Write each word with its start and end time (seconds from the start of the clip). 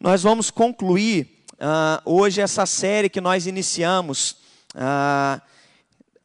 Nós 0.00 0.22
vamos 0.22 0.48
concluir 0.48 1.42
uh, 1.54 2.00
hoje 2.04 2.40
essa 2.40 2.64
série 2.66 3.08
que 3.08 3.20
nós 3.20 3.48
iniciamos, 3.48 4.36
uh, 4.76 5.42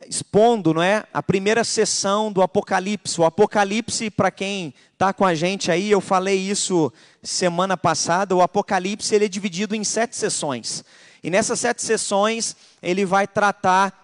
expondo 0.07 0.75
não 0.75 0.83
é, 0.83 1.07
a 1.11 1.23
primeira 1.23 1.63
sessão 1.63 2.31
do 2.31 2.43
Apocalipse. 2.43 3.19
O 3.19 3.25
Apocalipse, 3.25 4.11
para 4.11 4.29
quem 4.29 4.75
está 4.91 5.11
com 5.11 5.25
a 5.25 5.33
gente 5.33 5.71
aí, 5.71 5.89
eu 5.89 5.99
falei 5.99 6.37
isso 6.37 6.93
semana 7.23 7.75
passada, 7.75 8.35
o 8.35 8.43
Apocalipse 8.43 9.15
ele 9.15 9.25
é 9.25 9.27
dividido 9.27 9.73
em 9.73 9.83
sete 9.83 10.15
sessões. 10.15 10.85
E 11.23 11.31
nessas 11.31 11.59
sete 11.59 11.81
sessões, 11.81 12.55
ele 12.79 13.05
vai 13.05 13.25
tratar 13.25 14.03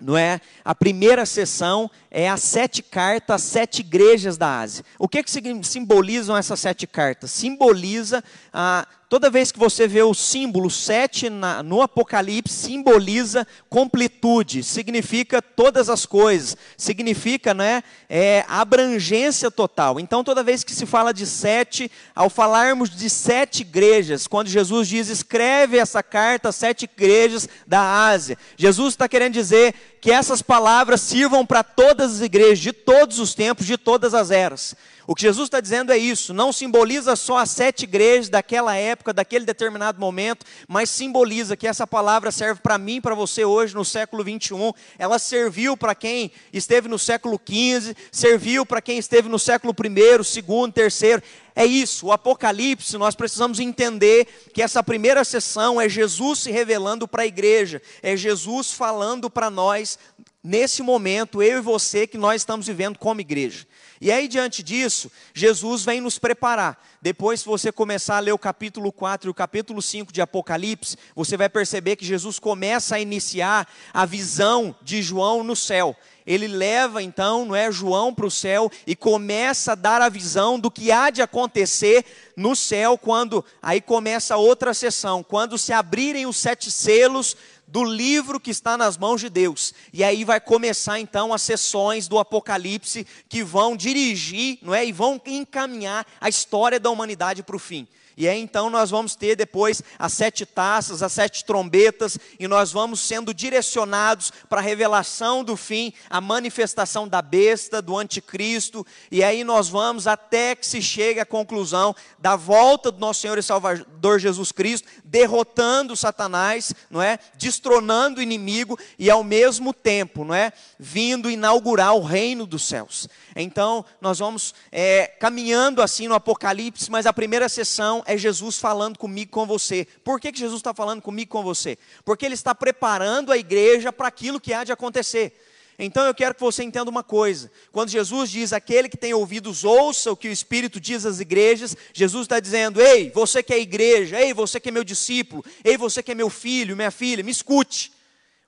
não 0.00 0.18
é? 0.18 0.40
A 0.64 0.74
primeira 0.74 1.24
sessão 1.24 1.90
é 2.16 2.28
as 2.28 2.42
sete 2.42 2.80
cartas, 2.80 3.34
as 3.34 3.42
sete 3.42 3.80
igrejas 3.80 4.38
da 4.38 4.60
Ásia. 4.60 4.84
O 5.00 5.08
que, 5.08 5.20
que 5.20 5.30
simbolizam 5.64 6.36
essas 6.36 6.60
sete 6.60 6.86
cartas? 6.86 7.32
Simboliza 7.32 8.22
a 8.52 8.86
Toda 9.14 9.30
vez 9.30 9.52
que 9.52 9.60
você 9.60 9.86
vê 9.86 10.02
o 10.02 10.12
símbolo 10.12 10.68
7 10.68 11.30
na, 11.30 11.62
no 11.62 11.80
Apocalipse, 11.80 12.52
simboliza 12.52 13.46
completude, 13.70 14.64
significa 14.64 15.40
todas 15.40 15.88
as 15.88 16.04
coisas, 16.04 16.56
significa 16.76 17.54
né, 17.54 17.84
é, 18.08 18.44
abrangência 18.48 19.52
total. 19.52 20.00
Então, 20.00 20.24
toda 20.24 20.42
vez 20.42 20.64
que 20.64 20.72
se 20.72 20.84
fala 20.84 21.14
de 21.14 21.26
sete, 21.26 21.88
ao 22.12 22.28
falarmos 22.28 22.90
de 22.90 23.08
sete 23.08 23.60
igrejas, 23.60 24.26
quando 24.26 24.48
Jesus 24.48 24.88
diz 24.88 25.08
escreve 25.08 25.78
essa 25.78 26.02
carta 26.02 26.50
sete 26.50 26.84
igrejas 26.84 27.48
da 27.68 28.08
Ásia, 28.08 28.36
Jesus 28.56 28.94
está 28.94 29.08
querendo 29.08 29.34
dizer 29.34 29.74
que 30.00 30.10
essas 30.10 30.42
palavras 30.42 31.00
sirvam 31.00 31.46
para 31.46 31.62
todas 31.62 32.03
as 32.12 32.20
igrejas, 32.20 32.58
de 32.58 32.72
todos 32.72 33.18
os 33.18 33.34
tempos, 33.34 33.66
de 33.66 33.78
todas 33.78 34.14
as 34.14 34.30
eras. 34.30 34.76
O 35.06 35.14
que 35.14 35.22
Jesus 35.22 35.48
está 35.48 35.60
dizendo 35.60 35.92
é 35.92 35.98
isso, 35.98 36.32
não 36.32 36.50
simboliza 36.50 37.14
só 37.14 37.36
as 37.36 37.50
sete 37.50 37.82
igrejas 37.82 38.30
daquela 38.30 38.74
época, 38.74 39.12
daquele 39.12 39.44
determinado 39.44 40.00
momento, 40.00 40.46
mas 40.66 40.88
simboliza 40.88 41.56
que 41.56 41.66
essa 41.66 41.86
palavra 41.86 42.30
serve 42.30 42.60
para 42.62 42.78
mim, 42.78 43.02
para 43.02 43.14
você 43.14 43.44
hoje, 43.44 43.74
no 43.74 43.84
século 43.84 44.24
21. 44.24 44.72
Ela 44.98 45.18
serviu 45.18 45.76
para 45.76 45.94
quem 45.94 46.32
esteve 46.52 46.88
no 46.88 46.98
século 46.98 47.38
15, 47.38 47.94
serviu 48.10 48.64
para 48.64 48.80
quem 48.80 48.96
esteve 48.96 49.28
no 49.28 49.38
século 49.38 49.74
1, 49.78 50.70
2, 50.70 50.98
3. 50.98 51.22
É 51.56 51.64
isso, 51.64 52.06
o 52.06 52.12
Apocalipse, 52.12 52.96
nós 52.98 53.14
precisamos 53.14 53.60
entender 53.60 54.26
que 54.52 54.60
essa 54.60 54.82
primeira 54.82 55.22
sessão 55.22 55.80
é 55.80 55.88
Jesus 55.88 56.40
se 56.40 56.50
revelando 56.50 57.06
para 57.06 57.22
a 57.22 57.26
igreja, 57.26 57.80
é 58.02 58.16
Jesus 58.16 58.72
falando 58.72 59.30
para 59.30 59.48
nós, 59.50 59.96
nesse 60.44 60.82
momento, 60.82 61.42
eu 61.42 61.58
e 61.58 61.62
você, 61.62 62.06
que 62.06 62.18
nós 62.18 62.42
estamos 62.42 62.66
vivendo 62.66 62.98
como 62.98 63.22
igreja. 63.22 63.66
E 63.98 64.12
aí, 64.12 64.28
diante 64.28 64.62
disso, 64.62 65.10
Jesus 65.32 65.82
vem 65.82 66.02
nos 66.02 66.18
preparar. 66.18 66.78
Depois, 67.00 67.40
se 67.40 67.46
você 67.46 67.72
começar 67.72 68.18
a 68.18 68.20
ler 68.20 68.32
o 68.32 68.38
capítulo 68.38 68.92
4 68.92 69.28
e 69.28 69.30
o 69.30 69.34
capítulo 69.34 69.80
5 69.80 70.12
de 70.12 70.20
Apocalipse, 70.20 70.98
você 71.16 71.38
vai 71.38 71.48
perceber 71.48 71.96
que 71.96 72.04
Jesus 72.04 72.38
começa 72.38 72.96
a 72.96 73.00
iniciar 73.00 73.66
a 73.94 74.04
visão 74.04 74.76
de 74.82 75.02
João 75.02 75.42
no 75.42 75.56
céu. 75.56 75.96
Ele 76.26 76.48
leva 76.48 77.02
então, 77.02 77.44
não 77.44 77.54
é, 77.54 77.70
João 77.70 78.14
para 78.14 78.26
o 78.26 78.30
céu 78.30 78.70
e 78.86 78.96
começa 78.96 79.72
a 79.72 79.74
dar 79.74 80.00
a 80.00 80.08
visão 80.08 80.58
do 80.58 80.70
que 80.70 80.90
há 80.90 81.10
de 81.10 81.20
acontecer 81.20 82.04
no 82.34 82.56
céu 82.56 82.96
quando 82.96 83.44
aí 83.62 83.80
começa 83.80 84.36
outra 84.36 84.72
sessão, 84.72 85.22
quando 85.22 85.58
se 85.58 85.72
abrirem 85.72 86.24
os 86.24 86.38
sete 86.38 86.70
selos 86.70 87.36
do 87.66 87.84
livro 87.84 88.38
que 88.38 88.50
está 88.50 88.76
nas 88.76 88.96
mãos 88.96 89.20
de 89.20 89.28
Deus. 89.28 89.74
E 89.92 90.04
aí 90.04 90.24
vai 90.24 90.40
começar 90.40 90.98
então 91.00 91.32
as 91.32 91.42
sessões 91.42 92.08
do 92.08 92.18
Apocalipse 92.18 93.06
que 93.28 93.42
vão 93.42 93.76
dirigir, 93.76 94.58
não 94.62 94.74
é, 94.74 94.84
e 94.84 94.92
vão 94.92 95.20
encaminhar 95.26 96.06
a 96.20 96.28
história 96.28 96.78
da 96.78 96.90
humanidade 96.90 97.42
para 97.42 97.56
o 97.56 97.58
fim. 97.58 97.86
E 98.16 98.28
aí 98.28 98.40
então 98.40 98.70
nós 98.70 98.90
vamos 98.90 99.16
ter 99.16 99.36
depois 99.36 99.82
as 99.98 100.12
sete 100.12 100.46
taças, 100.46 101.02
as 101.02 101.12
sete 101.12 101.44
trombetas, 101.44 102.18
e 102.38 102.46
nós 102.46 102.70
vamos 102.70 103.00
sendo 103.00 103.34
direcionados 103.34 104.32
para 104.48 104.60
a 104.60 104.64
revelação 104.64 105.42
do 105.42 105.56
fim, 105.56 105.92
a 106.08 106.20
manifestação 106.20 107.08
da 107.08 107.20
besta, 107.20 107.82
do 107.82 107.96
anticristo, 107.96 108.86
e 109.10 109.24
aí 109.24 109.42
nós 109.42 109.68
vamos 109.68 110.06
até 110.06 110.54
que 110.54 110.66
se 110.66 110.80
chegue 110.80 111.20
à 111.20 111.26
conclusão 111.26 111.94
da 112.18 112.36
volta 112.36 112.90
do 112.92 113.00
nosso 113.00 113.20
Senhor 113.20 113.38
e 113.38 113.42
Salvador 113.42 114.18
Jesus 114.18 114.52
Cristo, 114.52 114.88
derrotando 115.04 115.96
Satanás, 115.96 116.72
não 116.90 117.02
é? 117.02 117.18
Destronando 117.36 118.20
o 118.20 118.22
inimigo 118.22 118.78
e 118.98 119.10
ao 119.10 119.24
mesmo 119.24 119.72
tempo, 119.72 120.24
não 120.24 120.34
é? 120.34 120.52
Vindo 120.78 121.30
inaugurar 121.30 121.94
o 121.94 122.02
reino 122.02 122.46
dos 122.46 122.64
céus. 122.64 123.08
Então, 123.34 123.84
nós 124.00 124.18
vamos 124.20 124.54
é, 124.70 125.06
caminhando 125.06 125.82
assim 125.82 126.06
no 126.06 126.14
Apocalipse, 126.14 126.90
mas 126.90 127.06
a 127.06 127.12
primeira 127.12 127.48
sessão 127.48 128.03
é 128.06 128.16
Jesus 128.16 128.58
falando 128.58 128.98
comigo 128.98 129.30
com 129.30 129.46
você. 129.46 129.86
Por 130.02 130.20
que, 130.20 130.32
que 130.32 130.38
Jesus 130.38 130.60
está 130.60 130.74
falando 130.74 131.02
comigo 131.02 131.30
com 131.30 131.42
você? 131.42 131.78
Porque 132.04 132.24
Ele 132.24 132.34
está 132.34 132.54
preparando 132.54 133.32
a 133.32 133.36
igreja 133.36 133.92
para 133.92 134.08
aquilo 134.08 134.40
que 134.40 134.52
há 134.52 134.64
de 134.64 134.72
acontecer. 134.72 135.32
Então 135.78 136.04
eu 136.04 136.14
quero 136.14 136.34
que 136.34 136.40
você 136.40 136.62
entenda 136.62 136.90
uma 136.90 137.02
coisa: 137.02 137.50
quando 137.72 137.88
Jesus 137.88 138.30
diz 138.30 138.52
aquele 138.52 138.88
que 138.88 138.96
tem 138.96 139.12
ouvidos 139.12 139.64
ouça 139.64 140.12
o 140.12 140.16
que 140.16 140.28
o 140.28 140.32
Espírito 140.32 140.80
diz 140.80 141.04
às 141.04 141.20
igrejas, 141.20 141.76
Jesus 141.92 142.24
está 142.24 142.38
dizendo: 142.38 142.80
ei, 142.80 143.10
você 143.10 143.42
que 143.42 143.52
é 143.52 143.58
igreja, 143.58 144.20
ei, 144.20 144.32
você 144.32 144.60
que 144.60 144.68
é 144.68 144.72
meu 144.72 144.84
discípulo, 144.84 145.44
ei, 145.64 145.76
você 145.76 146.02
que 146.02 146.12
é 146.12 146.14
meu 146.14 146.30
filho, 146.30 146.76
minha 146.76 146.90
filha, 146.90 147.24
me 147.24 147.32
escute, 147.32 147.92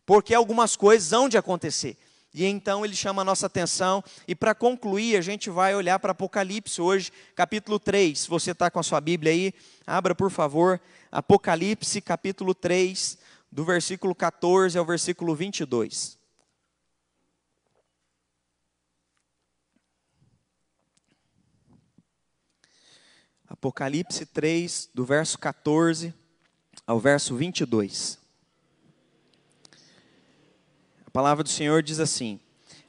porque 0.04 0.34
algumas 0.34 0.76
coisas 0.76 1.12
hão 1.12 1.28
de 1.28 1.36
acontecer. 1.36 1.96
E 2.34 2.44
então 2.44 2.84
ele 2.84 2.94
chama 2.94 3.22
a 3.22 3.24
nossa 3.24 3.46
atenção. 3.46 4.04
E 4.28 4.34
para 4.34 4.54
concluir, 4.54 5.16
a 5.16 5.20
gente 5.20 5.48
vai 5.48 5.74
olhar 5.74 5.98
para 5.98 6.12
Apocalipse 6.12 6.80
hoje, 6.82 7.10
capítulo 7.34 7.78
3. 7.78 8.18
Se 8.18 8.28
você 8.28 8.50
está 8.50 8.70
com 8.70 8.78
a 8.78 8.82
sua 8.82 9.00
Bíblia 9.00 9.32
aí, 9.32 9.54
abra 9.86 10.14
por 10.14 10.30
favor. 10.30 10.80
Apocalipse, 11.10 12.00
capítulo 12.00 12.54
3, 12.54 13.16
do 13.50 13.64
versículo 13.64 14.14
14 14.14 14.76
ao 14.76 14.84
versículo 14.84 15.34
22. 15.34 16.18
Apocalipse 23.48 24.26
3, 24.26 24.90
do 24.92 25.04
verso 25.06 25.38
14 25.38 26.12
ao 26.86 27.00
verso 27.00 27.34
22 27.34 28.25
palavra 31.16 31.42
do 31.42 31.48
Senhor 31.48 31.82
diz 31.82 31.98
assim: 31.98 32.38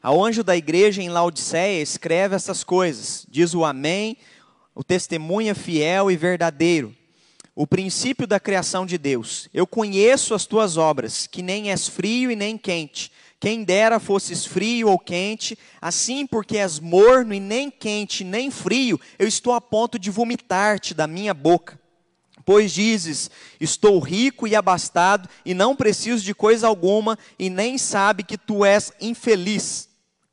Ao 0.04 0.22
anjo 0.22 0.44
da 0.44 0.58
igreja 0.58 1.02
em 1.02 1.08
Laodiceia 1.08 1.82
escreve 1.82 2.36
essas 2.36 2.62
coisas, 2.62 3.26
diz 3.30 3.54
o 3.54 3.64
Amém, 3.64 4.18
o 4.76 4.84
testemunha 4.84 5.56
fiel 5.56 6.12
e 6.12 6.18
verdadeiro, 6.18 6.94
o 7.56 7.66
princípio 7.66 8.28
da 8.28 8.38
criação 8.38 8.86
de 8.86 8.98
Deus. 8.98 9.48
Eu 9.54 9.66
conheço 9.66 10.34
as 10.34 10.46
tuas 10.46 10.76
obras, 10.76 11.26
que 11.26 11.42
nem 11.42 11.72
és 11.72 11.88
frio 11.88 12.30
e 12.30 12.36
nem 12.36 12.58
quente. 12.58 13.14
Quem 13.40 13.64
dera 13.64 13.98
fosses 13.98 14.46
frio 14.46 14.90
ou 14.90 15.00
quente, 15.00 15.58
assim 15.82 16.28
porque 16.28 16.58
és 16.58 16.82
morno 16.82 17.34
e 17.34 17.40
nem 17.40 17.72
quente 17.72 18.26
nem 18.26 18.52
frio, 18.52 19.00
eu 19.18 19.26
estou 19.26 19.54
a 19.54 19.62
ponto 19.62 19.98
de 19.98 20.12
vomitar-te 20.12 20.94
da 20.94 21.08
minha 21.08 21.34
boca. 21.34 21.80
Pois 22.47 22.72
dizes: 22.72 23.30
Estou 23.59 24.00
rico 24.00 24.47
e 24.47 24.56
abastado, 24.56 25.28
e 25.46 25.53
não 25.53 25.75
preciso 25.75 26.24
de 26.24 26.34
coisa 26.34 26.66
alguma, 26.66 27.19
e 27.38 27.50
nem 27.50 27.78
sabe 27.78 28.24
que 28.24 28.38
tu 28.38 28.63
és 28.63 28.94
infeliz, 29.02 29.90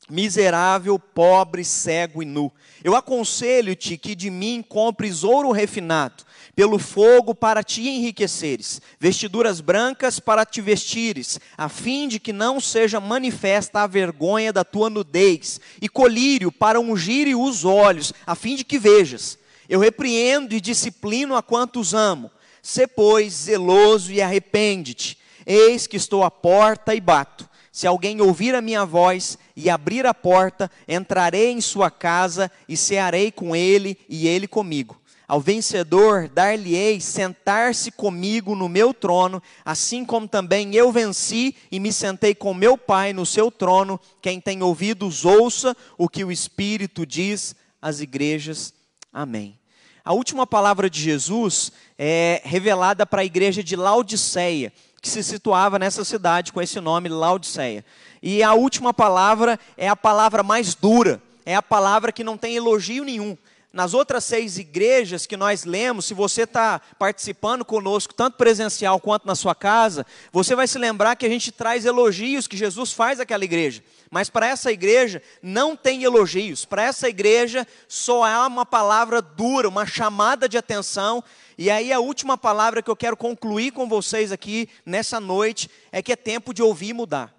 miserável, 0.08 0.96
pobre, 0.96 1.64
cego 1.64 2.22
e 2.22 2.24
nu. 2.24 2.52
Eu 2.84 2.94
aconselho-te 2.94 3.96
que 3.96 4.14
de 4.14 4.30
mim 4.30 4.62
compres 4.62 5.24
ouro 5.24 5.50
refinado, 5.50 6.22
pelo 6.54 6.78
fogo 6.78 7.34
para 7.34 7.64
te 7.64 7.82
enriqueceres, 7.88 8.80
vestiduras 9.00 9.60
brancas 9.60 10.20
para 10.20 10.46
te 10.46 10.60
vestires, 10.60 11.40
a 11.58 11.68
fim 11.68 12.06
de 12.06 12.20
que 12.20 12.32
não 12.32 12.60
seja 12.60 13.00
manifesta 13.00 13.80
a 13.80 13.88
vergonha 13.88 14.52
da 14.52 14.62
tua 14.62 14.88
nudez, 14.88 15.60
e 15.82 15.88
colírio 15.88 16.52
para 16.52 16.78
ungir 16.78 17.36
os 17.36 17.64
olhos, 17.64 18.14
a 18.24 18.36
fim 18.36 18.54
de 18.54 18.62
que 18.62 18.78
vejas. 18.78 19.36
Eu 19.68 19.80
repreendo 19.80 20.54
e 20.54 20.60
disciplino 20.60 21.36
a 21.36 21.42
quantos 21.42 21.94
amo. 21.94 22.30
Se, 22.62 22.86
pois, 22.86 23.32
zeloso 23.32 24.12
e 24.12 24.22
arrepende-te. 24.22 25.18
Eis 25.46 25.86
que 25.86 25.96
estou 25.96 26.24
à 26.24 26.30
porta 26.30 26.94
e 26.94 27.00
bato. 27.00 27.48
Se 27.70 27.86
alguém 27.86 28.20
ouvir 28.20 28.54
a 28.54 28.62
minha 28.62 28.84
voz 28.84 29.36
e 29.56 29.68
abrir 29.68 30.06
a 30.06 30.14
porta, 30.14 30.70
entrarei 30.86 31.50
em 31.50 31.60
sua 31.60 31.90
casa 31.90 32.50
e 32.68 32.76
cearei 32.76 33.32
com 33.32 33.54
ele 33.54 33.98
e 34.08 34.28
ele 34.28 34.46
comigo. 34.46 35.00
Ao 35.26 35.40
vencedor 35.40 36.28
dar-lhe-ei 36.28 37.00
sentar-se 37.00 37.90
comigo 37.90 38.54
no 38.54 38.68
meu 38.68 38.92
trono, 38.92 39.42
assim 39.64 40.04
como 40.04 40.28
também 40.28 40.74
eu 40.74 40.92
venci 40.92 41.56
e 41.70 41.80
me 41.80 41.92
sentei 41.92 42.34
com 42.34 42.52
meu 42.52 42.76
Pai 42.76 43.12
no 43.12 43.24
seu 43.24 43.50
trono. 43.50 43.98
Quem 44.20 44.40
tem 44.40 44.62
ouvidos, 44.62 45.24
ouça 45.24 45.74
o 45.96 46.08
que 46.08 46.24
o 46.24 46.30
Espírito 46.30 47.06
diz 47.06 47.56
às 47.80 48.00
igrejas. 48.00 48.72
Amém. 49.16 49.56
A 50.04 50.12
última 50.12 50.44
palavra 50.44 50.90
de 50.90 51.00
Jesus 51.00 51.70
é 51.96 52.42
revelada 52.44 53.06
para 53.06 53.22
a 53.22 53.24
igreja 53.24 53.62
de 53.62 53.76
Laodiceia, 53.76 54.72
que 55.00 55.08
se 55.08 55.22
situava 55.22 55.78
nessa 55.78 56.04
cidade 56.04 56.52
com 56.52 56.60
esse 56.60 56.80
nome, 56.80 57.08
Laodiceia. 57.08 57.84
E 58.20 58.42
a 58.42 58.54
última 58.54 58.92
palavra 58.92 59.56
é 59.76 59.88
a 59.88 59.94
palavra 59.94 60.42
mais 60.42 60.74
dura, 60.74 61.22
é 61.46 61.54
a 61.54 61.62
palavra 61.62 62.10
que 62.10 62.24
não 62.24 62.36
tem 62.36 62.56
elogio 62.56 63.04
nenhum. 63.04 63.38
nas 63.72 63.92
outras 63.92 64.22
seis 64.22 64.56
igrejas 64.56 65.26
que 65.26 65.36
nós 65.36 65.64
lemos, 65.64 66.04
se 66.04 66.14
você 66.14 66.42
está 66.42 66.80
participando 66.96 67.64
conosco, 67.64 68.14
tanto 68.14 68.36
presencial 68.36 69.00
quanto 69.00 69.26
na 69.26 69.34
sua 69.34 69.52
casa, 69.52 70.06
você 70.32 70.54
vai 70.54 70.68
se 70.68 70.78
lembrar 70.78 71.16
que 71.16 71.26
a 71.26 71.28
gente 71.28 71.50
traz 71.50 71.84
elogios 71.84 72.46
que 72.46 72.56
Jesus 72.56 72.92
faz 72.92 73.18
àquela 73.18 73.44
igreja. 73.44 73.82
Mas 74.14 74.30
para 74.30 74.46
essa 74.46 74.70
igreja 74.70 75.20
não 75.42 75.74
tem 75.74 76.04
elogios, 76.04 76.64
para 76.64 76.84
essa 76.84 77.08
igreja 77.08 77.66
só 77.88 78.22
há 78.22 78.46
uma 78.46 78.64
palavra 78.64 79.20
dura, 79.20 79.68
uma 79.68 79.84
chamada 79.84 80.48
de 80.48 80.56
atenção. 80.56 81.20
E 81.58 81.68
aí 81.68 81.92
a 81.92 81.98
última 81.98 82.38
palavra 82.38 82.80
que 82.80 82.88
eu 82.88 82.94
quero 82.94 83.16
concluir 83.16 83.72
com 83.72 83.88
vocês 83.88 84.30
aqui 84.30 84.68
nessa 84.86 85.18
noite 85.18 85.68
é 85.90 86.00
que 86.00 86.12
é 86.12 86.16
tempo 86.16 86.54
de 86.54 86.62
ouvir 86.62 86.90
e 86.90 86.92
mudar. 86.92 87.34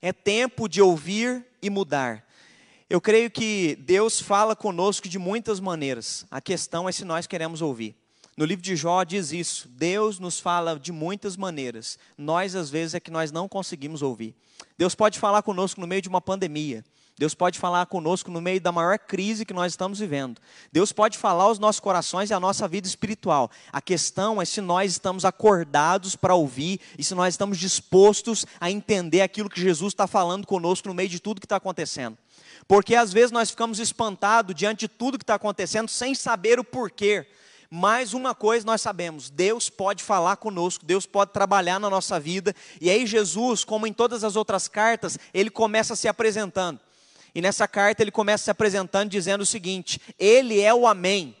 É 0.00 0.12
tempo 0.12 0.68
de 0.68 0.80
ouvir 0.80 1.44
e 1.60 1.68
mudar. 1.68 2.24
Eu 2.88 3.00
creio 3.00 3.28
que 3.28 3.76
Deus 3.80 4.20
fala 4.20 4.54
conosco 4.54 5.08
de 5.08 5.18
muitas 5.18 5.58
maneiras. 5.58 6.24
A 6.30 6.40
questão 6.40 6.88
é 6.88 6.92
se 6.92 7.04
nós 7.04 7.26
queremos 7.26 7.60
ouvir. 7.60 7.96
No 8.36 8.44
livro 8.44 8.62
de 8.62 8.74
Jó 8.74 9.04
diz 9.04 9.32
isso. 9.32 9.68
Deus 9.68 10.18
nos 10.18 10.40
fala 10.40 10.78
de 10.78 10.90
muitas 10.90 11.36
maneiras. 11.36 11.98
Nós 12.18 12.56
às 12.56 12.68
vezes 12.68 12.94
é 12.94 13.00
que 13.00 13.10
nós 13.10 13.30
não 13.30 13.48
conseguimos 13.48 14.02
ouvir. 14.02 14.34
Deus 14.76 14.94
pode 14.94 15.18
falar 15.18 15.42
conosco 15.42 15.80
no 15.80 15.86
meio 15.86 16.02
de 16.02 16.08
uma 16.08 16.20
pandemia. 16.20 16.84
Deus 17.16 17.32
pode 17.32 17.60
falar 17.60 17.86
conosco 17.86 18.28
no 18.28 18.40
meio 18.40 18.60
da 18.60 18.72
maior 18.72 18.98
crise 18.98 19.44
que 19.44 19.54
nós 19.54 19.72
estamos 19.72 20.00
vivendo. 20.00 20.40
Deus 20.72 20.90
pode 20.90 21.16
falar 21.16 21.44
aos 21.44 21.60
nossos 21.60 21.78
corações 21.78 22.30
e 22.30 22.34
à 22.34 22.40
nossa 22.40 22.66
vida 22.66 22.88
espiritual. 22.88 23.48
A 23.72 23.80
questão 23.80 24.42
é 24.42 24.44
se 24.44 24.60
nós 24.60 24.90
estamos 24.90 25.24
acordados 25.24 26.16
para 26.16 26.34
ouvir 26.34 26.80
e 26.98 27.04
se 27.04 27.14
nós 27.14 27.34
estamos 27.34 27.58
dispostos 27.58 28.44
a 28.60 28.68
entender 28.68 29.20
aquilo 29.20 29.48
que 29.48 29.60
Jesus 29.60 29.92
está 29.92 30.08
falando 30.08 30.44
conosco 30.44 30.88
no 30.88 30.94
meio 30.94 31.08
de 31.08 31.20
tudo 31.20 31.40
que 31.40 31.46
está 31.46 31.56
acontecendo. 31.56 32.18
Porque 32.66 32.96
às 32.96 33.12
vezes 33.12 33.30
nós 33.30 33.50
ficamos 33.50 33.78
espantados 33.78 34.52
diante 34.52 34.80
de 34.80 34.88
tudo 34.88 35.16
que 35.16 35.22
está 35.22 35.36
acontecendo 35.36 35.88
sem 35.88 36.16
saber 36.16 36.58
o 36.58 36.64
porquê. 36.64 37.28
Mas 37.76 38.14
uma 38.14 38.36
coisa 38.36 38.64
nós 38.64 38.80
sabemos: 38.80 39.28
Deus 39.28 39.68
pode 39.68 40.00
falar 40.00 40.36
conosco, 40.36 40.86
Deus 40.86 41.06
pode 41.06 41.32
trabalhar 41.32 41.80
na 41.80 41.90
nossa 41.90 42.20
vida. 42.20 42.54
E 42.80 42.88
aí, 42.88 43.04
Jesus, 43.04 43.64
como 43.64 43.84
em 43.84 43.92
todas 43.92 44.22
as 44.22 44.36
outras 44.36 44.68
cartas, 44.68 45.18
ele 45.34 45.50
começa 45.50 45.96
se 45.96 46.06
apresentando. 46.06 46.78
E 47.34 47.42
nessa 47.42 47.66
carta 47.66 48.00
ele 48.00 48.12
começa 48.12 48.44
se 48.44 48.50
apresentando 48.52 49.10
dizendo 49.10 49.40
o 49.40 49.46
seguinte: 49.46 50.00
Ele 50.16 50.60
é 50.60 50.72
o 50.72 50.86
Amém. 50.86 51.36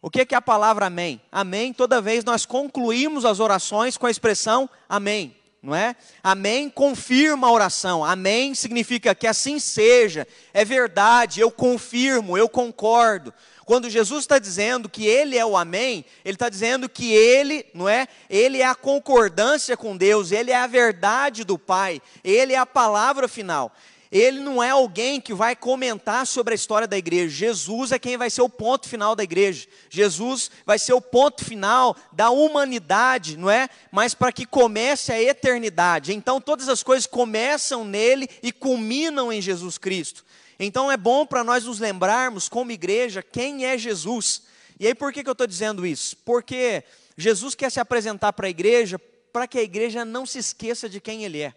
O 0.00 0.08
que 0.08 0.26
é 0.34 0.34
a 0.34 0.40
palavra 0.40 0.86
Amém? 0.86 1.20
Amém, 1.30 1.70
toda 1.70 2.00
vez 2.00 2.24
nós 2.24 2.46
concluímos 2.46 3.26
as 3.26 3.38
orações 3.38 3.98
com 3.98 4.06
a 4.06 4.10
expressão 4.10 4.70
Amém 4.88 5.36
não 5.64 5.74
é? 5.74 5.96
Amém 6.22 6.68
confirma 6.68 7.46
a 7.46 7.50
oração. 7.50 8.04
Amém 8.04 8.54
significa 8.54 9.14
que 9.14 9.26
assim 9.26 9.58
seja, 9.58 10.28
é 10.52 10.62
verdade, 10.62 11.40
eu 11.40 11.50
confirmo, 11.50 12.36
eu 12.36 12.48
concordo. 12.48 13.32
Quando 13.64 13.90
Jesus 13.90 14.24
está 14.24 14.38
dizendo 14.38 14.88
que 14.88 15.06
Ele 15.06 15.36
é 15.36 15.44
o 15.44 15.56
Amém, 15.56 16.04
Ele 16.24 16.34
está 16.34 16.48
dizendo 16.48 16.88
que 16.88 17.12
Ele, 17.12 17.64
não 17.74 17.88
é? 17.88 18.06
Ele 18.28 18.60
é 18.60 18.66
a 18.66 18.74
concordância 18.74 19.76
com 19.76 19.96
Deus, 19.96 20.32
Ele 20.32 20.50
é 20.50 20.56
a 20.56 20.66
verdade 20.66 21.44
do 21.44 21.58
Pai, 21.58 22.00
Ele 22.22 22.52
é 22.52 22.58
a 22.58 22.66
palavra 22.66 23.26
final 23.28 23.72
ele 24.14 24.38
não 24.38 24.62
é 24.62 24.70
alguém 24.70 25.20
que 25.20 25.34
vai 25.34 25.56
comentar 25.56 26.24
sobre 26.24 26.54
a 26.54 26.54
história 26.54 26.86
da 26.86 26.96
igreja. 26.96 27.34
Jesus 27.34 27.90
é 27.90 27.98
quem 27.98 28.16
vai 28.16 28.30
ser 28.30 28.42
o 28.42 28.48
ponto 28.48 28.88
final 28.88 29.16
da 29.16 29.24
igreja. 29.24 29.66
Jesus 29.90 30.52
vai 30.64 30.78
ser 30.78 30.92
o 30.92 31.00
ponto 31.00 31.44
final 31.44 31.96
da 32.12 32.30
humanidade, 32.30 33.36
não 33.36 33.50
é? 33.50 33.68
Mas 33.90 34.14
para 34.14 34.30
que 34.30 34.46
comece 34.46 35.10
a 35.10 35.20
eternidade. 35.20 36.14
Então 36.14 36.40
todas 36.40 36.68
as 36.68 36.80
coisas 36.80 37.08
começam 37.08 37.84
nele 37.84 38.28
e 38.40 38.52
culminam 38.52 39.32
em 39.32 39.42
Jesus 39.42 39.78
Cristo. 39.78 40.24
Então 40.58 40.90
é 40.90 40.96
bom 40.96 41.26
para 41.26 41.44
nós 41.44 41.64
nos 41.64 41.78
lembrarmos, 41.78 42.48
como 42.48 42.72
igreja, 42.72 43.22
quem 43.22 43.66
é 43.66 43.76
Jesus. 43.76 44.42
E 44.78 44.86
aí 44.86 44.94
por 44.94 45.12
que, 45.12 45.22
que 45.22 45.28
eu 45.28 45.32
estou 45.32 45.46
dizendo 45.46 45.86
isso? 45.86 46.16
Porque 46.24 46.84
Jesus 47.16 47.54
quer 47.54 47.70
se 47.70 47.80
apresentar 47.80 48.32
para 48.32 48.46
a 48.46 48.50
igreja 48.50 48.98
para 49.32 49.48
que 49.48 49.58
a 49.58 49.62
igreja 49.62 50.04
não 50.04 50.24
se 50.24 50.38
esqueça 50.38 50.88
de 50.88 51.00
quem 51.00 51.24
ele 51.24 51.40
é. 51.40 51.52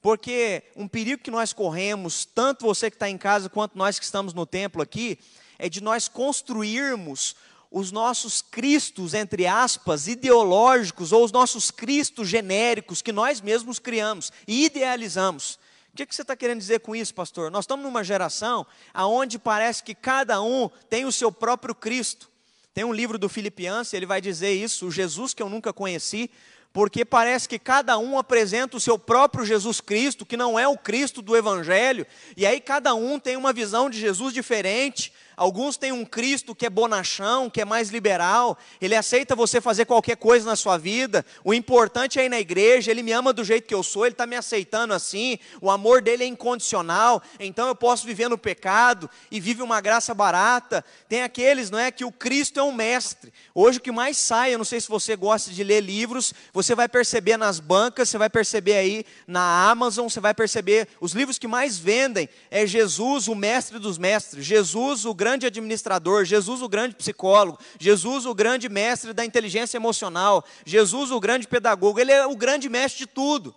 Porque 0.00 0.62
um 0.76 0.88
perigo 0.88 1.22
que 1.22 1.30
nós 1.30 1.52
corremos, 1.52 2.24
tanto 2.24 2.64
você 2.64 2.88
que 2.90 2.96
está 2.96 3.10
em 3.10 3.18
casa 3.18 3.48
quanto 3.48 3.76
nós 3.76 3.98
que 3.98 4.04
estamos 4.04 4.32
no 4.32 4.46
templo 4.46 4.80
aqui, 4.80 5.18
é 5.58 5.68
de 5.68 5.82
nós 5.82 6.08
construirmos 6.08 7.36
os 7.70 7.92
nossos 7.92 8.42
cristos, 8.42 9.14
entre 9.14 9.46
aspas, 9.46 10.08
ideológicos, 10.08 11.12
ou 11.12 11.24
os 11.24 11.30
nossos 11.30 11.70
cristos 11.70 12.28
genéricos 12.28 13.02
que 13.02 13.12
nós 13.12 13.40
mesmos 13.40 13.78
criamos 13.78 14.32
e 14.46 14.64
idealizamos. 14.64 15.58
O 15.92 15.96
que, 15.96 16.06
que 16.06 16.14
você 16.14 16.22
está 16.22 16.36
querendo 16.36 16.58
dizer 16.58 16.80
com 16.80 16.94
isso, 16.94 17.12
pastor? 17.12 17.50
Nós 17.50 17.64
estamos 17.64 17.84
numa 17.84 18.04
geração 18.04 18.64
onde 18.94 19.38
parece 19.38 19.82
que 19.82 19.94
cada 19.94 20.40
um 20.40 20.70
tem 20.88 21.04
o 21.04 21.12
seu 21.12 21.32
próprio 21.32 21.74
Cristo. 21.74 22.30
Tem 22.72 22.84
um 22.84 22.92
livro 22.92 23.18
do 23.18 23.28
Filipiança, 23.28 23.96
ele 23.96 24.06
vai 24.06 24.20
dizer 24.20 24.52
isso, 24.52 24.86
o 24.86 24.90
Jesus 24.90 25.34
que 25.34 25.42
eu 25.42 25.48
nunca 25.48 25.72
conheci, 25.72 26.30
porque 26.72 27.04
parece 27.04 27.48
que 27.48 27.58
cada 27.58 27.98
um 27.98 28.16
apresenta 28.16 28.76
o 28.76 28.80
seu 28.80 28.96
próprio 28.96 29.44
Jesus 29.44 29.80
Cristo, 29.80 30.24
que 30.24 30.36
não 30.36 30.56
é 30.56 30.68
o 30.68 30.78
Cristo 30.78 31.20
do 31.20 31.36
Evangelho, 31.36 32.06
e 32.36 32.46
aí 32.46 32.60
cada 32.60 32.94
um 32.94 33.18
tem 33.18 33.36
uma 33.36 33.52
visão 33.52 33.90
de 33.90 33.98
Jesus 33.98 34.32
diferente, 34.32 35.12
Alguns 35.40 35.78
têm 35.78 35.90
um 35.90 36.04
Cristo 36.04 36.54
que 36.54 36.66
é 36.66 36.68
bonachão, 36.68 37.48
que 37.48 37.62
é 37.62 37.64
mais 37.64 37.88
liberal, 37.88 38.58
ele 38.78 38.94
aceita 38.94 39.34
você 39.34 39.58
fazer 39.58 39.86
qualquer 39.86 40.18
coisa 40.18 40.44
na 40.44 40.54
sua 40.54 40.76
vida. 40.76 41.24
O 41.42 41.54
importante 41.54 42.20
é 42.20 42.26
ir 42.26 42.28
na 42.28 42.38
igreja, 42.38 42.90
ele 42.90 43.02
me 43.02 43.10
ama 43.10 43.32
do 43.32 43.42
jeito 43.42 43.66
que 43.66 43.74
eu 43.74 43.82
sou, 43.82 44.04
ele 44.04 44.12
está 44.12 44.26
me 44.26 44.36
aceitando 44.36 44.92
assim. 44.92 45.38
O 45.58 45.70
amor 45.70 46.02
dele 46.02 46.24
é 46.24 46.26
incondicional, 46.26 47.22
então 47.38 47.68
eu 47.68 47.74
posso 47.74 48.06
viver 48.06 48.28
no 48.28 48.36
pecado 48.36 49.08
e 49.30 49.40
vive 49.40 49.62
uma 49.62 49.80
graça 49.80 50.12
barata. 50.12 50.84
Tem 51.08 51.22
aqueles, 51.22 51.70
não 51.70 51.78
é, 51.78 51.90
que 51.90 52.04
o 52.04 52.12
Cristo 52.12 52.60
é 52.60 52.62
um 52.62 52.70
mestre. 52.70 53.32
Hoje 53.54 53.78
o 53.78 53.80
que 53.80 53.90
mais 53.90 54.18
sai, 54.18 54.52
eu 54.52 54.58
não 54.58 54.64
sei 54.66 54.78
se 54.78 54.90
você 54.90 55.16
gosta 55.16 55.50
de 55.50 55.64
ler 55.64 55.80
livros, 55.80 56.34
você 56.52 56.74
vai 56.74 56.86
perceber 56.86 57.38
nas 57.38 57.58
bancas, 57.60 58.10
você 58.10 58.18
vai 58.18 58.28
perceber 58.28 58.74
aí 58.74 59.06
na 59.26 59.70
Amazon, 59.70 60.06
você 60.06 60.20
vai 60.20 60.34
perceber 60.34 60.86
os 61.00 61.12
livros 61.12 61.38
que 61.38 61.48
mais 61.48 61.78
vendem 61.78 62.28
é 62.50 62.66
Jesus, 62.66 63.26
o 63.26 63.34
mestre 63.34 63.78
dos 63.78 63.96
mestres, 63.96 64.44
Jesus, 64.44 65.06
o 65.06 65.14
grande 65.14 65.29
grande 65.30 65.46
administrador, 65.46 66.24
Jesus 66.24 66.60
o 66.60 66.68
grande 66.68 66.96
psicólogo, 66.96 67.58
Jesus 67.78 68.26
o 68.26 68.34
grande 68.34 68.68
mestre 68.68 69.12
da 69.12 69.24
inteligência 69.24 69.76
emocional, 69.76 70.44
Jesus 70.66 71.12
o 71.12 71.20
grande 71.20 71.46
pedagogo, 71.46 72.00
ele 72.00 72.10
é 72.10 72.26
o 72.26 72.34
grande 72.34 72.68
mestre 72.68 73.06
de 73.06 73.06
tudo. 73.06 73.54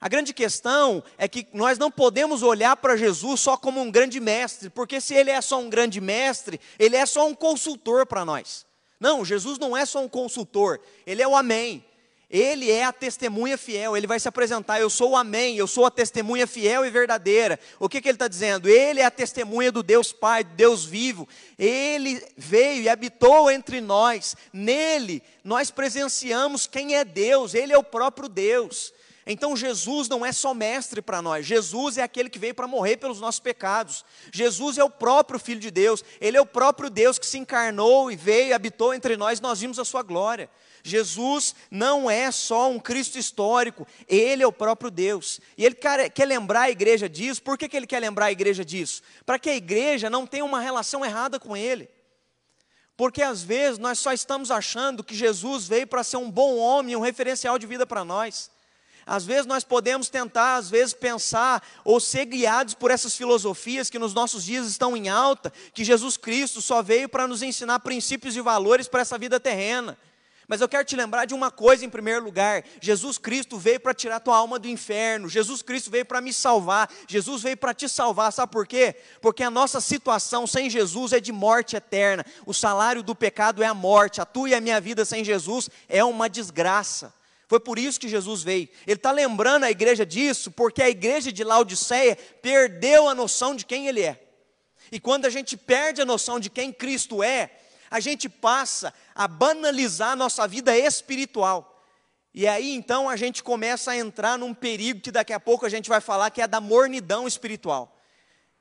A 0.00 0.08
grande 0.08 0.32
questão 0.32 1.02
é 1.16 1.26
que 1.26 1.48
nós 1.52 1.76
não 1.76 1.90
podemos 1.90 2.44
olhar 2.44 2.76
para 2.76 2.96
Jesus 2.96 3.40
só 3.40 3.56
como 3.56 3.80
um 3.80 3.90
grande 3.90 4.20
mestre, 4.20 4.70
porque 4.70 5.00
se 5.00 5.12
ele 5.12 5.30
é 5.30 5.40
só 5.40 5.58
um 5.58 5.68
grande 5.68 6.00
mestre, 6.00 6.60
ele 6.78 6.94
é 6.94 7.04
só 7.04 7.26
um 7.26 7.34
consultor 7.34 8.06
para 8.06 8.24
nós. 8.24 8.64
Não, 9.00 9.24
Jesus 9.24 9.58
não 9.58 9.76
é 9.76 9.84
só 9.84 10.00
um 10.00 10.08
consultor, 10.08 10.78
ele 11.04 11.20
é 11.20 11.26
o 11.26 11.34
Amém. 11.34 11.84
Ele 12.30 12.70
é 12.70 12.84
a 12.84 12.92
testemunha 12.92 13.56
fiel, 13.56 13.96
ele 13.96 14.06
vai 14.06 14.20
se 14.20 14.28
apresentar. 14.28 14.78
Eu 14.78 14.90
sou 14.90 15.12
o 15.12 15.16
Amém, 15.16 15.56
eu 15.56 15.66
sou 15.66 15.86
a 15.86 15.90
testemunha 15.90 16.46
fiel 16.46 16.84
e 16.84 16.90
verdadeira. 16.90 17.58
O 17.80 17.88
que, 17.88 18.02
que 18.02 18.08
ele 18.08 18.16
está 18.16 18.28
dizendo? 18.28 18.68
Ele 18.68 19.00
é 19.00 19.04
a 19.06 19.10
testemunha 19.10 19.72
do 19.72 19.82
Deus 19.82 20.12
Pai, 20.12 20.44
do 20.44 20.54
Deus 20.54 20.84
vivo. 20.84 21.26
Ele 21.58 22.22
veio 22.36 22.82
e 22.82 22.88
habitou 22.88 23.50
entre 23.50 23.80
nós. 23.80 24.36
Nele, 24.52 25.22
nós 25.42 25.70
presenciamos 25.70 26.66
quem 26.66 26.96
é 26.96 27.04
Deus, 27.04 27.54
ele 27.54 27.72
é 27.72 27.78
o 27.78 27.82
próprio 27.82 28.28
Deus. 28.28 28.92
Então 29.30 29.54
Jesus 29.54 30.08
não 30.08 30.24
é 30.24 30.32
só 30.32 30.54
mestre 30.54 31.02
para 31.02 31.20
nós, 31.20 31.44
Jesus 31.44 31.98
é 31.98 32.02
aquele 32.02 32.30
que 32.30 32.38
veio 32.38 32.54
para 32.54 32.66
morrer 32.66 32.96
pelos 32.96 33.20
nossos 33.20 33.38
pecados. 33.38 34.02
Jesus 34.32 34.78
é 34.78 34.82
o 34.82 34.88
próprio 34.88 35.38
Filho 35.38 35.60
de 35.60 35.70
Deus, 35.70 36.02
ele 36.18 36.38
é 36.38 36.40
o 36.40 36.46
próprio 36.46 36.88
Deus 36.88 37.18
que 37.18 37.26
se 37.26 37.36
encarnou 37.36 38.10
e 38.10 38.16
veio 38.16 38.54
habitou 38.54 38.94
entre 38.94 39.18
nós, 39.18 39.38
nós 39.38 39.60
vimos 39.60 39.78
a 39.78 39.84
sua 39.84 40.02
glória. 40.02 40.48
Jesus 40.82 41.54
não 41.70 42.10
é 42.10 42.30
só 42.30 42.70
um 42.70 42.78
Cristo 42.78 43.18
histórico, 43.18 43.86
Ele 44.08 44.42
é 44.42 44.46
o 44.46 44.52
próprio 44.52 44.90
Deus. 44.90 45.40
E 45.56 45.64
Ele 45.64 45.74
quer, 45.74 46.08
quer 46.10 46.24
lembrar 46.24 46.62
a 46.62 46.70
igreja 46.70 47.08
disso. 47.08 47.42
Por 47.42 47.58
que, 47.58 47.68
que 47.68 47.76
Ele 47.76 47.86
quer 47.86 48.00
lembrar 48.00 48.26
a 48.26 48.32
igreja 48.32 48.64
disso? 48.64 49.02
Para 49.26 49.38
que 49.38 49.50
a 49.50 49.56
igreja 49.56 50.08
não 50.08 50.26
tenha 50.26 50.44
uma 50.44 50.60
relação 50.60 51.04
errada 51.04 51.38
com 51.38 51.56
Ele. 51.56 51.88
Porque 52.96 53.22
às 53.22 53.42
vezes 53.42 53.78
nós 53.78 53.98
só 53.98 54.12
estamos 54.12 54.50
achando 54.50 55.04
que 55.04 55.14
Jesus 55.14 55.68
veio 55.68 55.86
para 55.86 56.02
ser 56.02 56.16
um 56.16 56.30
bom 56.30 56.56
homem, 56.56 56.96
um 56.96 57.00
referencial 57.00 57.58
de 57.58 57.66
vida 57.66 57.86
para 57.86 58.04
nós. 58.04 58.50
Às 59.08 59.24
vezes 59.24 59.46
nós 59.46 59.64
podemos 59.64 60.10
tentar, 60.10 60.56
às 60.56 60.68
vezes, 60.68 60.92
pensar 60.92 61.66
ou 61.82 61.98
ser 61.98 62.26
guiados 62.26 62.74
por 62.74 62.90
essas 62.90 63.16
filosofias 63.16 63.88
que 63.88 63.98
nos 63.98 64.12
nossos 64.12 64.44
dias 64.44 64.66
estão 64.66 64.94
em 64.94 65.08
alta, 65.08 65.50
que 65.72 65.82
Jesus 65.82 66.18
Cristo 66.18 66.60
só 66.60 66.82
veio 66.82 67.08
para 67.08 67.26
nos 67.26 67.42
ensinar 67.42 67.78
princípios 67.78 68.36
e 68.36 68.42
valores 68.42 68.86
para 68.86 69.00
essa 69.00 69.16
vida 69.16 69.40
terrena. 69.40 69.96
Mas 70.46 70.60
eu 70.60 70.68
quero 70.68 70.84
te 70.84 70.94
lembrar 70.94 71.24
de 71.24 71.32
uma 71.32 71.50
coisa 71.50 71.86
em 71.86 71.90
primeiro 71.90 72.22
lugar: 72.22 72.62
Jesus 72.82 73.16
Cristo 73.16 73.58
veio 73.58 73.80
para 73.80 73.94
tirar 73.94 74.20
tua 74.20 74.36
alma 74.36 74.58
do 74.58 74.68
inferno, 74.68 75.26
Jesus 75.26 75.62
Cristo 75.62 75.90
veio 75.90 76.04
para 76.04 76.20
me 76.20 76.32
salvar, 76.32 76.90
Jesus 77.06 77.42
veio 77.42 77.56
para 77.56 77.72
te 77.72 77.88
salvar, 77.88 78.30
sabe 78.30 78.52
por 78.52 78.66
quê? 78.66 78.94
Porque 79.22 79.42
a 79.42 79.50
nossa 79.50 79.80
situação 79.80 80.46
sem 80.46 80.68
Jesus 80.68 81.14
é 81.14 81.20
de 81.20 81.32
morte 81.32 81.76
eterna, 81.76 82.26
o 82.44 82.52
salário 82.52 83.02
do 83.02 83.14
pecado 83.14 83.62
é 83.62 83.66
a 83.66 83.74
morte, 83.74 84.20
a 84.20 84.26
tua 84.26 84.50
e 84.50 84.54
a 84.54 84.60
minha 84.60 84.80
vida 84.80 85.04
sem 85.04 85.24
Jesus 85.24 85.70
é 85.88 86.04
uma 86.04 86.28
desgraça. 86.28 87.17
Foi 87.48 87.58
por 87.58 87.78
isso 87.78 87.98
que 87.98 88.08
Jesus 88.08 88.42
veio. 88.42 88.68
Ele 88.86 88.96
está 88.96 89.10
lembrando 89.10 89.64
a 89.64 89.70
igreja 89.70 90.04
disso, 90.04 90.50
porque 90.50 90.82
a 90.82 90.90
igreja 90.90 91.32
de 91.32 91.42
Laodiceia 91.42 92.14
perdeu 92.42 93.08
a 93.08 93.14
noção 93.14 93.56
de 93.56 93.64
quem 93.64 93.88
ele 93.88 94.02
é. 94.02 94.22
E 94.92 95.00
quando 95.00 95.24
a 95.24 95.30
gente 95.30 95.56
perde 95.56 96.02
a 96.02 96.04
noção 96.04 96.38
de 96.38 96.50
quem 96.50 96.70
Cristo 96.70 97.22
é, 97.22 97.50
a 97.90 98.00
gente 98.00 98.28
passa 98.28 98.92
a 99.14 99.26
banalizar 99.26 100.10
a 100.10 100.16
nossa 100.16 100.46
vida 100.46 100.76
espiritual. 100.76 101.82
E 102.34 102.46
aí 102.46 102.74
então 102.74 103.08
a 103.08 103.16
gente 103.16 103.42
começa 103.42 103.92
a 103.92 103.96
entrar 103.96 104.38
num 104.38 104.52
perigo 104.52 105.00
que 105.00 105.10
daqui 105.10 105.32
a 105.32 105.40
pouco 105.40 105.64
a 105.64 105.70
gente 105.70 105.88
vai 105.88 106.02
falar 106.02 106.30
que 106.30 106.42
é 106.42 106.46
da 106.46 106.60
mornidão 106.60 107.26
espiritual, 107.26 107.98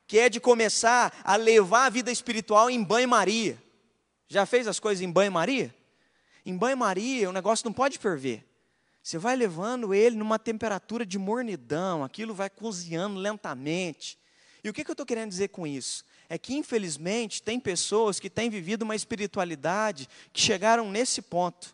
que 0.07 0.17
é 0.17 0.29
de 0.29 0.39
começar 0.39 1.13
a 1.25 1.35
levar 1.35 1.87
a 1.87 1.89
vida 1.89 2.09
espiritual 2.09 2.69
em 2.69 2.81
banho-maria. 2.81 3.61
Já 4.29 4.45
fez 4.45 4.65
as 4.65 4.79
coisas 4.79 5.01
em 5.01 5.11
banho-maria? 5.11 5.75
Em 6.45 6.55
banho-maria 6.55 7.29
o 7.29 7.33
negócio 7.33 7.65
não 7.65 7.73
pode 7.73 7.97
ferver. 7.97 8.46
Você 9.07 9.17
vai 9.17 9.37
levando 9.37 9.93
ele 9.93 10.17
numa 10.17 10.37
temperatura 10.37 11.05
de 11.05 11.17
mornidão, 11.17 12.03
aquilo 12.03 12.33
vai 12.33 12.49
cozinhando 12.49 13.17
lentamente. 13.17 14.19
E 14.61 14.69
o 14.69 14.73
que, 14.73 14.81
eu 14.81 14.91
estou 14.91 15.05
querendo 15.05 15.29
dizer 15.29 15.47
com 15.47 15.65
isso? 15.65 16.03
É 16.27 16.37
que, 16.37 16.53
infelizmente, 16.53 17.41
tem 17.41 17.57
pessoas 17.57 18.19
que 18.19 18.29
têm 18.29 18.49
vivido 18.49 18.81
uma 18.81 18.97
espiritualidade 18.97 20.09
que 20.33 20.41
chegaram 20.41 20.91
nesse 20.91 21.21
ponto. 21.21 21.73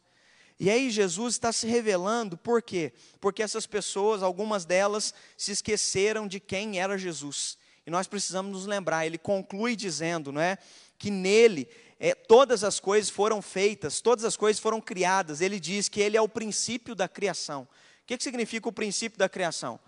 E 0.59 0.69
aí 0.69 0.91
Jesus 0.91 1.33
está 1.33 1.51
se 1.51 1.65
revelando, 1.65 2.37
por 2.37 2.61
quê? 2.61 2.93
Porque 3.19 3.41
essas 3.41 3.65
pessoas, 3.65 4.21
algumas 4.21 4.63
delas, 4.63 5.11
se 5.35 5.53
esqueceram 5.53 6.27
de 6.27 6.39
quem 6.39 6.79
era 6.79 6.99
Jesus. 6.99 7.57
E 7.83 7.89
nós 7.89 8.05
precisamos 8.05 8.51
nos 8.51 8.67
lembrar, 8.67 9.07
ele 9.07 9.17
conclui 9.17 9.75
dizendo, 9.75 10.31
não 10.31 10.39
é? 10.39 10.59
Que 10.99 11.09
nele 11.09 11.67
é, 12.05 12.13
todas 12.13 12.65
as 12.65 12.81
coisas 12.81 13.09
foram 13.09 13.41
feitas, 13.41 14.01
todas 14.01 14.25
as 14.25 14.35
coisas 14.35 14.61
foram 14.61 14.81
criadas. 14.81 15.39
Ele 15.39 15.57
diz 15.57 15.87
que 15.87 16.01
ele 16.01 16.17
é 16.17 16.21
o 16.21 16.27
princípio 16.27 16.93
da 16.93 17.07
criação. 17.07 17.61
O 17.61 17.67
que, 18.05 18.17
que 18.17 18.23
significa 18.23 18.67
o 18.67 18.73
princípio 18.73 19.17
da 19.17 19.29
criação? 19.29 19.79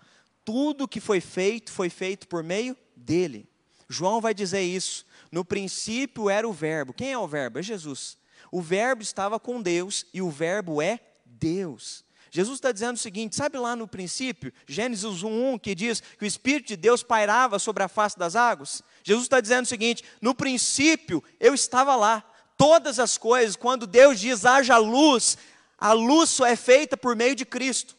Tudo 0.42 0.88
que 0.88 0.98
foi 0.98 1.20
feito, 1.20 1.70
foi 1.70 1.90
feito 1.90 2.26
por 2.26 2.42
meio 2.42 2.74
dele. 2.96 3.46
João 3.86 4.18
vai 4.18 4.32
dizer 4.32 4.62
isso. 4.62 5.04
No 5.30 5.44
princípio 5.44 6.30
era 6.30 6.48
o 6.48 6.54
Verbo. 6.54 6.94
Quem 6.94 7.12
é 7.12 7.18
o 7.18 7.28
Verbo? 7.28 7.58
É 7.58 7.62
Jesus. 7.62 8.16
O 8.50 8.62
Verbo 8.62 9.02
estava 9.02 9.38
com 9.38 9.60
Deus 9.60 10.06
e 10.14 10.22
o 10.22 10.30
Verbo 10.30 10.80
é 10.80 10.98
Deus. 11.26 12.02
Jesus 12.30 12.56
está 12.56 12.72
dizendo 12.72 12.96
o 12.96 12.98
seguinte: 12.98 13.36
sabe 13.36 13.58
lá 13.58 13.76
no 13.76 13.86
princípio, 13.86 14.52
Gênesis 14.66 15.22
1, 15.22 15.58
que 15.58 15.74
diz 15.74 16.00
que 16.00 16.24
o 16.24 16.26
Espírito 16.26 16.68
de 16.68 16.76
Deus 16.76 17.02
pairava 17.02 17.58
sobre 17.58 17.82
a 17.82 17.88
face 17.88 18.18
das 18.18 18.34
águas? 18.34 18.82
Jesus 19.06 19.26
está 19.26 19.40
dizendo 19.40 19.64
o 19.64 19.68
seguinte: 19.68 20.02
no 20.20 20.34
princípio 20.34 21.22
eu 21.38 21.54
estava 21.54 21.94
lá. 21.94 22.24
Todas 22.56 22.98
as 22.98 23.16
coisas, 23.16 23.54
quando 23.54 23.86
Deus 23.86 24.18
diz 24.18 24.44
haja 24.44 24.76
luz, 24.78 25.38
a 25.78 25.92
luz 25.92 26.30
só 26.30 26.44
é 26.44 26.56
feita 26.56 26.96
por 26.96 27.14
meio 27.14 27.36
de 27.36 27.44
Cristo. 27.44 27.94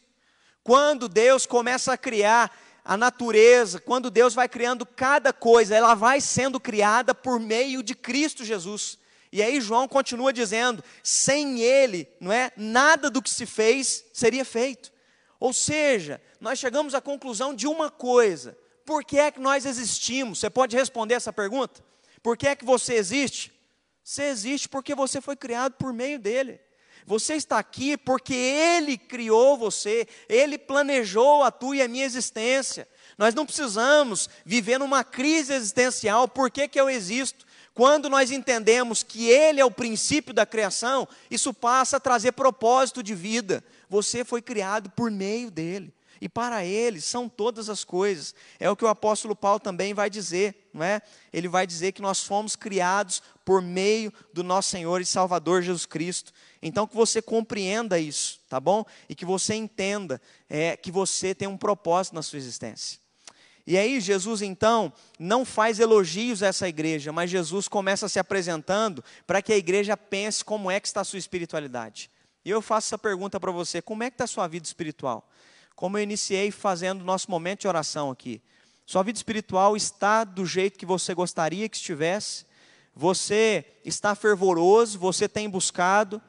Quando 0.61 1.07
Deus 1.07 1.45
começa 1.45 1.93
a 1.93 1.97
criar 1.97 2.53
a 2.83 2.97
natureza, 2.97 3.79
quando 3.79 4.11
Deus 4.11 4.33
vai 4.33 4.49
criando 4.49 4.85
cada 4.85 5.31
coisa, 5.31 5.73
ela 5.73 5.93
vai 5.93 6.19
sendo 6.19 6.59
criada 6.59 7.15
por 7.15 7.39
meio 7.39 7.81
de 7.81 7.95
Cristo 7.95 8.43
Jesus. 8.43 8.97
E 9.31 9.41
aí 9.41 9.61
João 9.61 9.87
continua 9.87 10.33
dizendo: 10.33 10.83
sem 11.01 11.61
ele, 11.61 12.05
não 12.19 12.33
é? 12.33 12.51
Nada 12.57 13.09
do 13.09 13.21
que 13.21 13.29
se 13.29 13.45
fez 13.45 14.03
seria 14.11 14.43
feito. 14.43 14.91
Ou 15.39 15.53
seja, 15.53 16.19
nós 16.41 16.59
chegamos 16.59 16.93
à 16.93 16.99
conclusão 16.99 17.55
de 17.55 17.65
uma 17.65 17.89
coisa: 17.89 18.57
por 18.87 19.03
que 19.03 19.19
é 19.19 19.29
que 19.29 19.39
nós 19.41 19.65
existimos? 19.65 20.39
Você 20.39 20.49
pode 20.49 20.73
responder 20.73 21.15
essa 21.15 21.33
pergunta? 21.33 21.83
Por 22.23 22.37
que 22.37 22.47
é 22.47 22.55
que 22.55 22.63
você 22.63 22.93
existe? 22.93 23.51
Você 24.01 24.23
existe 24.23 24.69
porque 24.69 24.95
você 24.95 25.19
foi 25.19 25.35
criado 25.35 25.73
por 25.73 25.91
meio 25.91 26.17
dele. 26.17 26.57
Você 27.05 27.33
está 27.33 27.59
aqui 27.59 27.97
porque 27.97 28.33
ele 28.33 28.97
criou 28.97 29.57
você, 29.57 30.07
ele 30.29 30.57
planejou 30.57 31.43
a 31.43 31.51
tua 31.51 31.75
e 31.75 31.81
a 31.81 31.87
minha 31.87 32.05
existência. 32.05 32.87
Nós 33.17 33.35
não 33.35 33.45
precisamos 33.45 34.29
viver 34.45 34.79
numa 34.79 35.03
crise 35.03 35.51
existencial, 35.51 36.25
por 36.25 36.49
que, 36.49 36.65
que 36.69 36.79
eu 36.79 36.89
existo? 36.89 37.45
Quando 37.73 38.09
nós 38.09 38.31
entendemos 38.31 39.03
que 39.03 39.29
Ele 39.29 39.59
é 39.59 39.65
o 39.65 39.69
princípio 39.69 40.33
da 40.33 40.45
criação, 40.45 41.07
isso 41.29 41.53
passa 41.53 41.97
a 41.97 41.99
trazer 41.99 42.31
propósito 42.31 43.03
de 43.03 43.13
vida. 43.13 43.63
Você 43.89 44.23
foi 44.23 44.41
criado 44.41 44.89
por 44.89 45.11
meio 45.11 45.51
dele 45.51 45.93
e 46.21 46.27
para 46.29 46.65
ele 46.65 47.01
são 47.01 47.27
todas 47.29 47.69
as 47.69 47.83
coisas. 47.83 48.33
É 48.59 48.69
o 48.69 48.75
que 48.75 48.85
o 48.85 48.87
apóstolo 48.87 49.35
Paulo 49.35 49.59
também 49.59 49.93
vai 49.93 50.09
dizer, 50.09 50.69
não 50.73 50.83
é? 50.83 51.01
Ele 51.31 51.47
vai 51.47 51.67
dizer 51.67 51.91
que 51.91 52.01
nós 52.01 52.23
fomos 52.23 52.55
criados 52.55 53.21
por 53.45 53.61
meio 53.61 54.11
do 54.33 54.43
nosso 54.43 54.69
Senhor 54.69 55.01
e 55.01 55.05
Salvador 55.05 55.61
Jesus 55.61 55.85
Cristo. 55.85 56.33
Então 56.61 56.87
que 56.87 56.95
você 56.95 57.21
compreenda 57.21 57.99
isso, 57.99 58.39
tá 58.49 58.59
bom? 58.59 58.85
E 59.07 59.15
que 59.15 59.25
você 59.25 59.55
entenda 59.55 60.21
é, 60.49 60.75
que 60.75 60.91
você 60.91 61.33
tem 61.33 61.47
um 61.47 61.57
propósito 61.57 62.15
na 62.15 62.21
sua 62.21 62.37
existência. 62.37 62.99
E 63.67 63.77
aí 63.77 63.99
Jesus 63.99 64.41
então 64.41 64.93
não 65.19 65.43
faz 65.43 65.77
elogios 65.77 66.41
a 66.41 66.47
essa 66.47 66.69
igreja, 66.69 67.11
mas 67.11 67.29
Jesus 67.29 67.67
começa 67.67 68.07
se 68.07 68.17
apresentando 68.17 69.03
para 69.27 69.41
que 69.41 69.51
a 69.51 69.57
igreja 69.57 69.97
pense 69.97 70.43
como 70.43 70.71
é 70.71 70.79
que 70.79 70.87
está 70.87 71.01
a 71.01 71.03
sua 71.03 71.19
espiritualidade. 71.19 72.09
E 72.45 72.49
eu 72.49 72.61
faço 72.61 72.87
essa 72.87 72.97
pergunta 72.97 73.41
para 73.41 73.51
você: 73.51 73.81
como 73.81 74.03
é 74.03 74.09
que 74.09 74.13
está 74.13 74.23
a 74.23 74.27
sua 74.27 74.47
vida 74.47 74.65
espiritual? 74.65 75.29
Como 75.77 75.95
eu 75.95 76.01
iniciei 76.01 76.49
fazendo 76.49 77.05
nosso 77.05 77.29
momento 77.29 77.61
de 77.61 77.67
oração 77.67 78.09
aqui. 78.09 78.41
Sua 78.83 79.03
vida 79.03 79.15
espiritual 79.15 79.77
está 79.77 80.23
do 80.23 80.43
jeito 80.43 80.77
que 80.77 80.87
você 80.87 81.13
gostaria 81.13 81.69
que 81.69 81.77
estivesse? 81.77 82.47
Você 82.95 83.63
está 83.85 84.15
fervoroso? 84.15 84.97
Você 84.97 85.29
tem 85.29 85.47
buscado? 85.47 86.19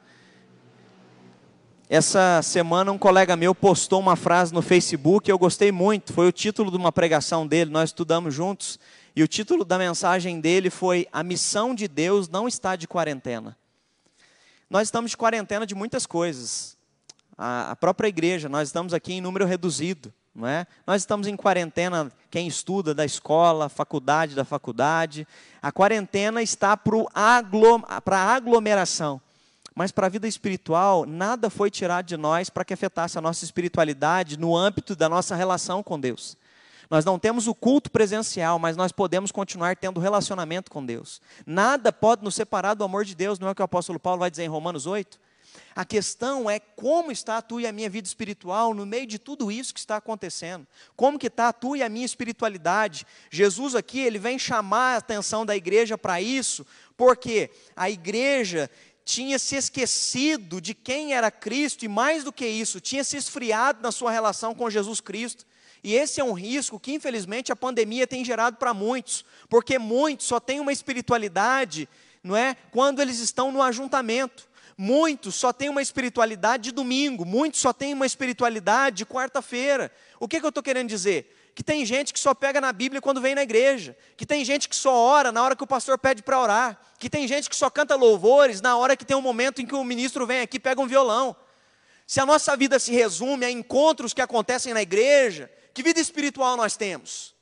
Essa 1.89 2.43
semana 2.43 2.91
um 2.91 2.97
colega 2.99 3.35
meu 3.35 3.55
postou 3.55 3.99
uma 3.99 4.15
frase 4.15 4.53
no 4.53 4.61
Facebook, 4.61 5.27
eu 5.27 5.39
gostei 5.39 5.71
muito, 5.71 6.13
foi 6.13 6.27
o 6.27 6.31
título 6.31 6.69
de 6.69 6.77
uma 6.77 6.91
pregação 6.91 7.47
dele, 7.47 7.71
nós 7.71 7.89
estudamos 7.89 8.31
juntos, 8.31 8.77
e 9.15 9.23
o 9.23 9.27
título 9.27 9.65
da 9.65 9.79
mensagem 9.79 10.39
dele 10.39 10.69
foi 10.69 11.07
A 11.11 11.23
missão 11.23 11.73
de 11.73 11.87
Deus 11.87 12.29
não 12.29 12.47
está 12.47 12.75
de 12.75 12.87
quarentena. 12.87 13.57
Nós 14.69 14.89
estamos 14.89 15.09
de 15.09 15.17
quarentena 15.17 15.65
de 15.65 15.73
muitas 15.73 16.05
coisas 16.05 16.77
a, 17.41 17.75
própria 17.75 18.09
igreja, 18.09 18.49
nós 18.49 18.67
estamos 18.67 18.93
aqui 18.93 19.13
em 19.13 19.21
número 19.21 19.45
reduzido. 19.45 20.13
Não 20.35 20.47
é? 20.47 20.67
Nós 20.85 21.01
estamos 21.01 21.25
em 21.25 21.35
quarentena, 21.35 22.11
quem 22.29 22.47
estuda 22.47 22.93
da 22.93 23.03
escola, 23.03 23.69
faculdade 23.69 24.35
da 24.35 24.45
faculdade. 24.45 25.27
A 25.61 25.71
quarentena 25.71 26.41
está 26.41 26.77
para 26.77 28.17
a 28.17 28.35
aglomeração. 28.35 29.21
Mas 29.73 29.91
para 29.91 30.07
a 30.07 30.09
vida 30.09 30.27
espiritual, 30.27 31.05
nada 31.05 31.49
foi 31.49 31.71
tirado 31.71 32.05
de 32.05 32.17
nós 32.17 32.49
para 32.49 32.65
que 32.65 32.73
afetasse 32.73 33.17
a 33.17 33.21
nossa 33.21 33.45
espiritualidade 33.45 34.37
no 34.37 34.55
âmbito 34.55 34.95
da 34.95 35.07
nossa 35.07 35.35
relação 35.35 35.81
com 35.81 35.99
Deus. 35.99 36.37
Nós 36.89 37.05
não 37.05 37.17
temos 37.17 37.47
o 37.47 37.55
culto 37.55 37.89
presencial, 37.89 38.59
mas 38.59 38.75
nós 38.75 38.91
podemos 38.91 39.31
continuar 39.31 39.77
tendo 39.77 39.99
relacionamento 39.99 40.69
com 40.69 40.85
Deus. 40.85 41.21
Nada 41.45 41.93
pode 41.93 42.23
nos 42.23 42.35
separar 42.35 42.73
do 42.73 42.83
amor 42.83 43.05
de 43.05 43.15
Deus, 43.15 43.39
não 43.39 43.47
é 43.47 43.51
o 43.51 43.55
que 43.55 43.61
o 43.61 43.65
apóstolo 43.65 43.99
Paulo 43.99 44.19
vai 44.19 44.29
dizer 44.29 44.43
em 44.43 44.49
Romanos 44.49 44.85
8? 44.85 45.19
A 45.79 45.85
questão 45.85 46.49
é 46.49 46.59
como 46.59 47.09
está 47.09 47.37
a 47.37 47.41
tua 47.41 47.61
e 47.61 47.65
a 47.65 47.71
minha 47.71 47.89
vida 47.89 48.05
espiritual 48.05 48.73
no 48.73 48.85
meio 48.85 49.07
de 49.07 49.17
tudo 49.17 49.49
isso 49.49 49.73
que 49.73 49.79
está 49.79 49.95
acontecendo. 49.95 50.67
Como 50.93 51.17
que 51.17 51.27
está 51.27 51.47
a 51.47 51.53
tua 51.53 51.77
e 51.77 51.81
a 51.81 51.87
minha 51.87 52.05
espiritualidade? 52.05 53.07
Jesus 53.31 53.75
aqui, 53.75 54.01
ele 54.01 54.19
vem 54.19 54.37
chamar 54.37 54.95
a 54.95 54.97
atenção 54.97 55.45
da 55.45 55.55
igreja 55.55 55.97
para 55.97 56.21
isso, 56.21 56.67
porque 56.97 57.49
a 57.77 57.89
igreja 57.89 58.69
tinha 59.05 59.39
se 59.39 59.55
esquecido 59.55 60.59
de 60.59 60.73
quem 60.73 61.13
era 61.13 61.31
Cristo 61.31 61.85
e 61.85 61.87
mais 61.87 62.25
do 62.25 62.33
que 62.33 62.45
isso, 62.45 62.81
tinha 62.81 63.05
se 63.05 63.15
esfriado 63.15 63.81
na 63.81 63.93
sua 63.93 64.11
relação 64.11 64.53
com 64.53 64.69
Jesus 64.69 64.99
Cristo. 64.99 65.45
E 65.81 65.95
esse 65.95 66.19
é 66.19 66.23
um 66.25 66.33
risco 66.33 66.77
que, 66.77 66.91
infelizmente, 66.91 67.53
a 67.53 67.55
pandemia 67.55 68.05
tem 68.05 68.25
gerado 68.25 68.57
para 68.57 68.73
muitos, 68.73 69.23
porque 69.47 69.79
muitos 69.79 70.27
só 70.27 70.41
têm 70.41 70.59
uma 70.59 70.73
espiritualidade, 70.73 71.87
não 72.21 72.35
é? 72.35 72.57
Quando 72.69 73.01
eles 73.01 73.19
estão 73.19 73.49
no 73.49 73.61
ajuntamento. 73.61 74.49
Muitos 74.81 75.35
só 75.35 75.51
têm 75.51 75.67
uma 75.67 75.81
espiritualidade 75.81 76.63
de 76.63 76.71
domingo, 76.71 77.25
muitos 77.25 77.59
só 77.59 77.73
têm 77.73 77.93
uma 77.93 78.05
espiritualidade 78.05 78.95
de 78.95 79.05
quarta-feira. 79.05 79.91
O 80.17 80.25
que, 80.25 80.39
que 80.39 80.45
eu 80.45 80.47
estou 80.47 80.63
querendo 80.63 80.87
dizer? 80.87 81.51
Que 81.53 81.61
tem 81.61 81.85
gente 81.85 82.13
que 82.13 82.19
só 82.19 82.33
pega 82.33 82.61
na 82.61 82.71
Bíblia 82.71 83.01
quando 83.01 83.19
vem 83.19 83.35
na 83.35 83.43
igreja, 83.43 83.97
que 84.15 84.25
tem 84.25 84.45
gente 84.45 84.69
que 84.69 84.75
só 84.77 84.95
ora 84.95 85.33
na 85.33 85.43
hora 85.43 85.53
que 85.53 85.65
o 85.65 85.67
pastor 85.67 85.97
pede 85.97 86.23
para 86.23 86.39
orar, 86.39 86.79
que 86.97 87.09
tem 87.09 87.27
gente 87.27 87.49
que 87.49 87.57
só 87.57 87.69
canta 87.69 87.93
louvores 87.97 88.61
na 88.61 88.77
hora 88.77 88.95
que 88.95 89.03
tem 89.03 89.17
um 89.17 89.21
momento 89.21 89.61
em 89.61 89.65
que 89.65 89.75
o 89.75 89.83
ministro 89.83 90.25
vem 90.25 90.39
aqui 90.39 90.55
e 90.55 90.61
pega 90.61 90.79
um 90.79 90.87
violão. 90.87 91.35
Se 92.07 92.21
a 92.21 92.25
nossa 92.25 92.55
vida 92.55 92.79
se 92.79 92.93
resume 92.93 93.45
a 93.45 93.51
encontros 93.51 94.13
que 94.13 94.21
acontecem 94.21 94.73
na 94.73 94.81
igreja, 94.81 95.51
que 95.73 95.83
vida 95.83 95.99
espiritual 95.99 96.55
nós 96.55 96.77
temos? 96.77 97.35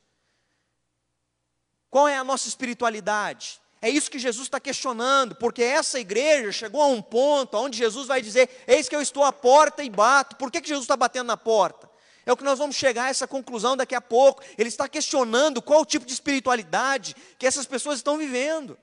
Qual 1.87 2.07
é 2.07 2.17
a 2.17 2.23
nossa 2.23 2.47
espiritualidade? 2.47 3.61
É 3.81 3.89
isso 3.89 4.09
que 4.09 4.17
Jesus 4.17 4.47
está 4.47 4.59
questionando, 4.59 5.35
porque 5.35 5.61
essa 5.61 5.99
igreja 5.99 6.51
chegou 6.51 6.81
a 6.81 6.87
um 6.87 7.01
ponto 7.01 7.57
onde 7.57 7.77
Jesus 7.77 8.07
vai 8.07 8.21
dizer: 8.21 8.49
Eis 8.67 8.89
que 8.89 8.95
eu 8.95 9.01
estou 9.01 9.23
à 9.23 9.31
porta 9.31 9.83
e 9.83 9.89
bato. 9.89 10.35
Por 10.35 10.51
que, 10.51 10.61
que 10.61 10.67
Jesus 10.67 10.85
está 10.85 10.97
batendo 10.97 11.27
na 11.27 11.37
porta? 11.37 11.87
É 12.25 12.33
o 12.33 12.35
que 12.35 12.43
nós 12.43 12.59
vamos 12.59 12.75
chegar 12.75 13.05
a 13.05 13.09
essa 13.09 13.27
conclusão 13.27 13.77
daqui 13.77 13.95
a 13.95 14.01
pouco. 14.01 14.43
Ele 14.57 14.67
está 14.67 14.87
questionando 14.89 15.61
qual 15.61 15.81
o 15.81 15.85
tipo 15.85 16.05
de 16.05 16.11
espiritualidade 16.11 17.15
que 17.37 17.45
essas 17.45 17.65
pessoas 17.65 17.99
estão 17.99 18.17
vivendo. 18.17 18.77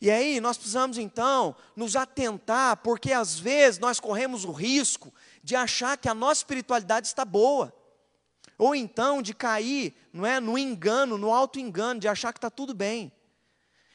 E 0.00 0.10
aí 0.10 0.40
nós 0.40 0.56
precisamos 0.56 0.98
então 0.98 1.56
nos 1.74 1.96
atentar, 1.96 2.76
porque 2.78 3.12
às 3.12 3.38
vezes 3.38 3.80
nós 3.80 3.98
corremos 3.98 4.44
o 4.44 4.52
risco 4.52 5.12
de 5.42 5.56
achar 5.56 5.96
que 5.96 6.08
a 6.08 6.14
nossa 6.14 6.40
espiritualidade 6.40 7.06
está 7.06 7.24
boa. 7.24 7.72
Ou 8.58 8.74
então 8.74 9.22
de 9.22 9.32
cair, 9.32 9.94
não 10.12 10.26
é, 10.26 10.40
no 10.40 10.58
engano, 10.58 11.16
no 11.16 11.32
auto 11.32 11.58
engano, 11.58 12.00
de 12.00 12.08
achar 12.08 12.32
que 12.32 12.38
está 12.38 12.50
tudo 12.50 12.74
bem. 12.74 13.12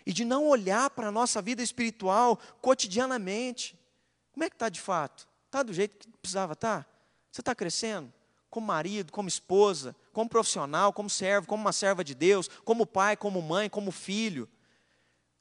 E 0.05 0.13
de 0.13 0.25
não 0.25 0.47
olhar 0.47 0.89
para 0.89 1.07
a 1.07 1.11
nossa 1.11 1.41
vida 1.41 1.61
espiritual 1.61 2.39
cotidianamente. 2.61 3.77
Como 4.33 4.43
é 4.43 4.49
que 4.49 4.55
está 4.55 4.69
de 4.69 4.81
fato? 4.81 5.27
Está 5.45 5.63
do 5.63 5.73
jeito 5.73 5.97
que 5.97 6.17
precisava 6.17 6.53
estar? 6.53 6.83
Tá? 6.83 6.89
Você 7.31 7.41
está 7.41 7.55
crescendo? 7.55 8.11
Como 8.49 8.67
marido, 8.67 9.11
como 9.11 9.27
esposa, 9.27 9.95
como 10.11 10.29
profissional, 10.29 10.93
como 10.93 11.09
servo, 11.09 11.47
como 11.47 11.61
uma 11.61 11.73
serva 11.73 12.03
de 12.03 12.13
Deus, 12.13 12.47
como 12.63 12.85
pai, 12.85 13.17
como 13.17 13.41
mãe, 13.41 13.69
como 13.69 13.91
filho. 13.91 14.47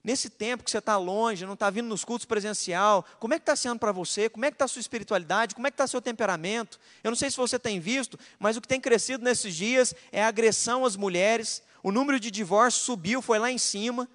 Nesse 0.04 0.28
tempo 0.28 0.64
que 0.64 0.70
você 0.70 0.78
está 0.78 0.96
longe, 0.96 1.46
não 1.46 1.52
está 1.52 1.70
vindo 1.70 1.86
nos 1.86 2.04
cultos 2.04 2.24
presencial, 2.24 3.06
como 3.20 3.34
é 3.34 3.38
que 3.38 3.42
está 3.42 3.54
sendo 3.54 3.78
para 3.78 3.92
você? 3.92 4.28
Como 4.28 4.44
é 4.44 4.50
que 4.50 4.56
está 4.56 4.64
a 4.64 4.68
sua 4.68 4.80
espiritualidade? 4.80 5.54
Como 5.54 5.66
é 5.66 5.70
que 5.70 5.74
está 5.74 5.86
seu 5.86 6.02
temperamento? 6.02 6.80
Eu 7.04 7.10
não 7.10 7.16
sei 7.16 7.30
se 7.30 7.36
você 7.36 7.56
tem 7.58 7.78
visto, 7.78 8.18
mas 8.38 8.56
o 8.56 8.60
que 8.60 8.66
tem 8.66 8.80
crescido 8.80 9.22
nesses 9.22 9.54
dias 9.54 9.94
é 10.10 10.24
a 10.24 10.26
agressão 10.26 10.84
às 10.84 10.96
mulheres. 10.96 11.62
O 11.82 11.92
número 11.92 12.18
de 12.18 12.30
divórcios 12.30 12.84
subiu, 12.84 13.22
foi 13.22 13.38
lá 13.38 13.50
em 13.50 13.58
cima. 13.58 14.08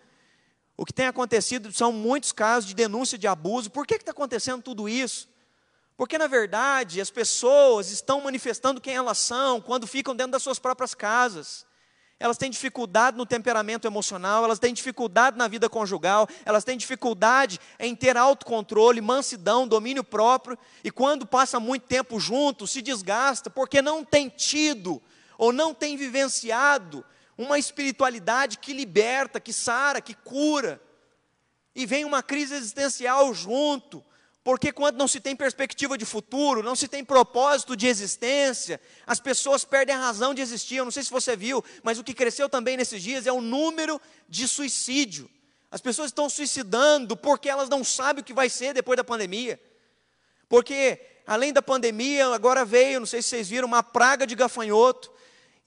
O 0.77 0.85
que 0.85 0.93
tem 0.93 1.07
acontecido 1.07 1.73
são 1.73 1.91
muitos 1.91 2.31
casos 2.31 2.69
de 2.69 2.75
denúncia 2.75 3.17
de 3.17 3.27
abuso. 3.27 3.69
Por 3.69 3.85
que 3.85 3.95
está 3.95 4.11
acontecendo 4.11 4.61
tudo 4.61 4.87
isso? 4.87 5.27
Porque, 5.97 6.17
na 6.17 6.27
verdade, 6.27 7.01
as 7.01 7.09
pessoas 7.09 7.89
estão 7.89 8.21
manifestando 8.21 8.79
quem 8.79 8.95
elas 8.95 9.17
são 9.17 9.59
quando 9.59 9.87
ficam 9.87 10.15
dentro 10.15 10.33
das 10.33 10.43
suas 10.43 10.59
próprias 10.59 10.93
casas 10.93 11.65
elas 12.19 12.37
têm 12.37 12.49
dificuldade 12.49 13.15
no 13.15 13.25
temperamento 13.25 13.85
emocional, 13.85 14.43
elas 14.43 14.59
têm 14.59 14.73
dificuldade 14.73 15.37
na 15.37 15.47
vida 15.47 15.69
conjugal, 15.69 16.27
elas 16.45 16.63
têm 16.63 16.77
dificuldade 16.77 17.59
em 17.79 17.95
ter 17.95 18.17
autocontrole, 18.17 19.01
mansidão, 19.01 19.67
domínio 19.67 20.03
próprio, 20.03 20.57
e 20.83 20.89
quando 20.89 21.27
passa 21.27 21.59
muito 21.59 21.83
tempo 21.83 22.19
junto, 22.19 22.65
se 22.65 22.81
desgasta, 22.81 23.49
porque 23.49 23.81
não 23.81 24.03
tem 24.03 24.29
tido 24.29 25.01
ou 25.37 25.53
não 25.53 25.73
tem 25.73 25.95
vivenciado 25.95 27.05
uma 27.37 27.59
espiritualidade 27.59 28.57
que 28.57 28.73
liberta, 28.73 29.39
que 29.39 29.53
sara, 29.53 30.01
que 30.01 30.13
cura. 30.13 30.81
E 31.75 31.85
vem 31.85 32.03
uma 32.03 32.23
crise 32.23 32.55
existencial 32.55 33.33
junto, 33.33 34.03
porque 34.43 34.71
quando 34.71 34.97
não 34.97 35.07
se 35.07 35.19
tem 35.19 35.35
perspectiva 35.35 35.97
de 35.97 36.05
futuro, 36.05 36.63
não 36.63 36.75
se 36.75 36.87
tem 36.87 37.03
propósito 37.03 37.75
de 37.75 37.85
existência, 37.85 38.81
as 39.05 39.19
pessoas 39.19 39.63
perdem 39.63 39.95
a 39.95 39.99
razão 39.99 40.33
de 40.33 40.41
existir. 40.41 40.77
Eu 40.77 40.85
não 40.85 40.91
sei 40.91 41.03
se 41.03 41.11
você 41.11 41.35
viu, 41.35 41.63
mas 41.83 41.99
o 41.99 42.03
que 42.03 42.13
cresceu 42.13 42.49
também 42.49 42.77
nesses 42.77 43.03
dias 43.03 43.27
é 43.27 43.31
o 43.31 43.41
número 43.41 44.01
de 44.27 44.47
suicídio. 44.47 45.29
As 45.69 45.81
pessoas 45.81 46.07
estão 46.07 46.29
suicidando 46.29 47.15
porque 47.15 47.49
elas 47.49 47.69
não 47.69 47.83
sabem 47.83 48.21
o 48.21 48.25
que 48.25 48.33
vai 48.33 48.49
ser 48.49 48.73
depois 48.73 48.97
da 48.97 49.03
pandemia. 49.03 49.61
Porque 50.47 50.99
além 51.27 51.51
da 51.51 51.61
pandemia, 51.61 52.27
agora 52.27 52.63
veio, 52.63 53.01
não 53.01 53.05
sei 53.05 53.21
se 53.21 53.27
vocês 53.27 53.49
viram, 53.49 53.67
uma 53.67 53.83
praga 53.83 54.25
de 54.25 54.33
gafanhoto. 54.33 55.11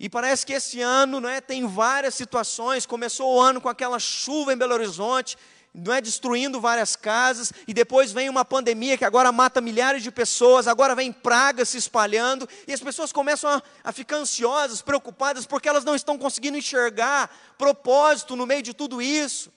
E 0.02 0.08
parece 0.08 0.46
que 0.46 0.54
esse 0.54 0.80
ano, 0.80 1.20
não 1.20 1.28
é, 1.28 1.42
tem 1.42 1.66
várias 1.66 2.14
situações. 2.14 2.86
Começou 2.86 3.34
o 3.34 3.38
ano 3.38 3.60
com 3.60 3.68
aquela 3.68 3.98
chuva 3.98 4.50
em 4.50 4.56
Belo 4.56 4.72
Horizonte, 4.72 5.36
não 5.74 5.92
é 5.92 6.00
destruindo 6.00 6.58
várias 6.58 6.96
casas, 6.96 7.52
e 7.68 7.74
depois 7.74 8.10
vem 8.10 8.30
uma 8.30 8.42
pandemia 8.42 8.96
que 8.96 9.04
agora 9.04 9.30
mata 9.30 9.60
milhares 9.60 10.02
de 10.02 10.10
pessoas, 10.10 10.66
agora 10.66 10.94
vem 10.94 11.12
pragas 11.12 11.68
se 11.68 11.76
espalhando, 11.76 12.48
e 12.66 12.72
as 12.72 12.80
pessoas 12.80 13.12
começam 13.12 13.50
a, 13.50 13.62
a 13.84 13.92
ficar 13.92 14.16
ansiosas, 14.16 14.80
preocupadas, 14.80 15.44
porque 15.44 15.68
elas 15.68 15.84
não 15.84 15.94
estão 15.94 16.16
conseguindo 16.16 16.56
enxergar 16.56 17.30
propósito 17.58 18.34
no 18.34 18.46
meio 18.46 18.62
de 18.62 18.72
tudo 18.72 19.02
isso. 19.02 19.52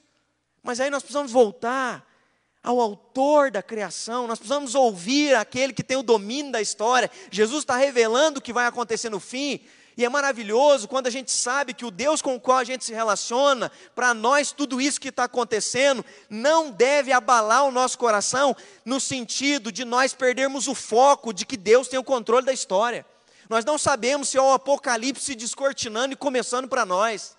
Mas 0.61 0.81
aí 0.81 0.89
nós 0.89 1.03
precisamos 1.03 1.31
voltar 1.31 2.05
ao 2.61 2.81
autor 2.81 3.49
da 3.49 3.63
criação, 3.63 4.27
nós 4.27 4.39
precisamos 4.39 4.75
ouvir 4.75 5.35
aquele 5.35 5.71
que 5.71 5.83
tem 5.83 5.95
o 5.95 6.03
domínio 6.03 6.51
da 6.51 6.61
história. 6.61 7.09
Jesus 7.31 7.63
está 7.63 7.77
revelando 7.77 8.39
o 8.39 8.41
que 8.41 8.51
vai 8.51 8.65
acontecer 8.65 9.09
no 9.09 9.21
fim, 9.21 9.61
e 9.95 10.03
é 10.03 10.09
maravilhoso 10.09 10.87
quando 10.87 11.07
a 11.07 11.11
gente 11.11 11.31
sabe 11.31 11.73
que 11.73 11.85
o 11.85 11.91
Deus 11.91 12.21
com 12.21 12.35
o 12.35 12.39
qual 12.39 12.57
a 12.57 12.63
gente 12.63 12.83
se 12.83 12.93
relaciona, 12.93 13.71
para 13.93 14.13
nós 14.13 14.51
tudo 14.51 14.81
isso 14.81 14.99
que 14.99 15.09
está 15.09 15.25
acontecendo, 15.25 16.03
não 16.29 16.71
deve 16.71 17.11
abalar 17.11 17.65
o 17.65 17.71
nosso 17.71 17.97
coração, 17.97 18.55
no 18.83 18.99
sentido 18.99 19.71
de 19.71 19.85
nós 19.85 20.13
perdermos 20.13 20.67
o 20.67 20.73
foco 20.73 21.33
de 21.33 21.45
que 21.45 21.57
Deus 21.57 21.87
tem 21.87 21.99
o 21.99 22.03
controle 22.03 22.45
da 22.45 22.53
história. 22.53 23.05
Nós 23.49 23.63
não 23.65 23.77
sabemos 23.77 24.29
se 24.29 24.37
é 24.37 24.41
o 24.41 24.53
apocalipse 24.53 25.35
descortinando 25.35 26.13
e 26.13 26.17
começando 26.17 26.67
para 26.67 26.85
nós. 26.85 27.35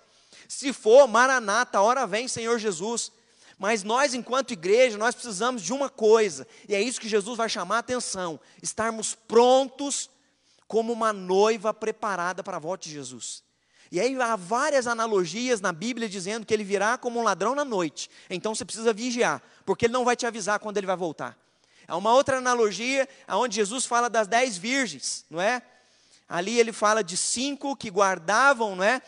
Se 0.47 0.71
for, 0.71 1.07
Maranata, 1.07 1.81
hora 1.81 2.05
vem, 2.07 2.27
Senhor 2.27 2.57
Jesus. 2.59 3.11
Mas 3.57 3.83
nós, 3.83 4.13
enquanto 4.13 4.51
igreja, 4.51 4.97
nós 4.97 5.15
precisamos 5.15 5.61
de 5.61 5.73
uma 5.73 5.89
coisa, 5.89 6.45
e 6.67 6.75
é 6.75 6.81
isso 6.81 6.99
que 6.99 7.07
Jesus 7.07 7.37
vai 7.37 7.47
chamar 7.47 7.77
a 7.77 7.79
atenção: 7.79 8.39
estarmos 8.61 9.15
prontos 9.27 10.09
como 10.67 10.91
uma 10.91 11.13
noiva 11.13 11.73
preparada 11.73 12.43
para 12.43 12.57
a 12.57 12.59
volta 12.59 12.85
de 12.85 12.91
Jesus. 12.91 13.43
E 13.91 13.99
aí 13.99 14.19
há 14.19 14.35
várias 14.35 14.87
analogias 14.87 15.61
na 15.61 15.71
Bíblia 15.71 16.09
dizendo 16.09 16.45
que 16.45 16.53
ele 16.53 16.63
virá 16.63 16.97
como 16.97 17.19
um 17.19 17.23
ladrão 17.23 17.53
na 17.53 17.63
noite. 17.63 18.09
Então 18.29 18.55
você 18.55 18.65
precisa 18.65 18.91
vigiar, 18.91 19.41
porque 19.65 19.85
ele 19.85 19.93
não 19.93 20.03
vai 20.03 20.15
te 20.15 20.25
avisar 20.25 20.59
quando 20.59 20.77
ele 20.77 20.87
vai 20.87 20.97
voltar. 20.97 21.37
Há 21.87 21.95
uma 21.95 22.11
outra 22.13 22.37
analogia 22.37 23.07
onde 23.29 23.55
Jesus 23.55 23.85
fala 23.85 24.09
das 24.09 24.27
dez 24.27 24.57
virgens, 24.57 25.25
não 25.29 25.39
é? 25.39 25.61
Ali 26.27 26.59
ele 26.59 26.73
fala 26.73 27.03
de 27.03 27.15
cinco 27.15 27.75
que 27.75 27.91
guardavam, 27.91 28.75
não 28.75 28.83
é? 28.83 29.01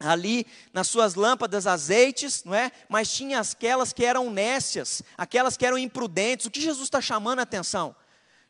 Ali 0.00 0.46
nas 0.72 0.88
suas 0.88 1.14
lâmpadas 1.14 1.66
azeites, 1.66 2.42
não 2.44 2.54
é? 2.54 2.72
Mas 2.88 3.12
tinha 3.12 3.40
aquelas 3.40 3.92
que 3.92 4.04
eram 4.04 4.30
nécias, 4.30 5.02
aquelas 5.16 5.56
que 5.56 5.66
eram 5.66 5.76
imprudentes. 5.76 6.46
O 6.46 6.50
que 6.50 6.60
Jesus 6.60 6.84
está 6.84 7.00
chamando 7.02 7.40
a 7.40 7.42
atenção? 7.42 7.94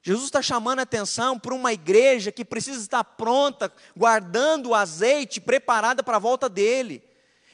Jesus 0.07 0.27
está 0.27 0.41
chamando 0.41 0.79
a 0.79 0.83
atenção 0.83 1.37
para 1.37 1.53
uma 1.53 1.73
igreja 1.73 2.31
que 2.31 2.45
precisa 2.45 2.81
estar 2.81 3.03
pronta, 3.03 3.73
guardando 3.97 4.69
o 4.69 4.75
azeite, 4.77 5.41
preparada 5.41 6.01
para 6.01 6.15
a 6.15 6.21
volta 6.21 6.49
dele. 6.49 7.03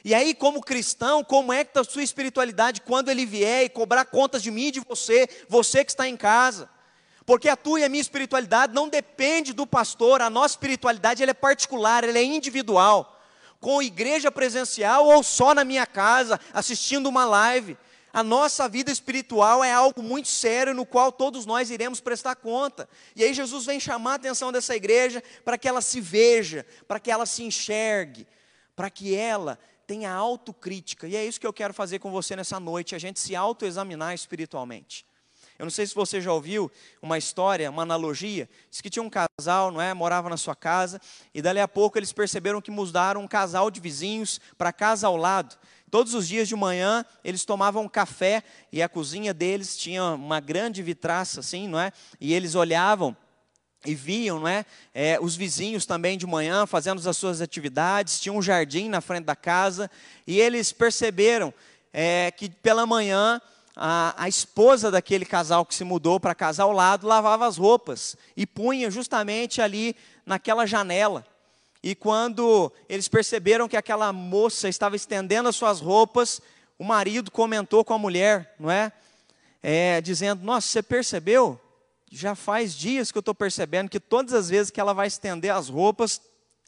E 0.05 0.13
aí, 0.13 0.35
como 0.35 0.61
cristão, 0.61 1.23
como 1.23 1.51
é 1.51 1.63
que 1.63 1.71
está 1.71 1.81
a 1.81 1.83
sua 1.83 2.03
espiritualidade 2.03 2.81
quando 2.81 3.09
ele 3.09 3.25
vier 3.25 3.63
e 3.63 3.69
cobrar 3.69 4.05
contas 4.05 4.43
de 4.43 4.51
mim 4.51 4.67
e 4.67 4.71
de 4.71 4.81
você, 4.81 5.27
você 5.49 5.83
que 5.83 5.89
está 5.89 6.07
em 6.07 6.15
casa? 6.15 6.69
Porque 7.25 7.49
a 7.49 7.55
tua 7.55 7.79
e 7.79 7.85
a 7.85 7.89
minha 7.89 7.99
espiritualidade 7.99 8.71
não 8.71 8.87
depende 8.87 9.51
do 9.51 9.65
pastor, 9.65 10.21
a 10.21 10.29
nossa 10.29 10.53
espiritualidade 10.53 11.23
ela 11.23 11.31
é 11.31 11.33
particular, 11.33 12.03
ela 12.03 12.19
é 12.19 12.23
individual. 12.23 13.19
Com 13.59 13.81
igreja 13.81 14.31
presencial 14.31 15.07
ou 15.07 15.23
só 15.23 15.55
na 15.55 15.63
minha 15.63 15.87
casa, 15.87 16.39
assistindo 16.53 17.09
uma 17.09 17.25
live. 17.25 17.75
A 18.13 18.21
nossa 18.21 18.69
vida 18.69 18.91
espiritual 18.91 19.63
é 19.63 19.73
algo 19.73 20.03
muito 20.03 20.27
sério 20.27 20.75
no 20.75 20.85
qual 20.85 21.11
todos 21.11 21.47
nós 21.47 21.71
iremos 21.71 21.99
prestar 21.99 22.35
conta. 22.35 22.87
E 23.15 23.23
aí 23.23 23.33
Jesus 23.33 23.65
vem 23.65 23.79
chamar 23.79 24.11
a 24.11 24.15
atenção 24.15 24.51
dessa 24.51 24.75
igreja 24.75 25.23
para 25.43 25.57
que 25.57 25.67
ela 25.67 25.81
se 25.81 25.99
veja, 25.99 26.63
para 26.87 26.99
que 26.99 27.09
ela 27.09 27.25
se 27.25 27.41
enxergue, 27.41 28.27
para 28.75 28.91
que 28.91 29.15
ela 29.15 29.57
tenha 29.87 30.13
autocrítica. 30.13 31.07
E 31.07 31.15
é 31.15 31.25
isso 31.25 31.39
que 31.39 31.47
eu 31.47 31.51
quero 31.51 31.73
fazer 31.73 31.97
com 31.97 32.11
você 32.11 32.35
nessa 32.35 32.59
noite, 32.59 32.93
a 32.93 32.99
gente 32.99 33.19
se 33.19 33.35
autoexaminar 33.35 34.13
espiritualmente. 34.13 35.07
Eu 35.57 35.65
não 35.65 35.71
sei 35.71 35.85
se 35.85 35.95
você 35.95 36.19
já 36.19 36.31
ouviu 36.31 36.71
uma 37.01 37.17
história, 37.17 37.69
uma 37.69 37.83
analogia. 37.83 38.49
Diz 38.69 38.81
que 38.81 38.89
tinha 38.89 39.03
um 39.03 39.09
casal, 39.09 39.71
não 39.71 39.81
é? 39.81 39.93
Morava 39.93 40.29
na 40.29 40.37
sua 40.37 40.55
casa, 40.55 40.99
e 41.33 41.41
dali 41.41 41.59
a 41.59 41.67
pouco 41.67 41.97
eles 41.97 42.11
perceberam 42.11 42.61
que 42.61 42.71
mudaram 42.71 43.21
um 43.21 43.27
casal 43.27 43.71
de 43.71 43.79
vizinhos 43.79 44.39
para 44.57 44.73
casa 44.73 45.07
ao 45.07 45.15
lado. 45.15 45.57
Todos 45.93 46.15
os 46.15 46.27
dias 46.27 46.47
de 46.47 46.55
manhã 46.55 47.05
eles 47.23 47.45
tomavam 47.45 47.87
café 47.87 48.41
e 48.71 48.81
a 48.81 48.89
cozinha 48.89 49.31
deles 49.31 49.77
tinha 49.77 50.03
uma 50.03 50.39
grande 50.39 50.81
vitraça 50.81 51.39
assim, 51.39 51.67
não 51.67 51.79
é? 51.79 51.91
E 52.19 52.33
eles 52.33 52.55
olhavam 52.55 53.15
e 53.85 53.93
viam, 53.93 54.39
não 54.39 54.47
é? 54.47 54.65
é? 54.91 55.19
os 55.21 55.35
vizinhos 55.35 55.85
também 55.85 56.17
de 56.17 56.25
manhã 56.25 56.65
fazendo 56.65 57.07
as 57.07 57.15
suas 57.15 57.41
atividades, 57.41 58.19
tinha 58.19 58.33
um 58.33 58.41
jardim 58.41 58.89
na 58.89 59.01
frente 59.01 59.25
da 59.25 59.35
casa, 59.35 59.87
e 60.25 60.41
eles 60.41 60.71
perceberam 60.71 61.53
é, 61.93 62.31
que 62.31 62.49
pela 62.49 62.87
manhã 62.87 63.39
a, 63.75 64.15
a, 64.17 64.27
esposa 64.27 64.89
daquele 64.89 65.25
casal 65.25 65.63
que 65.63 65.75
se 65.75 65.83
mudou 65.83 66.19
para 66.19 66.33
casa 66.33 66.63
ao 66.63 66.71
lado 66.71 67.05
lavava 67.05 67.45
as 67.45 67.57
roupas 67.57 68.17
e 68.35 68.47
punha 68.47 68.89
justamente 68.89 69.61
ali 69.61 69.95
naquela 70.25 70.65
janela. 70.65 71.23
E 71.83 71.93
quando 71.93 72.71
eles 72.87 73.09
perceberam 73.09 73.67
que 73.67 73.75
aquela 73.75 74.13
moça 74.13 74.69
estava 74.69 74.95
estendendo 74.95 75.49
as 75.49 75.55
suas 75.57 75.81
roupas, 75.81 76.41
o 76.79 76.83
marido 76.85 77.29
comentou 77.29 77.83
com 77.83 77.93
a 77.93 77.97
mulher, 77.97 78.55
não 78.57 78.71
é? 78.71 78.91
é 79.61 79.99
dizendo: 79.99 80.45
Nossa, 80.45 80.65
você 80.67 80.81
percebeu? 80.81 81.59
Já 82.09 82.35
faz 82.35 82.73
dias 82.73 83.11
que 83.11 83.17
eu 83.17 83.21
estou 83.21 83.35
percebendo 83.35 83.89
que 83.89 83.99
todas 83.99 84.33
as 84.33 84.49
vezes 84.49 84.71
que 84.71 84.79
ela 84.79 84.93
vai 84.93 85.07
estender 85.07 85.51
as 85.51 85.67
roupas, 85.67 86.21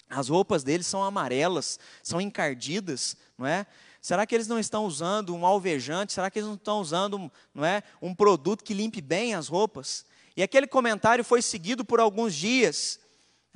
as 0.09 0.27
roupas 0.27 0.63
deles 0.63 0.85
são 0.85 1.01
amarelas, 1.01 1.79
são 2.03 2.19
encardidas, 2.19 3.15
não 3.37 3.47
é? 3.47 3.65
Será 4.01 4.25
que 4.25 4.35
eles 4.35 4.47
não 4.47 4.59
estão 4.59 4.85
usando 4.85 5.33
um 5.33 5.45
alvejante? 5.45 6.13
Será 6.13 6.29
que 6.29 6.39
eles 6.39 6.47
não 6.47 6.55
estão 6.55 6.79
usando, 6.79 7.31
não 7.53 7.63
é, 7.65 7.81
um 8.01 8.13
produto 8.13 8.63
que 8.63 8.73
limpe 8.73 9.01
bem 9.01 9.33
as 9.33 9.47
roupas? 9.47 10.05
E 10.35 10.43
aquele 10.43 10.67
comentário 10.67 11.23
foi 11.23 11.41
seguido 11.41 11.85
por 11.85 11.99
alguns 11.99 12.35
dias. 12.35 12.99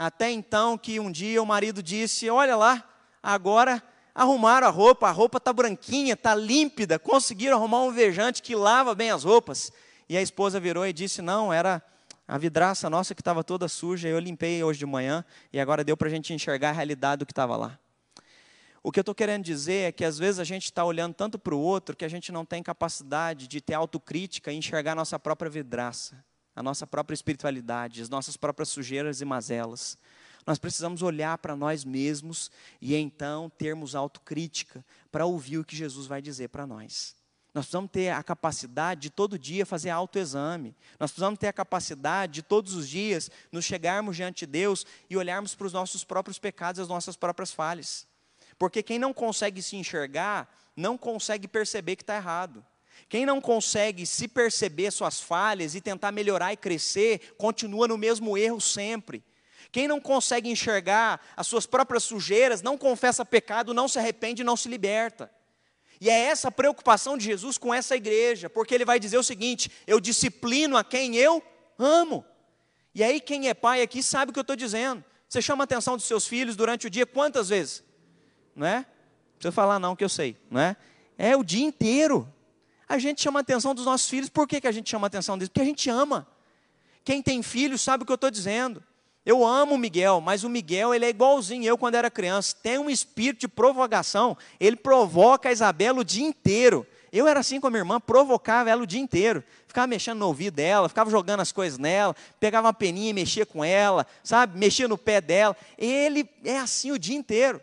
Até 0.01 0.31
então 0.31 0.77
que 0.77 0.97
um 0.97 1.11
dia 1.11 1.43
o 1.43 1.45
marido 1.45 1.83
disse: 1.83 2.29
Olha 2.29 2.55
lá, 2.55 2.89
agora 3.21 3.83
arrumaram 4.15 4.65
a 4.65 4.69
roupa, 4.69 5.09
a 5.09 5.11
roupa 5.11 5.39
está 5.39 5.51
branquinha, 5.51 6.13
está 6.13 6.33
límpida, 6.33 6.97
conseguiram 6.97 7.57
arrumar 7.57 7.81
um 7.81 7.91
vejante 7.91 8.41
que 8.41 8.55
lava 8.55 8.95
bem 8.95 9.11
as 9.11 9.25
roupas. 9.25 9.73
E 10.07 10.15
a 10.15 10.21
esposa 10.21 10.57
virou 10.57 10.87
e 10.87 10.93
disse: 10.93 11.21
Não, 11.21 11.51
era 11.51 11.83
A 12.25 12.37
vidraça 12.37 12.89
nossa 12.89 13.13
que 13.13 13.19
estava 13.19 13.43
toda 13.43 13.67
suja, 13.67 14.07
eu 14.07 14.19
limpei 14.19 14.63
hoje 14.63 14.79
de 14.79 14.85
manhã 14.85 15.25
e 15.51 15.59
agora 15.59 15.83
deu 15.83 15.97
para 15.97 16.07
a 16.07 16.11
gente 16.11 16.33
enxergar 16.33 16.69
a 16.69 16.73
realidade 16.73 17.19
do 17.19 17.25
que 17.25 17.33
estava 17.33 17.57
lá. 17.57 17.77
O 18.81 18.93
que 18.93 18.99
eu 18.99 19.01
estou 19.01 19.13
querendo 19.13 19.43
dizer 19.43 19.89
é 19.89 19.91
que 19.91 20.05
às 20.05 20.17
vezes 20.17 20.39
a 20.39 20.45
gente 20.45 20.63
está 20.63 20.85
olhando 20.85 21.13
tanto 21.13 21.37
para 21.37 21.53
o 21.53 21.59
outro 21.59 21.93
que 21.93 22.05
a 22.05 22.07
gente 22.07 22.31
não 22.31 22.45
tem 22.45 22.63
capacidade 22.63 23.47
de 23.47 23.59
ter 23.59 23.73
autocrítica 23.73 24.49
e 24.49 24.55
enxergar 24.55 24.93
a 24.93 24.95
nossa 24.95 25.19
própria 25.19 25.51
vidraça, 25.51 26.23
a 26.55 26.63
nossa 26.63 26.85
própria 26.85 27.13
espiritualidade, 27.13 28.01
as 28.01 28.09
nossas 28.09 28.35
próprias 28.37 28.69
sujeiras 28.69 29.21
e 29.21 29.25
mazelas. 29.25 29.97
Nós 30.45 30.57
precisamos 30.57 31.01
olhar 31.01 31.37
para 31.37 31.55
nós 31.55 31.85
mesmos 31.85 32.49
e 32.81 32.95
então 32.95 33.49
termos 33.57 33.95
autocrítica 33.95 34.83
para 35.11 35.25
ouvir 35.25 35.57
o 35.59 35.65
que 35.65 35.75
Jesus 35.75 36.07
vai 36.07 36.21
dizer 36.21 36.49
para 36.49 36.65
nós. 36.65 37.15
Nós 37.53 37.65
precisamos 37.65 37.89
ter 37.91 38.09
a 38.09 38.21
capacidade 38.21 39.01
de 39.01 39.09
todo 39.09 39.37
dia 39.37 39.65
fazer 39.65 39.89
autoexame. 39.89 40.75
Nós 40.99 41.11
precisamos 41.11 41.39
ter 41.39 41.47
a 41.47 41.53
capacidade 41.53 42.33
de 42.33 42.41
todos 42.43 42.73
os 42.73 42.87
dias 42.87 43.29
nos 43.51 43.65
chegarmos 43.65 44.15
diante 44.15 44.45
de 44.45 44.51
Deus 44.51 44.85
e 45.09 45.17
olharmos 45.17 45.55
para 45.55 45.67
os 45.67 45.73
nossos 45.73 46.03
próprios 46.03 46.37
pecados, 46.37 46.79
as 46.79 46.87
nossas 46.87 47.15
próprias 47.15 47.51
falhas. 47.51 48.07
Porque 48.57 48.83
quem 48.83 48.99
não 48.99 49.13
consegue 49.13 49.61
se 49.61 49.75
enxergar, 49.75 50.47
não 50.75 50.97
consegue 50.97 51.47
perceber 51.47 51.95
que 51.95 52.03
está 52.03 52.15
errado. 52.15 52.63
Quem 53.07 53.25
não 53.25 53.39
consegue 53.39 54.05
se 54.05 54.27
perceber 54.27 54.91
suas 54.91 55.19
falhas 55.19 55.75
e 55.75 55.81
tentar 55.81 56.11
melhorar 56.11 56.53
e 56.53 56.57
crescer, 56.57 57.35
continua 57.37 57.87
no 57.87 57.97
mesmo 57.97 58.37
erro 58.37 58.59
sempre. 58.59 59.23
Quem 59.71 59.87
não 59.87 59.99
consegue 60.01 60.49
enxergar 60.49 61.21
as 61.37 61.47
suas 61.47 61.65
próprias 61.65 62.03
sujeiras, 62.03 62.61
não 62.61 62.77
confessa 62.77 63.23
pecado, 63.23 63.73
não 63.73 63.87
se 63.87 63.99
arrepende, 63.99 64.43
não 64.43 64.57
se 64.57 64.67
liberta. 64.67 65.31
E 66.01 66.09
é 66.09 66.13
essa 66.13 66.51
preocupação 66.51 67.17
de 67.17 67.25
Jesus 67.25 67.57
com 67.57 67.73
essa 67.73 67.95
igreja, 67.95 68.49
porque 68.49 68.73
ele 68.73 68.85
vai 68.85 68.99
dizer 68.99 69.17
o 69.17 69.23
seguinte: 69.23 69.69
eu 69.85 69.99
disciplino 69.99 70.75
a 70.77 70.83
quem 70.83 71.15
eu 71.15 71.43
amo. 71.77 72.25
E 72.95 73.03
aí, 73.03 73.21
quem 73.21 73.47
é 73.47 73.53
pai 73.53 73.81
aqui 73.81 74.01
sabe 74.01 74.31
o 74.31 74.33
que 74.33 74.39
eu 74.39 74.41
estou 74.41 74.55
dizendo. 74.55 75.03
Você 75.27 75.41
chama 75.41 75.63
a 75.63 75.65
atenção 75.65 75.95
dos 75.95 76.05
seus 76.05 76.25
filhos 76.25 76.55
durante 76.55 76.87
o 76.87 76.89
dia 76.89 77.05
quantas 77.05 77.49
vezes? 77.49 77.83
não 78.59 78.67
é? 78.67 78.77
Não 78.79 78.85
precisa 79.35 79.51
falar 79.53 79.79
não, 79.79 79.95
que 79.95 80.03
eu 80.03 80.09
sei, 80.09 80.35
não 80.51 80.59
é? 80.59 80.75
É 81.17 81.35
o 81.35 81.43
dia 81.43 81.65
inteiro. 81.65 82.31
A 82.89 82.97
gente 82.97 83.21
chama 83.21 83.39
a 83.39 83.41
atenção 83.41 83.75
dos 83.75 83.85
nossos 83.85 84.09
filhos, 84.09 84.29
por 84.29 84.47
que, 84.47 84.59
que 84.59 84.67
a 84.67 84.71
gente 84.71 84.89
chama 84.89 85.05
a 85.05 85.09
atenção 85.09 85.37
deles? 85.37 85.49
Porque 85.49 85.61
a 85.61 85.65
gente 85.65 85.87
ama. 85.91 86.27
Quem 87.05 87.21
tem 87.21 87.43
filhos 87.43 87.81
sabe 87.81 88.01
o 88.01 88.05
que 88.05 88.11
eu 88.11 88.15
estou 88.15 88.31
dizendo. 88.31 88.83
Eu 89.23 89.45
amo 89.45 89.75
o 89.75 89.77
Miguel, 89.77 90.19
mas 90.19 90.43
o 90.43 90.49
Miguel 90.49 90.91
ele 90.91 91.05
é 91.05 91.09
igualzinho 91.09 91.63
eu 91.65 91.77
quando 91.77 91.93
era 91.93 92.09
criança. 92.09 92.55
Tem 92.63 92.79
um 92.79 92.89
espírito 92.89 93.41
de 93.41 93.47
provocação. 93.47 94.35
Ele 94.59 94.75
provoca 94.75 95.49
a 95.49 95.51
Isabela 95.51 95.99
o 95.99 96.03
dia 96.03 96.25
inteiro. 96.25 96.85
Eu 97.11 97.27
era 97.27 97.39
assim 97.39 97.59
com 97.59 97.67
a 97.67 97.69
minha 97.69 97.81
irmã, 97.81 97.99
provocava 97.99 98.71
ela 98.71 98.81
o 98.81 98.87
dia 98.87 98.99
inteiro. 98.99 99.43
Ficava 99.67 99.85
mexendo 99.85 100.17
no 100.17 100.25
ouvido 100.25 100.55
dela, 100.55 100.89
ficava 100.89 101.11
jogando 101.11 101.41
as 101.41 101.51
coisas 101.51 101.77
nela, 101.77 102.15
pegava 102.39 102.67
uma 102.67 102.73
peninha 102.73 103.11
e 103.11 103.13
mexia 103.13 103.45
com 103.45 103.63
ela, 103.63 104.05
sabe? 104.23 104.57
Mexia 104.57 104.87
no 104.87 104.97
pé 104.97 105.21
dela. 105.21 105.55
Ele 105.77 106.27
é 106.43 106.57
assim 106.57 106.91
o 106.91 106.97
dia 106.97 107.15
inteiro. 107.15 107.61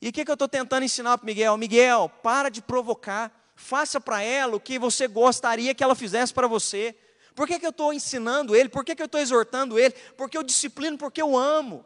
E 0.00 0.08
o 0.08 0.12
que, 0.12 0.24
que 0.24 0.30
eu 0.30 0.34
estou 0.34 0.48
tentando 0.48 0.82
ensinar 0.82 1.18
para 1.18 1.26
Miguel? 1.26 1.56
Miguel, 1.58 2.10
para 2.22 2.48
de 2.48 2.62
provocar. 2.62 3.41
Faça 3.62 4.00
para 4.00 4.20
ela 4.20 4.56
o 4.56 4.60
que 4.60 4.76
você 4.76 5.06
gostaria 5.06 5.72
que 5.72 5.84
ela 5.84 5.94
fizesse 5.94 6.34
para 6.34 6.48
você. 6.48 6.96
Por 7.32 7.46
que, 7.46 7.60
que 7.60 7.64
eu 7.64 7.70
estou 7.70 7.92
ensinando 7.92 8.56
ele? 8.56 8.68
Por 8.68 8.84
que, 8.84 8.92
que 8.96 9.00
eu 9.00 9.06
estou 9.06 9.20
exortando 9.20 9.78
ele? 9.78 9.94
Porque 10.16 10.36
eu 10.36 10.42
disciplino, 10.42 10.98
porque 10.98 11.22
eu 11.22 11.36
amo. 11.36 11.84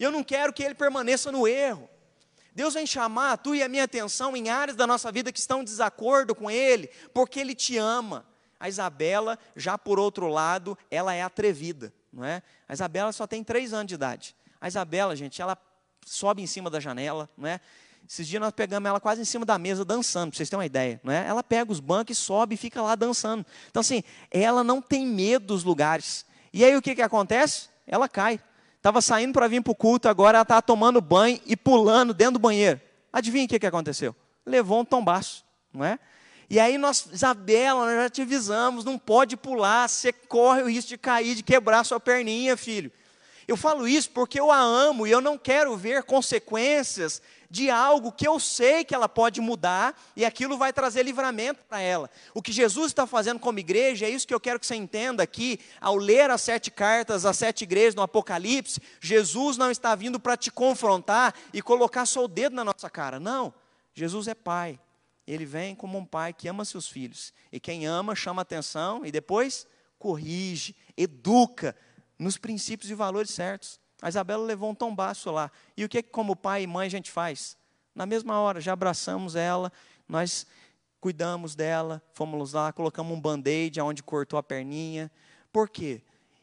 E 0.00 0.02
eu 0.02 0.10
não 0.10 0.24
quero 0.24 0.52
que 0.52 0.64
ele 0.64 0.74
permaneça 0.74 1.30
no 1.30 1.46
erro. 1.46 1.88
Deus 2.52 2.74
vem 2.74 2.84
chamar 2.84 3.32
a 3.32 3.36
tua 3.36 3.56
e 3.56 3.62
a 3.62 3.68
minha 3.68 3.84
atenção 3.84 4.36
em 4.36 4.50
áreas 4.50 4.76
da 4.76 4.84
nossa 4.84 5.12
vida 5.12 5.30
que 5.30 5.38
estão 5.38 5.60
em 5.60 5.64
desacordo 5.64 6.34
com 6.34 6.50
Ele, 6.50 6.90
porque 7.14 7.38
Ele 7.38 7.54
te 7.54 7.78
ama. 7.78 8.26
A 8.58 8.68
Isabela, 8.68 9.38
já 9.54 9.78
por 9.78 10.00
outro 10.00 10.26
lado, 10.26 10.76
ela 10.90 11.14
é 11.14 11.22
atrevida, 11.22 11.94
não 12.12 12.24
é? 12.24 12.42
A 12.68 12.72
Isabela 12.72 13.12
só 13.12 13.28
tem 13.28 13.44
três 13.44 13.72
anos 13.72 13.86
de 13.86 13.94
idade. 13.94 14.34
A 14.60 14.66
Isabela, 14.66 15.14
gente, 15.14 15.40
ela 15.40 15.56
sobe 16.04 16.42
em 16.42 16.46
cima 16.48 16.68
da 16.68 16.80
janela, 16.80 17.30
não 17.36 17.48
é? 17.48 17.60
Esses 18.08 18.26
dias 18.26 18.40
nós 18.40 18.52
pegamos 18.52 18.88
ela 18.88 19.00
quase 19.00 19.22
em 19.22 19.24
cima 19.24 19.44
da 19.44 19.58
mesa 19.58 19.84
dançando, 19.84 20.30
para 20.30 20.36
vocês 20.36 20.48
terem 20.48 20.58
uma 20.58 20.66
ideia. 20.66 21.00
Não 21.02 21.12
é? 21.12 21.26
Ela 21.26 21.42
pega 21.42 21.70
os 21.70 21.80
bancos 21.80 22.18
sobe 22.18 22.54
e 22.54 22.58
fica 22.58 22.82
lá 22.82 22.94
dançando. 22.94 23.44
Então, 23.70 23.80
assim, 23.80 24.02
ela 24.30 24.62
não 24.62 24.82
tem 24.82 25.06
medo 25.06 25.46
dos 25.46 25.64
lugares. 25.64 26.26
E 26.52 26.64
aí 26.64 26.76
o 26.76 26.82
que, 26.82 26.94
que 26.94 27.02
acontece? 27.02 27.68
Ela 27.86 28.08
cai. 28.08 28.40
Estava 28.76 29.00
saindo 29.00 29.32
para 29.32 29.46
vir 29.46 29.62
para 29.62 29.70
o 29.70 29.74
culto, 29.74 30.08
agora 30.08 30.38
ela 30.38 30.42
estava 30.42 30.60
tomando 30.60 31.00
banho 31.00 31.40
e 31.46 31.56
pulando 31.56 32.12
dentro 32.12 32.34
do 32.34 32.38
banheiro. 32.40 32.80
Adivinha 33.12 33.44
o 33.44 33.48
que, 33.48 33.58
que 33.58 33.66
aconteceu? 33.66 34.14
Levou 34.44 34.80
um 34.80 34.84
tombaço, 34.84 35.44
não 35.72 35.84
é? 35.84 35.98
E 36.50 36.58
aí 36.58 36.76
nós, 36.76 37.08
Isabela, 37.12 37.86
nós 37.86 37.94
já 37.94 38.10
te 38.10 38.22
avisamos, 38.22 38.84
não 38.84 38.98
pode 38.98 39.36
pular, 39.36 39.88
você 39.88 40.12
corre 40.12 40.62
o 40.62 40.68
risco 40.68 40.88
de 40.88 40.98
cair, 40.98 41.34
de 41.34 41.42
quebrar 41.42 41.84
sua 41.84 42.00
perninha, 42.00 42.56
filho. 42.56 42.90
Eu 43.46 43.56
falo 43.56 43.86
isso 43.88 44.10
porque 44.10 44.38
eu 44.38 44.50
a 44.50 44.58
amo 44.58 45.06
e 45.06 45.10
eu 45.10 45.20
não 45.20 45.38
quero 45.38 45.76
ver 45.76 46.02
consequências 46.02 47.22
de 47.52 47.68
algo 47.68 48.10
que 48.10 48.26
eu 48.26 48.40
sei 48.40 48.82
que 48.82 48.94
ela 48.94 49.06
pode 49.06 49.38
mudar 49.38 49.94
e 50.16 50.24
aquilo 50.24 50.56
vai 50.56 50.72
trazer 50.72 51.02
livramento 51.02 51.62
para 51.68 51.82
ela. 51.82 52.08
O 52.32 52.40
que 52.40 52.50
Jesus 52.50 52.86
está 52.86 53.06
fazendo 53.06 53.38
como 53.38 53.58
igreja, 53.58 54.06
é 54.06 54.08
isso 54.08 54.26
que 54.26 54.32
eu 54.32 54.40
quero 54.40 54.58
que 54.58 54.66
você 54.66 54.74
entenda 54.74 55.22
aqui, 55.22 55.60
ao 55.78 55.96
ler 55.96 56.30
as 56.30 56.40
sete 56.40 56.70
cartas, 56.70 57.26
as 57.26 57.36
sete 57.36 57.64
igrejas 57.64 57.94
no 57.94 58.00
Apocalipse, 58.00 58.80
Jesus 59.02 59.58
não 59.58 59.70
está 59.70 59.94
vindo 59.94 60.18
para 60.18 60.34
te 60.34 60.50
confrontar 60.50 61.34
e 61.52 61.60
colocar 61.60 62.06
só 62.06 62.24
o 62.24 62.28
dedo 62.28 62.56
na 62.56 62.64
nossa 62.64 62.88
cara. 62.88 63.20
Não, 63.20 63.52
Jesus 63.92 64.28
é 64.28 64.34
pai. 64.34 64.80
Ele 65.26 65.44
vem 65.44 65.74
como 65.74 65.98
um 65.98 66.06
pai 66.06 66.32
que 66.32 66.48
ama 66.48 66.64
seus 66.64 66.88
filhos. 66.88 67.34
E 67.52 67.60
quem 67.60 67.86
ama 67.86 68.14
chama 68.14 68.40
atenção 68.40 69.04
e 69.04 69.12
depois 69.12 69.66
corrige, 69.98 70.74
educa, 70.96 71.76
nos 72.18 72.38
princípios 72.38 72.90
e 72.90 72.94
valores 72.94 73.30
certos. 73.30 73.78
A 74.02 74.08
Isabela 74.08 74.44
levou 74.44 74.68
um 74.68 74.74
tombaço 74.74 75.30
lá. 75.30 75.48
E 75.76 75.84
o 75.84 75.88
que, 75.88 76.02
como 76.02 76.34
pai 76.34 76.64
e 76.64 76.66
mãe, 76.66 76.88
a 76.88 76.90
gente 76.90 77.10
faz? 77.10 77.56
Na 77.94 78.04
mesma 78.04 78.40
hora, 78.40 78.60
já 78.60 78.72
abraçamos 78.72 79.36
ela, 79.36 79.72
nós 80.08 80.44
cuidamos 81.00 81.54
dela, 81.54 82.02
fomos 82.12 82.52
lá, 82.52 82.72
colocamos 82.72 83.16
um 83.16 83.20
band-aid 83.20 83.80
onde 83.80 84.02
cortou 84.02 84.38
a 84.38 84.42
perninha. 84.42 85.10
Por 85.52 85.68
quê? 85.68 86.02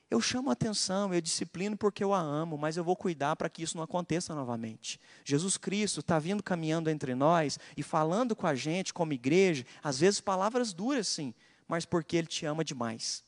Eu 0.10 0.20
chamo 0.20 0.50
atenção, 0.50 1.14
eu 1.14 1.22
disciplino 1.22 1.78
porque 1.78 2.04
eu 2.04 2.14
a 2.14 2.20
amo, 2.20 2.58
mas 2.58 2.78
eu 2.78 2.84
vou 2.84 2.96
cuidar 2.96 3.36
para 3.36 3.50
que 3.50 3.62
isso 3.62 3.78
não 3.78 3.84
aconteça 3.84 4.34
novamente. 4.34 5.00
Jesus 5.24 5.56
Cristo 5.56 6.00
está 6.00 6.18
vindo 6.18 6.42
caminhando 6.42 6.90
entre 6.90 7.14
nós 7.14 7.60
e 7.78 7.84
falando 7.84 8.36
com 8.36 8.48
a 8.48 8.56
gente 8.56 8.94
como 8.94 9.14
igreja, 9.14 9.66
às 9.84 10.00
vezes 10.00 10.20
palavras 10.20 10.74
duras 10.74 11.08
sim, 11.08 11.34
mas 11.68 11.86
porque 11.86 12.18
Ele 12.18 12.28
te 12.28 12.46
ama 12.46 12.64
demais. 12.64 13.24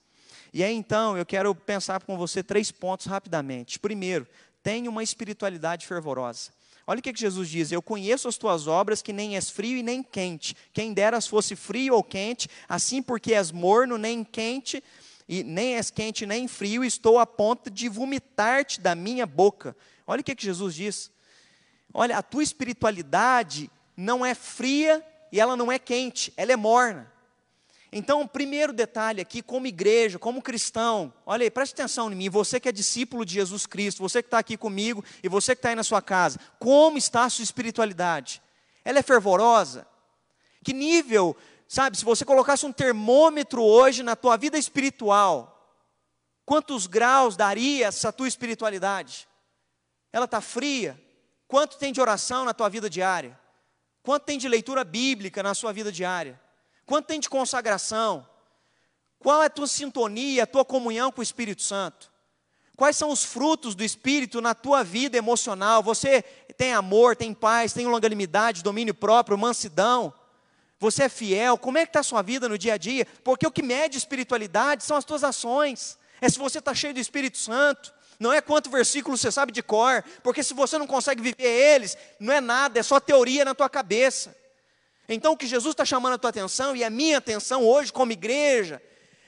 E 0.54 0.64
aí 0.64 0.74
então 0.74 1.18
eu 1.18 1.26
quero 1.26 1.54
pensar 1.56 2.04
com 2.04 2.18
você 2.18 2.44
três 2.44 2.72
pontos 2.72 3.06
rapidamente. 3.06 3.80
Primeiro, 3.80 4.28
tenha 4.62 4.90
uma 4.90 5.04
espiritualidade 5.04 5.88
fervorosa. 5.88 6.52
Olha 6.86 7.00
o 7.00 7.02
que, 7.02 7.14
Jesus 7.16 7.50
diz: 7.50 7.72
Eu 7.72 7.82
conheço 7.82 8.28
as 8.28 8.38
tuas 8.38 8.68
obras, 8.68 9.02
que 9.02 9.14
nem 9.14 9.36
és 9.36 9.50
frio 9.50 9.78
e 9.78 9.84
nem 9.84 10.04
quente. 10.04 10.56
Quem 10.74 10.94
deras 10.94 11.28
fosse 11.28 11.56
frio 11.56 11.96
ou 11.96 12.04
quente, 12.04 12.50
assim 12.68 13.02
porque 13.02 13.34
és 13.34 13.52
morno, 13.52 13.98
nem 13.98 14.24
quente, 14.24 14.84
e 15.28 15.44
nem 15.44 15.76
és 15.76 15.90
quente 15.90 16.26
nem 16.26 16.48
frio, 16.48 16.84
estou 16.84 17.20
a 17.20 17.26
ponto 17.26 17.70
de 17.70 17.88
vomitar-te 17.88 18.82
da 18.82 18.96
minha 18.96 19.26
boca. 19.26 19.76
Olha 20.06 20.22
o 20.22 20.24
que 20.24 20.36
Jesus 20.38 20.76
diz. 20.76 21.12
Olha, 21.94 22.18
a 22.18 22.24
tua 22.24 22.44
espiritualidade 22.44 23.70
não 23.96 24.26
é 24.26 24.34
fria 24.34 25.06
e 25.32 25.40
ela 25.40 25.56
não 25.56 25.72
é 25.72 25.78
quente, 25.78 26.34
ela 26.36 26.52
é 26.52 26.56
morna. 26.56 27.11
Então, 27.94 28.26
primeiro 28.26 28.72
detalhe 28.72 29.20
aqui, 29.20 29.42
como 29.42 29.68
igreja, 29.68 30.18
como 30.18 30.42
cristão, 30.42 31.14
olha 31.26 31.44
aí, 31.44 31.52
preste 31.52 31.74
atenção 31.74 32.10
em 32.10 32.16
mim, 32.16 32.30
você 32.30 32.58
que 32.58 32.70
é 32.70 32.72
discípulo 32.72 33.26
de 33.26 33.34
Jesus 33.34 33.66
Cristo, 33.66 34.02
você 34.02 34.24
que 34.24 34.28
está 34.28 34.40
aqui 34.40 34.56
comigo 34.56 35.04
e 35.22 35.28
você 35.28 35.54
que 35.54 35.60
está 35.60 35.70
aí 35.70 35.76
na 35.76 35.84
sua 35.84 36.02
casa, 36.02 36.40
como 36.58 36.98
está 36.98 37.26
a 37.26 37.30
sua 37.30 37.44
espiritualidade? 37.44 38.42
Ela 38.86 39.00
é 39.00 39.04
fervorosa? 39.04 39.86
Que 40.64 40.72
nível, 40.72 41.36
sabe, 41.68 41.98
se 41.98 42.06
você 42.06 42.24
colocasse 42.24 42.66
um 42.66 42.72
termômetro 42.72 43.62
hoje 43.62 44.04
na 44.04 44.16
tua 44.16 44.38
vida 44.38 44.58
espiritual, 44.58 45.76
quantos 46.46 46.88
graus 46.88 47.36
daria 47.36 47.88
essa 47.88 48.14
tua 48.14 48.28
espiritualidade? 48.28 49.28
Ela 50.14 50.26
está 50.26 50.40
fria? 50.40 50.98
Quanto 51.46 51.78
tem 51.78 51.92
de 51.92 52.00
oração 52.00 52.46
na 52.46 52.54
tua 52.54 52.70
vida 52.70 52.90
diária? 52.90 53.38
Quanto 54.02 54.24
tem 54.24 54.38
de 54.38 54.48
leitura 54.48 54.86
bíblica 54.86 55.44
na 55.44 55.54
sua 55.54 55.74
vida 55.74 55.92
diária? 55.92 56.40
Quanto 56.92 57.06
tem 57.06 57.22
de 57.22 57.30
consagração? 57.30 58.28
Qual 59.18 59.42
é 59.42 59.46
a 59.46 59.50
tua 59.50 59.66
sintonia, 59.66 60.44
a 60.44 60.46
tua 60.46 60.66
comunhão 60.66 61.10
com 61.10 61.22
o 61.22 61.24
Espírito 61.24 61.62
Santo? 61.62 62.12
Quais 62.76 62.98
são 62.98 63.10
os 63.12 63.24
frutos 63.24 63.76
do 63.76 63.82
Espírito 63.82 64.42
na 64.42 64.54
tua 64.54 64.84
vida 64.84 65.16
emocional? 65.18 65.82
Você 65.82 66.22
tem 66.58 66.74
amor, 66.74 67.16
tem 67.16 67.34
paz, 67.34 67.72
tem 67.72 67.88
longanimidade, 67.88 68.62
domínio 68.62 68.94
próprio, 68.94 69.38
mansidão? 69.38 70.14
Você 70.80 71.04
é 71.04 71.08
fiel? 71.08 71.58
Como 71.58 71.78
é 71.78 71.86
que 71.86 71.92
está 71.92 72.02
a 72.02 72.04
sua 72.04 72.22
vida 72.22 72.50
no 72.50 72.58
dia 72.58 72.74
a 72.74 72.78
dia? 72.78 73.08
Porque 73.24 73.48
o 73.48 73.52
que 73.52 73.64
mede 73.64 73.98
espiritualidade 73.98 74.84
são 74.84 74.98
as 74.98 75.06
tuas 75.06 75.24
ações. 75.24 75.98
É 76.20 76.28
se 76.28 76.38
você 76.38 76.60
está 76.60 76.76
cheio 76.76 76.94
do 76.94 77.00
Espírito 77.00 77.38
Santo. 77.38 77.94
Não 78.20 78.34
é 78.34 78.42
quanto 78.42 78.70
versículo 78.70 79.18
você 79.18 79.32
sabe 79.32 79.54
de 79.54 79.64
cor. 79.64 80.04
Porque 80.22 80.44
se 80.44 80.54
você 80.54 80.78
não 80.78 80.88
consegue 80.88 81.24
viver 81.24 81.48
eles, 81.48 81.98
não 82.20 82.34
é 82.34 82.42
nada, 82.42 82.82
é 82.82 82.84
só 82.84 83.00
teoria 83.00 83.46
na 83.46 83.56
tua 83.56 83.70
cabeça. 83.70 84.41
Então, 85.14 85.34
o 85.34 85.38
que 85.38 85.46
Jesus 85.46 85.74
está 85.74 85.84
chamando 85.84 86.14
a 86.14 86.18
tua 86.18 86.30
atenção 86.30 86.76
e 86.76 86.84
a 86.84 86.90
minha 86.90 87.18
atenção 87.18 87.68
hoje, 87.68 87.92
como 87.92 88.12
igreja, 88.12 88.82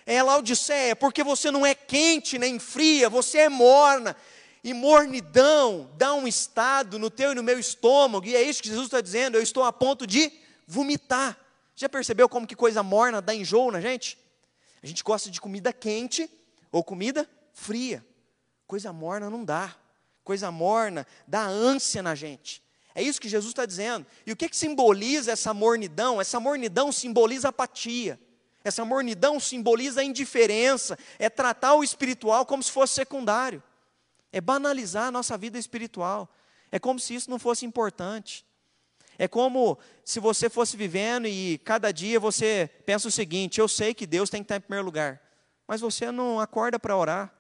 É 0.06 0.22
Laodiceia, 0.22 0.96
porque 0.96 1.24
você 1.24 1.50
não 1.52 1.66
é 1.66 1.74
quente 1.74 2.38
nem 2.38 2.60
fria, 2.60 3.10
você 3.10 3.40
é 3.40 3.50
morna. 3.50 4.16
E 4.64 4.74
mornidão 4.74 5.92
dá 5.98 6.14
um 6.14 6.26
estado 6.26 6.98
no 6.98 7.10
teu 7.10 7.34
e 7.34 7.36
no 7.36 7.44
meu 7.44 7.60
estômago, 7.60 8.26
e 8.26 8.36
é 8.36 8.42
isso 8.42 8.62
que 8.62 8.70
Jesus 8.70 8.88
está 8.88 9.02
dizendo, 9.02 9.38
eu 9.38 9.42
estou 9.42 9.64
a 9.64 9.74
ponto 9.74 10.08
de 10.08 10.32
vomitar. 10.66 11.38
Já 11.76 11.90
percebeu 11.90 12.30
como 12.30 12.48
que 12.48 12.56
coisa 12.56 12.82
morna 12.82 13.22
dá 13.22 13.36
enjoo 13.36 13.72
na 13.72 13.82
gente? 13.82 14.18
A 14.82 14.88
gente 14.88 15.04
gosta 15.04 15.30
de 15.30 15.42
comida 15.42 15.74
quente 15.74 16.30
ou 16.72 16.84
comida 16.84 17.30
fria. 17.54 18.06
Coisa 18.66 18.94
morna 18.94 19.30
não 19.30 19.44
dá. 19.44 19.76
Coisa 20.24 20.50
morna 20.50 21.06
dá 21.28 21.42
ânsia 21.46 22.02
na 22.02 22.16
gente. 22.16 22.63
É 22.96 23.02
isso 23.02 23.20
que 23.20 23.30
Jesus 23.30 23.52
está 23.52 23.66
dizendo. 23.66 24.06
E 24.26 24.32
o 24.32 24.36
que, 24.36 24.48
que 24.48 24.56
simboliza 24.56 25.32
essa 25.32 25.54
mornidão? 25.54 26.22
Essa 26.22 26.40
mornidão 26.40 26.92
simboliza 26.92 27.50
apatia. 27.50 28.20
Essa 28.64 28.86
mornidão 28.86 29.40
simboliza 29.40 30.02
a 30.02 30.04
indiferença. 30.04 30.98
É 31.18 31.30
tratar 31.30 31.76
o 31.76 31.84
espiritual 31.84 32.46
como 32.46 32.62
se 32.62 32.72
fosse 32.72 32.94
secundário. 32.94 33.64
É 34.32 34.40
banalizar 34.40 35.08
a 35.08 35.12
nossa 35.12 35.38
vida 35.38 35.58
espiritual. 35.58 36.30
É 36.72 36.80
como 36.80 37.00
se 37.00 37.16
isso 37.16 37.30
não 37.30 37.40
fosse 37.40 37.66
importante. 37.66 38.46
É 39.18 39.28
como 39.28 39.78
se 40.04 40.20
você 40.20 40.50
fosse 40.50 40.76
vivendo 40.76 41.28
e 41.28 41.60
cada 41.60 41.92
dia 41.92 42.20
você 42.20 42.70
pensa 42.86 43.08
o 43.08 43.12
seguinte: 43.12 43.60
eu 43.60 43.68
sei 43.68 43.94
que 43.94 44.08
Deus 44.08 44.30
tem 44.30 44.42
que 44.42 44.46
estar 44.46 44.58
em 44.58 44.62
primeiro 44.62 44.86
lugar, 44.86 45.22
mas 45.68 45.82
você 45.82 46.12
não 46.12 46.40
acorda 46.40 46.80
para 46.80 46.98
orar. 46.98 47.34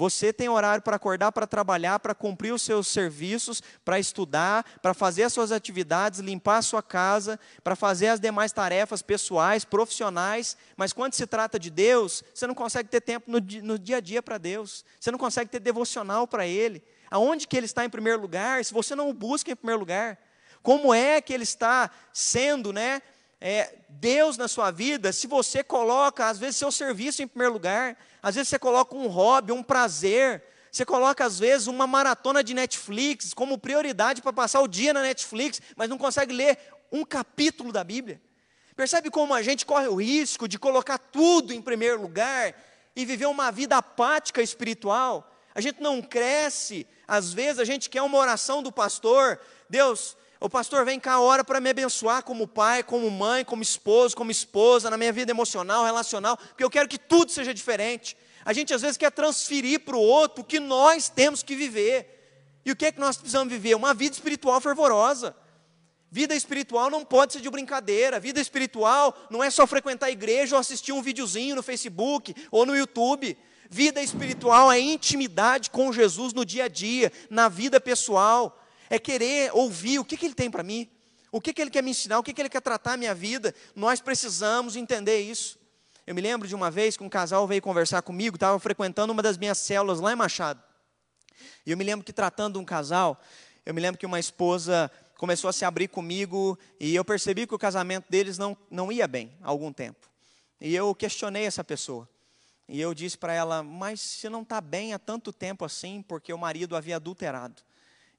Você 0.00 0.32
tem 0.32 0.48
horário 0.48 0.82
para 0.82 0.96
acordar, 0.96 1.30
para 1.30 1.46
trabalhar, 1.46 1.98
para 1.98 2.14
cumprir 2.14 2.54
os 2.54 2.62
seus 2.62 2.88
serviços, 2.88 3.62
para 3.84 3.98
estudar, 3.98 4.64
para 4.80 4.94
fazer 4.94 5.24
as 5.24 5.32
suas 5.34 5.52
atividades, 5.52 6.20
limpar 6.20 6.56
a 6.56 6.62
sua 6.62 6.82
casa, 6.82 7.38
para 7.62 7.76
fazer 7.76 8.06
as 8.06 8.18
demais 8.18 8.50
tarefas 8.50 9.02
pessoais, 9.02 9.62
profissionais, 9.62 10.56
mas 10.74 10.94
quando 10.94 11.12
se 11.12 11.26
trata 11.26 11.58
de 11.58 11.68
Deus, 11.68 12.24
você 12.32 12.46
não 12.46 12.54
consegue 12.54 12.88
ter 12.88 13.02
tempo 13.02 13.30
no, 13.30 13.40
no 13.62 13.78
dia 13.78 13.98
a 13.98 14.00
dia 14.00 14.22
para 14.22 14.38
Deus, 14.38 14.86
você 14.98 15.10
não 15.10 15.18
consegue 15.18 15.50
ter 15.50 15.60
devocional 15.60 16.26
para 16.26 16.46
Ele. 16.46 16.82
Aonde 17.10 17.46
que 17.46 17.54
Ele 17.54 17.66
está 17.66 17.84
em 17.84 17.90
primeiro 17.90 18.22
lugar, 18.22 18.64
se 18.64 18.72
você 18.72 18.94
não 18.94 19.10
o 19.10 19.12
busca 19.12 19.52
em 19.52 19.56
primeiro 19.56 19.80
lugar? 19.80 20.18
Como 20.62 20.94
é 20.94 21.20
que 21.20 21.34
Ele 21.34 21.44
está 21.44 21.90
sendo, 22.10 22.72
né? 22.72 23.02
É, 23.38 23.74
Deus 23.88 24.38
na 24.38 24.48
sua 24.48 24.70
vida, 24.70 25.12
se 25.12 25.26
você 25.26 25.62
coloca, 25.62 26.26
às 26.26 26.38
vezes, 26.38 26.56
seu 26.56 26.72
serviço 26.72 27.22
em 27.22 27.26
primeiro 27.26 27.52
lugar, 27.52 27.98
às 28.22 28.34
vezes 28.34 28.48
você 28.48 28.58
coloca 28.58 28.94
um 28.94 29.06
hobby, 29.06 29.52
um 29.52 29.62
prazer, 29.62 30.42
você 30.70 30.84
coloca, 30.84 31.24
às 31.24 31.38
vezes, 31.38 31.66
uma 31.66 31.86
maratona 31.86 32.44
de 32.44 32.54
Netflix 32.54 33.34
como 33.34 33.58
prioridade 33.58 34.22
para 34.22 34.32
passar 34.32 34.60
o 34.60 34.68
dia 34.68 34.92
na 34.92 35.02
Netflix, 35.02 35.60
mas 35.74 35.88
não 35.88 35.98
consegue 35.98 36.32
ler 36.32 36.58
um 36.92 37.04
capítulo 37.04 37.72
da 37.72 37.82
Bíblia. 37.82 38.20
Percebe 38.76 39.10
como 39.10 39.34
a 39.34 39.42
gente 39.42 39.66
corre 39.66 39.88
o 39.88 39.96
risco 39.96 40.46
de 40.46 40.58
colocar 40.58 40.96
tudo 40.96 41.52
em 41.52 41.60
primeiro 41.60 42.00
lugar 42.00 42.54
e 42.94 43.04
viver 43.04 43.26
uma 43.26 43.50
vida 43.50 43.76
apática 43.76 44.40
espiritual? 44.40 45.30
A 45.54 45.60
gente 45.60 45.82
não 45.82 46.00
cresce, 46.00 46.86
às 47.06 47.32
vezes 47.32 47.58
a 47.58 47.64
gente 47.64 47.90
quer 47.90 48.02
uma 48.02 48.16
oração 48.16 48.62
do 48.62 48.70
pastor, 48.70 49.40
Deus, 49.68 50.16
o 50.40 50.48
pastor 50.48 50.86
vem 50.86 50.98
cá, 50.98 51.20
ora 51.20 51.44
para 51.44 51.60
me 51.60 51.68
abençoar 51.68 52.24
como 52.24 52.48
pai, 52.48 52.82
como 52.82 53.10
mãe, 53.10 53.44
como 53.44 53.62
esposo, 53.62 54.16
como 54.16 54.30
esposa, 54.30 54.88
na 54.88 54.96
minha 54.96 55.12
vida 55.12 55.30
emocional, 55.30 55.84
relacional, 55.84 56.34
porque 56.38 56.64
eu 56.64 56.70
quero 56.70 56.88
que 56.88 56.98
tudo 56.98 57.30
seja 57.30 57.52
diferente. 57.52 58.16
A 58.42 58.54
gente 58.54 58.72
às 58.72 58.80
vezes 58.80 58.96
quer 58.96 59.12
transferir 59.12 59.80
para 59.80 59.96
o 59.96 60.00
outro 60.00 60.40
o 60.40 60.44
que 60.44 60.58
nós 60.58 61.10
temos 61.10 61.42
que 61.42 61.54
viver. 61.54 62.16
E 62.64 62.72
o 62.72 62.76
que 62.76 62.86
é 62.86 62.92
que 62.92 62.98
nós 62.98 63.18
precisamos 63.18 63.52
viver? 63.52 63.74
Uma 63.74 63.92
vida 63.92 64.14
espiritual 64.14 64.58
fervorosa. 64.62 65.36
Vida 66.10 66.34
espiritual 66.34 66.88
não 66.88 67.04
pode 67.04 67.34
ser 67.34 67.40
de 67.40 67.50
brincadeira. 67.50 68.18
Vida 68.18 68.40
espiritual 68.40 69.14
não 69.28 69.44
é 69.44 69.50
só 69.50 69.66
frequentar 69.66 70.06
a 70.06 70.10
igreja 70.10 70.56
ou 70.56 70.60
assistir 70.60 70.92
um 70.92 71.02
videozinho 71.02 71.54
no 71.54 71.62
Facebook 71.62 72.34
ou 72.50 72.64
no 72.64 72.74
YouTube. 72.74 73.36
Vida 73.68 74.02
espiritual 74.02 74.72
é 74.72 74.80
intimidade 74.80 75.68
com 75.68 75.92
Jesus 75.92 76.32
no 76.32 76.46
dia 76.46 76.64
a 76.64 76.68
dia, 76.68 77.12
na 77.28 77.48
vida 77.48 77.78
pessoal 77.78 78.56
é 78.90 78.98
querer 78.98 79.50
ouvir 79.54 80.00
o 80.00 80.04
que, 80.04 80.16
que 80.16 80.26
Ele 80.26 80.34
tem 80.34 80.50
para 80.50 80.64
mim, 80.64 80.90
o 81.30 81.40
que, 81.40 81.52
que 81.54 81.62
Ele 81.62 81.70
quer 81.70 81.82
me 81.82 81.92
ensinar, 81.92 82.18
o 82.18 82.22
que, 82.22 82.34
que 82.34 82.42
Ele 82.42 82.48
quer 82.48 82.60
tratar 82.60 82.94
a 82.94 82.96
minha 82.96 83.14
vida. 83.14 83.54
Nós 83.74 84.00
precisamos 84.00 84.74
entender 84.74 85.20
isso. 85.20 85.58
Eu 86.06 86.14
me 86.14 86.20
lembro 86.20 86.48
de 86.48 86.54
uma 86.56 86.72
vez 86.72 86.96
que 86.96 87.04
um 87.04 87.08
casal 87.08 87.46
veio 87.46 87.62
conversar 87.62 88.02
comigo, 88.02 88.36
estava 88.36 88.58
frequentando 88.58 89.12
uma 89.12 89.22
das 89.22 89.38
minhas 89.38 89.58
células 89.58 90.00
lá 90.00 90.12
em 90.12 90.16
Machado. 90.16 90.60
E 91.64 91.70
eu 91.70 91.76
me 91.76 91.84
lembro 91.84 92.04
que 92.04 92.12
tratando 92.12 92.58
um 92.58 92.64
casal, 92.64 93.20
eu 93.64 93.72
me 93.72 93.80
lembro 93.80 93.96
que 93.98 94.04
uma 94.04 94.18
esposa 94.18 94.90
começou 95.16 95.48
a 95.48 95.52
se 95.52 95.64
abrir 95.64 95.86
comigo 95.86 96.58
e 96.80 96.94
eu 96.94 97.04
percebi 97.04 97.46
que 97.46 97.54
o 97.54 97.58
casamento 97.58 98.06
deles 98.10 98.38
não, 98.38 98.56
não 98.70 98.90
ia 98.90 99.06
bem 99.06 99.30
há 99.40 99.48
algum 99.48 99.72
tempo. 99.72 100.08
E 100.60 100.74
eu 100.74 100.92
questionei 100.94 101.44
essa 101.44 101.62
pessoa. 101.62 102.08
E 102.68 102.80
eu 102.80 102.94
disse 102.94 103.16
para 103.16 103.32
ela, 103.32 103.62
mas 103.62 104.00
se 104.00 104.28
não 104.28 104.42
está 104.42 104.60
bem 104.60 104.94
há 104.94 104.98
tanto 104.98 105.32
tempo 105.32 105.64
assim, 105.64 106.02
porque 106.02 106.32
o 106.32 106.38
marido 106.38 106.76
havia 106.76 106.96
adulterado. 106.96 107.62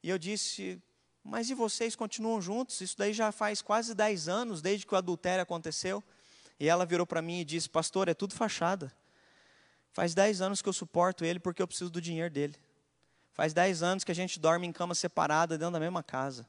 E 0.02 0.10
eu 0.10 0.18
disse, 0.18 0.82
mas 1.22 1.48
e 1.48 1.54
vocês 1.54 1.94
continuam 1.94 2.42
juntos? 2.42 2.80
Isso 2.80 2.98
daí 2.98 3.12
já 3.12 3.30
faz 3.30 3.62
quase 3.62 3.94
10 3.94 4.28
anos, 4.28 4.60
desde 4.60 4.84
que 4.84 4.94
o 4.94 4.96
adultério 4.96 5.42
aconteceu. 5.42 6.02
E 6.58 6.68
ela 6.68 6.84
virou 6.84 7.06
para 7.06 7.22
mim 7.22 7.40
e 7.40 7.44
disse, 7.44 7.68
pastor, 7.68 8.08
é 8.08 8.14
tudo 8.14 8.34
fachada. 8.34 8.92
Faz 9.92 10.14
10 10.14 10.40
anos 10.40 10.60
que 10.60 10.68
eu 10.68 10.72
suporto 10.72 11.24
ele 11.24 11.38
porque 11.38 11.62
eu 11.62 11.68
preciso 11.68 11.90
do 11.90 12.00
dinheiro 12.00 12.32
dele. 12.32 12.56
Faz 13.32 13.52
10 13.52 13.82
anos 13.82 14.04
que 14.04 14.10
a 14.10 14.14
gente 14.14 14.40
dorme 14.40 14.66
em 14.66 14.72
cama 14.72 14.94
separada 14.94 15.56
dentro 15.56 15.74
da 15.74 15.80
mesma 15.80 16.02
casa. 16.02 16.46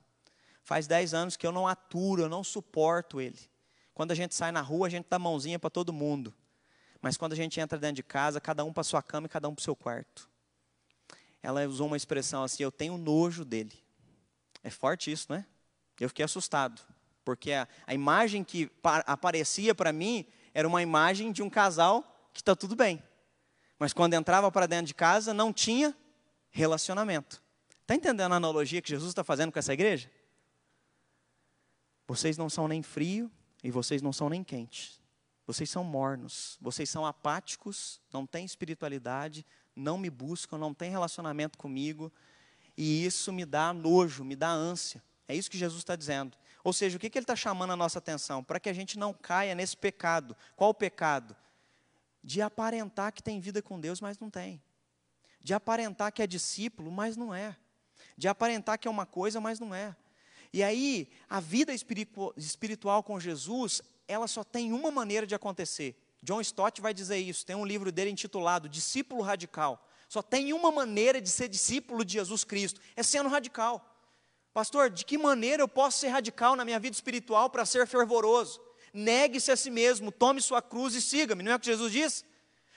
Faz 0.64 0.88
10 0.88 1.14
anos 1.14 1.38
que 1.38 1.46
eu 1.46 1.52
não 1.52 1.68
aturo, 1.68 2.24
eu 2.24 2.30
não 2.30 2.44
suporto 2.44 3.22
ele. 3.22 3.40
Quando 3.94 4.12
a 4.12 4.16
gente 4.16 4.34
sai 4.34 4.52
na 4.52 4.62
rua, 4.62 4.88
a 4.88 4.90
gente 4.90 5.06
dá 5.08 5.20
mãozinha 5.20 5.60
para 5.60 5.70
todo 5.70 5.94
mundo. 5.94 6.34
Mas 7.02 7.18
quando 7.18 7.34
a 7.34 7.36
gente 7.36 7.60
entra 7.60 7.78
dentro 7.78 7.98
de 7.98 8.04
casa, 8.04 8.42
cada 8.42 8.64
um 8.64 8.74
para 8.74 8.84
sua 8.84 9.04
cama 9.04 9.28
e 9.28 9.30
cada 9.30 9.48
um 9.48 9.54
para 9.54 9.62
o 9.62 9.64
seu 9.64 9.76
quarto 9.76 10.33
ela 11.44 11.68
usou 11.68 11.88
uma 11.88 11.98
expressão 11.98 12.42
assim: 12.42 12.64
eu 12.64 12.72
tenho 12.72 12.98
nojo 12.98 13.44
dele. 13.44 13.78
É 14.64 14.70
forte 14.70 15.12
isso, 15.12 15.28
não 15.30 15.36
é? 15.36 15.46
Eu 16.00 16.10
fiquei 16.10 16.26
assustado, 16.26 16.82
porque 17.24 17.52
a, 17.52 17.68
a 17.86 17.94
imagem 17.94 18.44
que 18.44 18.68
pa, 18.68 19.00
aparecia 19.06 19.76
para 19.76 19.94
mim 19.94 20.26
era 20.54 20.68
uma 20.68 20.82
imagem 20.82 21.32
de 21.32 21.44
um 21.44 21.50
casal 21.50 22.04
que 22.34 22.42
está 22.42 22.56
tudo 22.56 22.76
bem, 22.76 23.02
mas 23.78 23.94
quando 23.94 24.14
entrava 24.16 24.52
para 24.52 24.66
dentro 24.66 24.88
de 24.88 24.94
casa 24.94 25.34
não 25.34 25.54
tinha 25.54 25.96
relacionamento. 26.50 27.44
Está 27.82 27.96
entendendo 27.96 28.32
a 28.32 28.38
analogia 28.38 28.82
que 28.82 28.90
Jesus 28.90 29.10
está 29.10 29.24
fazendo 29.24 29.52
com 29.52 29.60
essa 29.60 29.74
igreja? 29.74 30.10
Vocês 32.08 32.38
não 32.38 32.50
são 32.50 32.68
nem 32.68 32.82
frio 32.82 33.30
e 33.64 33.70
vocês 33.70 34.02
não 34.02 34.14
são 34.14 34.30
nem 34.30 34.44
quentes. 34.44 35.02
Vocês 35.46 35.70
são 35.70 35.84
mornos, 35.84 36.58
vocês 36.62 36.90
são 36.90 37.06
apáticos, 37.06 38.00
não 38.12 38.26
têm 38.26 38.46
espiritualidade, 38.46 39.46
não 39.76 39.98
me 39.98 40.10
buscam, 40.10 40.58
não 40.58 40.74
têm 40.74 40.92
relacionamento 40.92 41.58
comigo, 41.58 42.12
e 42.78 43.06
isso 43.06 43.32
me 43.32 43.46
dá 43.46 43.74
nojo, 43.74 44.24
me 44.24 44.36
dá 44.36 44.50
ânsia. 44.50 45.02
É 45.28 45.36
isso 45.36 45.50
que 45.50 45.58
Jesus 45.58 45.80
está 45.80 45.96
dizendo. 45.96 46.38
Ou 46.64 46.74
seja, 46.74 46.98
o 46.98 47.00
que, 47.00 47.10
que 47.10 47.18
ele 47.18 47.24
está 47.24 47.36
chamando 47.36 47.74
a 47.74 47.76
nossa 47.76 48.00
atenção? 48.00 48.44
Para 48.44 48.60
que 48.60 48.70
a 48.70 48.74
gente 48.74 48.98
não 48.98 49.14
caia 49.14 49.54
nesse 49.54 49.76
pecado. 49.76 50.36
Qual 50.56 50.70
o 50.70 50.74
pecado? 50.74 51.36
De 52.24 52.42
aparentar 52.42 53.12
que 53.12 53.22
tem 53.22 53.40
vida 53.40 53.62
com 53.62 53.80
Deus, 53.80 54.00
mas 54.00 54.18
não 54.18 54.30
tem. 54.30 54.62
De 55.42 55.54
aparentar 55.54 56.12
que 56.12 56.22
é 56.22 56.28
discípulo, 56.28 56.92
mas 56.92 57.18
não 57.18 57.34
é. 57.34 57.56
De 58.18 58.28
aparentar 58.28 58.80
que 58.80 58.88
é 58.88 58.92
uma 58.92 59.06
coisa, 59.06 59.42
mas 59.42 59.60
não 59.60 59.76
é. 59.76 59.96
E 60.54 60.64
aí, 60.64 61.10
a 61.30 61.40
vida 61.40 61.74
espiritual 61.74 63.04
com 63.04 63.20
Jesus, 63.20 63.82
ela 64.08 64.28
só 64.28 64.44
tem 64.44 64.72
uma 64.72 64.92
maneira 64.92 65.28
de 65.28 65.36
acontecer: 65.36 65.98
John 66.24 66.40
Stott 66.40 66.80
vai 66.80 66.94
dizer 66.94 67.18
isso, 67.18 67.46
tem 67.46 67.56
um 67.56 67.66
livro 67.66 67.92
dele 67.92 68.10
intitulado 68.10 68.70
Discípulo 68.70 69.22
Radical. 69.22 69.86
Só 70.08 70.22
tem 70.22 70.54
uma 70.54 70.72
maneira 70.72 71.20
de 71.20 71.30
ser 71.30 71.50
discípulo 71.50 72.06
de 72.06 72.14
Jesus 72.14 72.46
Cristo, 72.46 72.80
é 72.96 73.04
sendo 73.04 73.28
radical. 73.28 73.86
Pastor, 74.54 74.90
de 74.90 75.04
que 75.04 75.18
maneira 75.18 75.64
eu 75.64 75.68
posso 75.68 75.98
ser 75.98 76.10
radical 76.10 76.56
na 76.56 76.64
minha 76.64 76.80
vida 76.80 76.96
espiritual 76.96 77.50
para 77.50 77.66
ser 77.66 77.86
fervoroso? 77.88 78.62
Negue-se 78.94 79.52
a 79.52 79.58
si 79.58 79.70
mesmo, 79.70 80.12
tome 80.12 80.40
sua 80.40 80.62
cruz 80.62 80.94
e 80.94 81.02
siga-me, 81.02 81.44
não 81.44 81.52
é 81.52 81.56
o 81.56 81.60
que 81.60 81.66
Jesus 81.66 81.92
diz? 81.92 82.24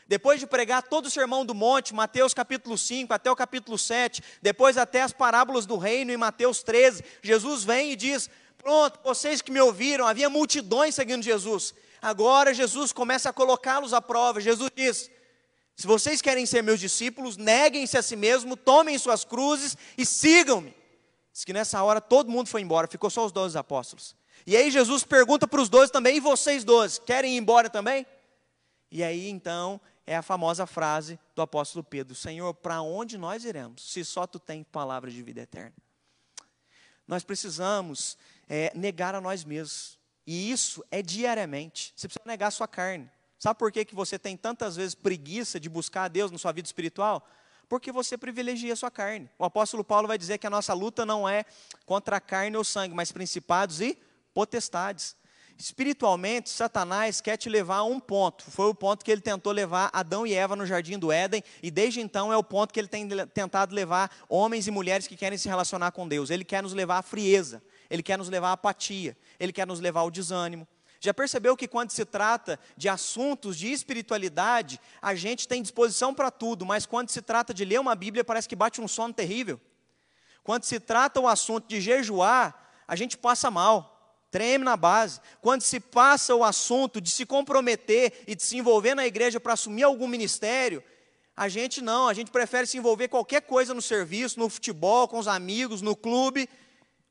Depois 0.09 0.41
de 0.41 0.47
pregar 0.47 0.83
todo 0.83 1.07
o 1.07 1.11
sermão 1.11 1.45
do 1.45 1.55
monte, 1.55 1.95
Mateus 1.95 2.33
capítulo 2.33 2.77
5 2.77 3.13
até 3.13 3.31
o 3.31 3.37
capítulo 3.37 3.77
7, 3.77 4.23
depois 4.41 4.79
até 4.79 5.03
as 5.03 5.13
parábolas 5.13 5.67
do 5.67 5.77
reino 5.77 6.11
em 6.11 6.17
Mateus 6.17 6.63
13, 6.63 7.05
Jesus 7.23 7.65
vem 7.65 7.93
e 7.93 7.97
diz: 7.97 8.31
Pronto, 8.57 8.99
vocês 9.05 9.43
que 9.43 9.53
me 9.53 9.61
ouviram, 9.61 10.07
havia 10.07 10.31
multidões 10.31 10.95
seguindo 10.95 11.23
Jesus. 11.23 11.75
Agora 12.07 12.55
Jesus 12.55 12.93
começa 12.93 13.31
a 13.31 13.33
colocá-los 13.33 13.93
à 13.93 14.01
prova. 14.01 14.41
Jesus 14.41 14.71
diz: 14.73 15.11
Se 15.75 15.89
vocês 15.89 16.23
querem 16.23 16.47
ser 16.47 16.63
meus 16.63 16.79
discípulos, 16.79 17.37
neguem-se 17.37 17.99
a 17.99 18.03
si 18.03 18.15
mesmo, 18.15 18.57
tomem 18.57 18.97
suas 18.97 19.25
cruzes 19.25 19.77
e 19.99 20.07
sigam-me. 20.07 20.73
Diz 21.33 21.45
que 21.45 21.53
nessa 21.53 21.83
hora 21.83 22.01
todo 22.01 22.31
mundo 22.31 22.49
foi 22.49 22.61
embora, 22.61 22.87
ficou 22.87 23.11
só 23.11 23.27
os 23.27 23.33
doze 23.33 23.59
apóstolos. 23.59 24.15
E 24.47 24.57
aí 24.57 24.71
Jesus 24.71 25.03
pergunta 25.03 25.49
para 25.49 25.61
os 25.61 25.69
doze 25.69 25.91
também: 25.91 26.19
E 26.19 26.21
vocês 26.21 26.63
doze, 26.63 27.01
querem 27.01 27.35
ir 27.35 27.39
embora 27.39 27.69
também? 27.69 28.07
E 28.89 29.03
aí 29.03 29.29
então 29.29 29.81
é 30.07 30.17
a 30.17 30.23
famosa 30.23 30.65
frase 30.65 31.19
do 31.35 31.43
apóstolo 31.43 31.83
Pedro: 31.83 32.15
Senhor, 32.15 32.55
para 32.55 32.83
onde 32.83 33.19
nós 33.19 33.45
iremos, 33.45 33.83
se 33.83 34.05
só 34.05 34.29
tu 34.29 34.39
tens 34.39 34.65
palavras 34.71 35.13
de 35.13 35.25
vida 35.25 35.41
eterna? 35.41 35.75
Nós 37.05 37.25
precisamos 37.25 38.17
é, 38.49 38.71
negar 38.77 39.13
a 39.17 39.21
nós 39.21 39.43
mesmos. 39.45 39.99
E 40.27 40.51
isso 40.51 40.85
é 40.91 41.03
diariamente. 41.03 41.93
Você 41.95 42.09
precisa 42.09 42.25
negar 42.27 42.49
a 42.49 42.51
sua 42.51 42.67
carne. 42.67 43.09
Sabe 43.39 43.59
por 43.59 43.71
que, 43.71 43.85
que 43.85 43.95
você 43.95 44.19
tem 44.19 44.37
tantas 44.37 44.77
vezes 44.77 44.95
preguiça 44.95 45.61
de 45.61 45.69
buscar 45.69 46.05
a 46.05 46.09
Deus 46.09 46.31
na 46.31 46.39
sua 46.39 46.53
vida 46.53 46.67
espiritual? 46.67 47.27
Porque 47.69 47.93
você 47.93 48.17
privilegia 48.17 48.73
a 48.73 48.77
sua 48.77 48.91
carne. 48.91 49.29
O 49.39 49.45
apóstolo 49.45 49.85
Paulo 49.85 50.09
vai 50.09 50.17
dizer 50.17 50.39
que 50.39 50.47
a 50.47 50.51
nossa 50.51 50.73
luta 50.73 51.05
não 51.05 51.29
é 51.29 51.45
contra 51.85 52.17
a 52.17 52.21
carne 52.21 52.57
ou 52.57 52.65
sangue, 52.65 52.95
mas 52.95 53.13
principados 53.13 53.81
e 53.81 53.99
potestades. 54.33 55.17
Espiritualmente, 55.59 56.51
Satanás 56.51 57.21
quer 57.21 57.37
te 57.37 57.49
levar 57.49 57.77
a 57.77 57.85
um 57.85 57.99
ponto. 57.99 58.45
Foi 58.51 58.67
o 58.67 58.75
ponto 58.75 59.05
que 59.05 59.11
ele 59.11 59.23
tentou 59.23 59.53
levar 59.53 59.91
Adão 59.93 60.27
e 60.27 60.35
Eva 60.35 60.55
no 60.55 60.67
jardim 60.67 60.99
do 60.99 61.11
Éden, 61.11 61.43
e 61.63 61.71
desde 61.71 62.01
então 62.01 62.31
é 62.31 62.37
o 62.37 62.45
ponto 62.45 62.75
que 62.75 62.79
ele 62.79 62.89
tem 62.89 63.09
tentado 63.29 63.75
levar 63.75 64.11
homens 64.29 64.67
e 64.67 64.71
mulheres 64.71 65.07
que 65.07 65.17
querem 65.17 65.39
se 65.39 65.49
relacionar 65.49 65.93
com 65.93 66.07
Deus. 66.07 66.29
Ele 66.29 66.45
quer 66.45 66.63
nos 66.63 66.75
levar 66.75 66.99
à 66.99 67.03
frieza, 67.03 67.63
ele 67.89 68.03
quer 68.03 68.19
nos 68.19 68.29
levar 68.29 68.51
à 68.51 68.53
apatia, 68.53 69.17
ele 69.39 69.53
quer 69.53 69.67
nos 69.67 69.81
levar 69.81 70.01
ao 70.01 70.11
desânimo. 70.11 70.67
Já 71.01 71.13
percebeu 71.13 71.57
que 71.57 71.69
quando 71.69 71.91
se 71.91 72.05
trata 72.05 72.59
de 72.77 72.89
assuntos 72.89 73.57
de 73.57 73.71
espiritualidade, 73.71 74.81
a 75.01 75.15
gente 75.15 75.47
tem 75.47 75.63
disposição 75.63 76.15
para 76.15 76.31
tudo, 76.31 76.65
mas 76.65 76.87
quando 76.87 77.11
se 77.11 77.21
trata 77.21 77.53
de 77.53 77.65
ler 77.65 77.79
uma 77.79 77.95
Bíblia, 77.95 78.25
parece 78.25 78.49
que 78.49 78.57
bate 78.57 78.81
um 78.81 78.89
sono 78.89 79.13
terrível. 79.13 79.61
Quando 80.43 80.65
se 80.65 80.81
trata 80.81 81.21
o 81.21 81.29
assunto 81.29 81.69
de 81.69 81.81
jejuar, 81.81 82.83
a 82.89 82.97
gente 82.97 83.19
passa 83.19 83.51
mal 83.51 83.97
treme 84.37 84.65
na 84.65 84.77
base. 84.77 85.19
Quando 85.41 85.63
se 85.63 85.81
passa 85.81 86.35
o 86.35 86.45
assunto 86.45 87.01
de 87.01 87.11
se 87.11 87.25
comprometer 87.25 88.25
e 88.27 88.35
de 88.35 88.43
se 88.43 88.59
envolver 88.59 88.95
na 88.95 89.07
igreja 89.07 89.41
para 89.41 89.55
assumir 89.55 89.85
algum 89.85 90.07
ministério, 90.07 90.83
a 91.35 91.49
gente 91.49 91.81
não, 91.81 92.07
a 92.07 92.13
gente 92.13 92.31
prefere 92.31 92.67
se 92.67 92.77
envolver 92.77 93.09
qualquer 93.09 93.41
coisa 93.41 93.73
no 93.73 93.81
serviço, 93.81 94.39
no 94.39 94.51
futebol, 94.51 95.09
com 95.09 95.19
os 95.19 95.27
amigos, 95.27 95.81
no 95.81 95.97
clube. 95.97 96.51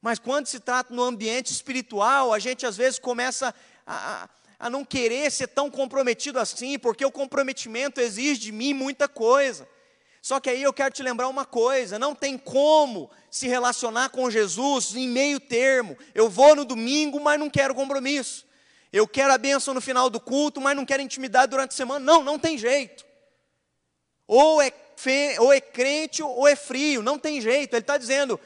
Mas 0.05 0.19
quando 0.19 0.45
se 0.45 0.59
trata 0.59 0.93
no 0.93 1.01
ambiente 1.01 1.51
espiritual, 1.51 2.31
a 2.31 2.37
gente 2.37 2.63
às 2.63 2.77
vezes 2.77 2.99
começa 2.99 3.51
a, 3.87 4.29
a 4.59 4.69
não 4.69 4.85
querer 4.85 5.31
ser 5.31 5.47
tão 5.47 5.71
comprometido 5.71 6.37
assim, 6.37 6.77
porque 6.77 7.03
o 7.03 7.11
comprometimento 7.11 7.99
exige 7.99 8.39
de 8.39 8.51
mim 8.51 8.71
muita 8.71 9.07
coisa. 9.07 9.67
Só 10.21 10.39
que 10.39 10.47
aí 10.47 10.61
eu 10.61 10.71
quero 10.71 10.93
te 10.93 11.01
lembrar 11.01 11.27
uma 11.27 11.43
coisa: 11.43 11.97
não 11.97 12.13
tem 12.13 12.37
como 12.37 13.09
se 13.31 13.47
relacionar 13.47 14.09
com 14.09 14.29
Jesus 14.29 14.95
em 14.95 15.09
meio 15.09 15.39
termo. 15.39 15.97
Eu 16.13 16.29
vou 16.29 16.55
no 16.55 16.65
domingo, 16.65 17.19
mas 17.19 17.39
não 17.39 17.49
quero 17.49 17.73
compromisso. 17.73 18.45
Eu 18.93 19.07
quero 19.07 19.33
a 19.33 19.39
bênção 19.39 19.73
no 19.73 19.81
final 19.81 20.07
do 20.07 20.19
culto, 20.19 20.61
mas 20.61 20.75
não 20.75 20.85
quero 20.85 21.01
intimidade 21.01 21.49
durante 21.49 21.71
a 21.71 21.75
semana. 21.75 22.05
Não, 22.05 22.23
não 22.23 22.37
tem 22.37 22.59
jeito. 22.59 23.03
Ou 24.27 24.61
é, 24.61 24.71
fe, 24.95 25.35
ou 25.39 25.51
é 25.51 25.59
crente 25.59 26.21
ou 26.21 26.47
é 26.47 26.55
frio, 26.55 27.01
não 27.01 27.17
tem 27.17 27.41
jeito. 27.41 27.73
Ele 27.73 27.81
está 27.81 27.97
dizendo: 27.97 28.39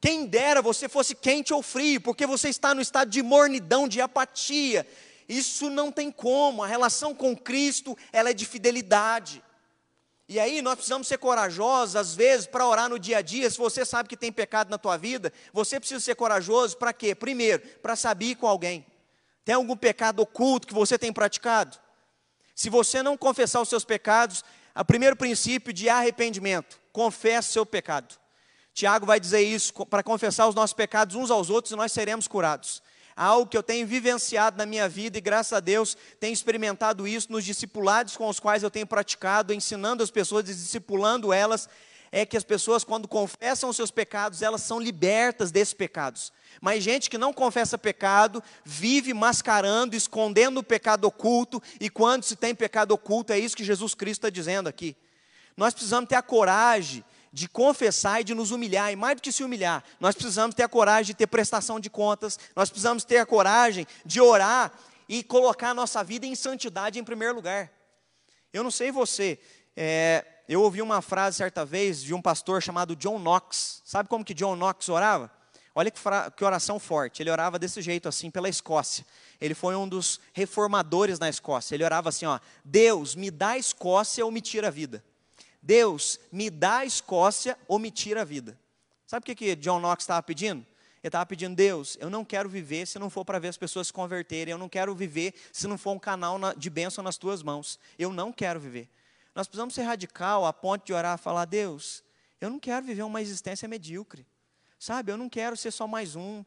quem 0.00 0.26
dera 0.26 0.62
você 0.62 0.88
fosse 0.88 1.14
quente 1.14 1.52
ou 1.52 1.62
frio, 1.62 2.00
porque 2.00 2.26
você 2.26 2.48
está 2.48 2.74
no 2.74 2.80
estado 2.80 3.10
de 3.10 3.22
mornidão, 3.22 3.88
de 3.88 4.00
apatia. 4.00 4.86
Isso 5.28 5.68
não 5.68 5.90
tem 5.90 6.10
como. 6.10 6.62
A 6.62 6.66
relação 6.66 7.14
com 7.14 7.36
Cristo, 7.36 7.96
ela 8.12 8.30
é 8.30 8.32
de 8.32 8.46
fidelidade. 8.46 9.42
E 10.28 10.38
aí 10.38 10.62
nós 10.62 10.74
precisamos 10.74 11.08
ser 11.08 11.18
corajosos, 11.18 11.96
às 11.96 12.14
vezes, 12.14 12.46
para 12.46 12.66
orar 12.66 12.88
no 12.88 12.98
dia 12.98 13.18
a 13.18 13.22
dia. 13.22 13.50
Se 13.50 13.58
você 13.58 13.84
sabe 13.84 14.08
que 14.08 14.16
tem 14.16 14.30
pecado 14.30 14.70
na 14.70 14.78
tua 14.78 14.96
vida, 14.96 15.32
você 15.52 15.80
precisa 15.80 16.00
ser 16.00 16.14
corajoso 16.14 16.76
para 16.76 16.92
quê? 16.92 17.14
Primeiro, 17.14 17.62
para 17.82 17.96
saber 17.96 18.36
com 18.36 18.46
alguém. 18.46 18.86
Tem 19.44 19.54
algum 19.54 19.76
pecado 19.76 20.20
oculto 20.20 20.66
que 20.66 20.74
você 20.74 20.98
tem 20.98 21.12
praticado? 21.12 21.78
Se 22.54 22.68
você 22.68 23.02
não 23.02 23.16
confessar 23.16 23.62
os 23.62 23.68
seus 23.68 23.84
pecados, 23.84 24.44
o 24.76 24.84
primeiro 24.84 25.16
princípio 25.16 25.72
de 25.72 25.88
arrependimento, 25.88 26.78
confesse 26.92 27.52
seu 27.52 27.64
pecado. 27.64 28.14
Tiago 28.78 29.04
vai 29.04 29.18
dizer 29.18 29.40
isso, 29.40 29.72
para 29.86 30.04
confessar 30.04 30.46
os 30.46 30.54
nossos 30.54 30.72
pecados 30.72 31.16
uns 31.16 31.32
aos 31.32 31.50
outros 31.50 31.72
e 31.72 31.76
nós 31.76 31.90
seremos 31.90 32.28
curados 32.28 32.80
algo 33.16 33.50
que 33.50 33.56
eu 33.56 33.62
tenho 33.64 33.84
vivenciado 33.84 34.56
na 34.56 34.64
minha 34.64 34.88
vida 34.88 35.18
e 35.18 35.20
graças 35.20 35.52
a 35.52 35.58
Deus 35.58 35.96
tenho 36.20 36.32
experimentado 36.32 37.08
isso 37.08 37.32
nos 37.32 37.44
discipulados 37.44 38.16
com 38.16 38.28
os 38.28 38.38
quais 38.38 38.62
eu 38.62 38.70
tenho 38.70 38.86
praticado, 38.86 39.52
ensinando 39.52 40.04
as 40.04 40.10
pessoas 40.12 40.48
e 40.48 40.54
discipulando 40.54 41.32
elas, 41.32 41.68
é 42.12 42.24
que 42.24 42.36
as 42.36 42.44
pessoas 42.44 42.84
quando 42.84 43.08
confessam 43.08 43.68
os 43.68 43.74
seus 43.74 43.90
pecados, 43.90 44.40
elas 44.40 44.62
são 44.62 44.78
libertas 44.78 45.50
desses 45.50 45.74
pecados. 45.74 46.32
Mas 46.60 46.84
gente 46.84 47.10
que 47.10 47.18
não 47.18 47.32
confessa 47.32 47.76
pecado, 47.76 48.40
vive 48.64 49.12
mascarando, 49.12 49.96
escondendo 49.96 50.60
o 50.60 50.62
pecado 50.62 51.04
oculto, 51.04 51.60
e 51.80 51.90
quando 51.90 52.22
se 52.22 52.36
tem 52.36 52.54
pecado 52.54 52.92
oculto, 52.92 53.32
é 53.32 53.38
isso 53.40 53.56
que 53.56 53.64
Jesus 53.64 53.96
Cristo 53.96 54.20
está 54.20 54.30
dizendo 54.30 54.68
aqui. 54.68 54.96
Nós 55.56 55.74
precisamos 55.74 56.08
ter 56.08 56.14
a 56.14 56.22
coragem 56.22 57.04
de 57.32 57.48
confessar 57.48 58.20
e 58.20 58.24
de 58.24 58.34
nos 58.34 58.50
humilhar, 58.50 58.92
e 58.92 58.96
mais 58.96 59.16
do 59.16 59.22
que 59.22 59.32
se 59.32 59.44
humilhar, 59.44 59.84
nós 60.00 60.14
precisamos 60.14 60.54
ter 60.54 60.62
a 60.62 60.68
coragem 60.68 61.06
de 61.06 61.14
ter 61.14 61.26
prestação 61.26 61.78
de 61.78 61.90
contas, 61.90 62.38
nós 62.54 62.70
precisamos 62.70 63.04
ter 63.04 63.18
a 63.18 63.26
coragem 63.26 63.86
de 64.04 64.20
orar 64.20 64.72
e 65.08 65.22
colocar 65.22 65.70
a 65.70 65.74
nossa 65.74 66.02
vida 66.04 66.26
em 66.26 66.34
santidade 66.34 66.98
em 66.98 67.04
primeiro 67.04 67.34
lugar. 67.34 67.70
Eu 68.52 68.62
não 68.62 68.70
sei 68.70 68.90
você, 68.90 69.38
é, 69.76 70.24
eu 70.48 70.62
ouvi 70.62 70.80
uma 70.80 71.02
frase 71.02 71.36
certa 71.36 71.64
vez 71.64 72.02
de 72.02 72.14
um 72.14 72.22
pastor 72.22 72.62
chamado 72.62 72.96
John 72.96 73.18
Knox. 73.18 73.82
Sabe 73.84 74.08
como 74.08 74.24
que 74.24 74.32
John 74.32 74.56
Knox 74.56 74.88
orava? 74.88 75.30
Olha 75.74 75.90
que, 75.90 76.00
que 76.36 76.44
oração 76.44 76.80
forte. 76.80 77.22
Ele 77.22 77.30
orava 77.30 77.58
desse 77.58 77.80
jeito, 77.80 78.08
assim, 78.08 78.30
pela 78.30 78.48
Escócia. 78.48 79.06
Ele 79.40 79.54
foi 79.54 79.76
um 79.76 79.86
dos 79.86 80.18
reformadores 80.32 81.18
na 81.18 81.28
Escócia. 81.28 81.74
Ele 81.74 81.84
orava 81.84 82.08
assim: 82.08 82.26
ó, 82.26 82.40
Deus, 82.64 83.14
me 83.14 83.30
dá 83.30 83.50
a 83.50 83.58
Escócia 83.58 84.24
ou 84.24 84.32
me 84.32 84.40
tira 84.40 84.66
a 84.66 84.70
vida. 84.70 85.04
Deus, 85.62 86.18
me 86.30 86.50
dá 86.50 86.78
a 86.78 86.84
Escócia 86.86 87.58
ou 87.66 87.78
me 87.78 87.90
tira 87.90 88.22
a 88.22 88.24
vida. 88.24 88.58
Sabe 89.06 89.22
o 89.22 89.26
que, 89.26 89.34
que 89.34 89.56
John 89.56 89.80
Knox 89.80 90.04
estava 90.04 90.22
pedindo? 90.22 90.66
Ele 91.02 91.08
estava 91.08 91.24
pedindo, 91.24 91.54
Deus, 91.54 91.96
eu 92.00 92.10
não 92.10 92.24
quero 92.24 92.48
viver 92.48 92.86
se 92.86 92.98
não 92.98 93.08
for 93.08 93.24
para 93.24 93.38
ver 93.38 93.48
as 93.48 93.56
pessoas 93.56 93.86
se 93.86 93.92
converterem, 93.92 94.52
eu 94.52 94.58
não 94.58 94.68
quero 94.68 94.94
viver 94.94 95.32
se 95.52 95.66
não 95.66 95.78
for 95.78 95.92
um 95.92 95.98
canal 95.98 96.38
de 96.56 96.68
bênção 96.68 97.02
nas 97.04 97.16
tuas 97.16 97.42
mãos. 97.42 97.78
Eu 97.98 98.12
não 98.12 98.32
quero 98.32 98.58
viver. 98.58 98.88
Nós 99.34 99.46
precisamos 99.46 99.74
ser 99.74 99.82
radical 99.82 100.44
a 100.44 100.52
ponto 100.52 100.84
de 100.84 100.92
orar 100.92 101.16
e 101.16 101.22
falar, 101.22 101.44
Deus, 101.44 102.02
eu 102.40 102.50
não 102.50 102.58
quero 102.58 102.84
viver 102.84 103.02
uma 103.02 103.22
existência 103.22 103.68
medíocre. 103.68 104.26
Sabe, 104.78 105.12
eu 105.12 105.16
não 105.16 105.28
quero 105.28 105.56
ser 105.56 105.70
só 105.70 105.86
mais 105.86 106.16
um. 106.16 106.44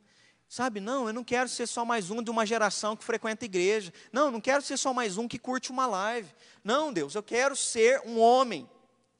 Sabe, 0.47 0.81
não, 0.81 1.07
eu 1.07 1.13
não 1.13 1.23
quero 1.23 1.47
ser 1.47 1.65
só 1.65 1.85
mais 1.85 2.11
um 2.11 2.21
de 2.21 2.29
uma 2.29 2.45
geração 2.45 2.95
que 2.95 3.05
frequenta 3.05 3.45
a 3.45 3.47
igreja. 3.47 3.93
Não, 4.11 4.25
eu 4.25 4.31
não 4.31 4.41
quero 4.41 4.61
ser 4.61 4.75
só 4.75 4.93
mais 4.93 5.17
um 5.17 5.27
que 5.27 5.39
curte 5.39 5.71
uma 5.71 5.87
live. 5.87 6.29
Não, 6.61 6.91
Deus, 6.91 7.15
eu 7.15 7.23
quero 7.23 7.55
ser 7.55 8.01
um 8.05 8.19
homem 8.19 8.69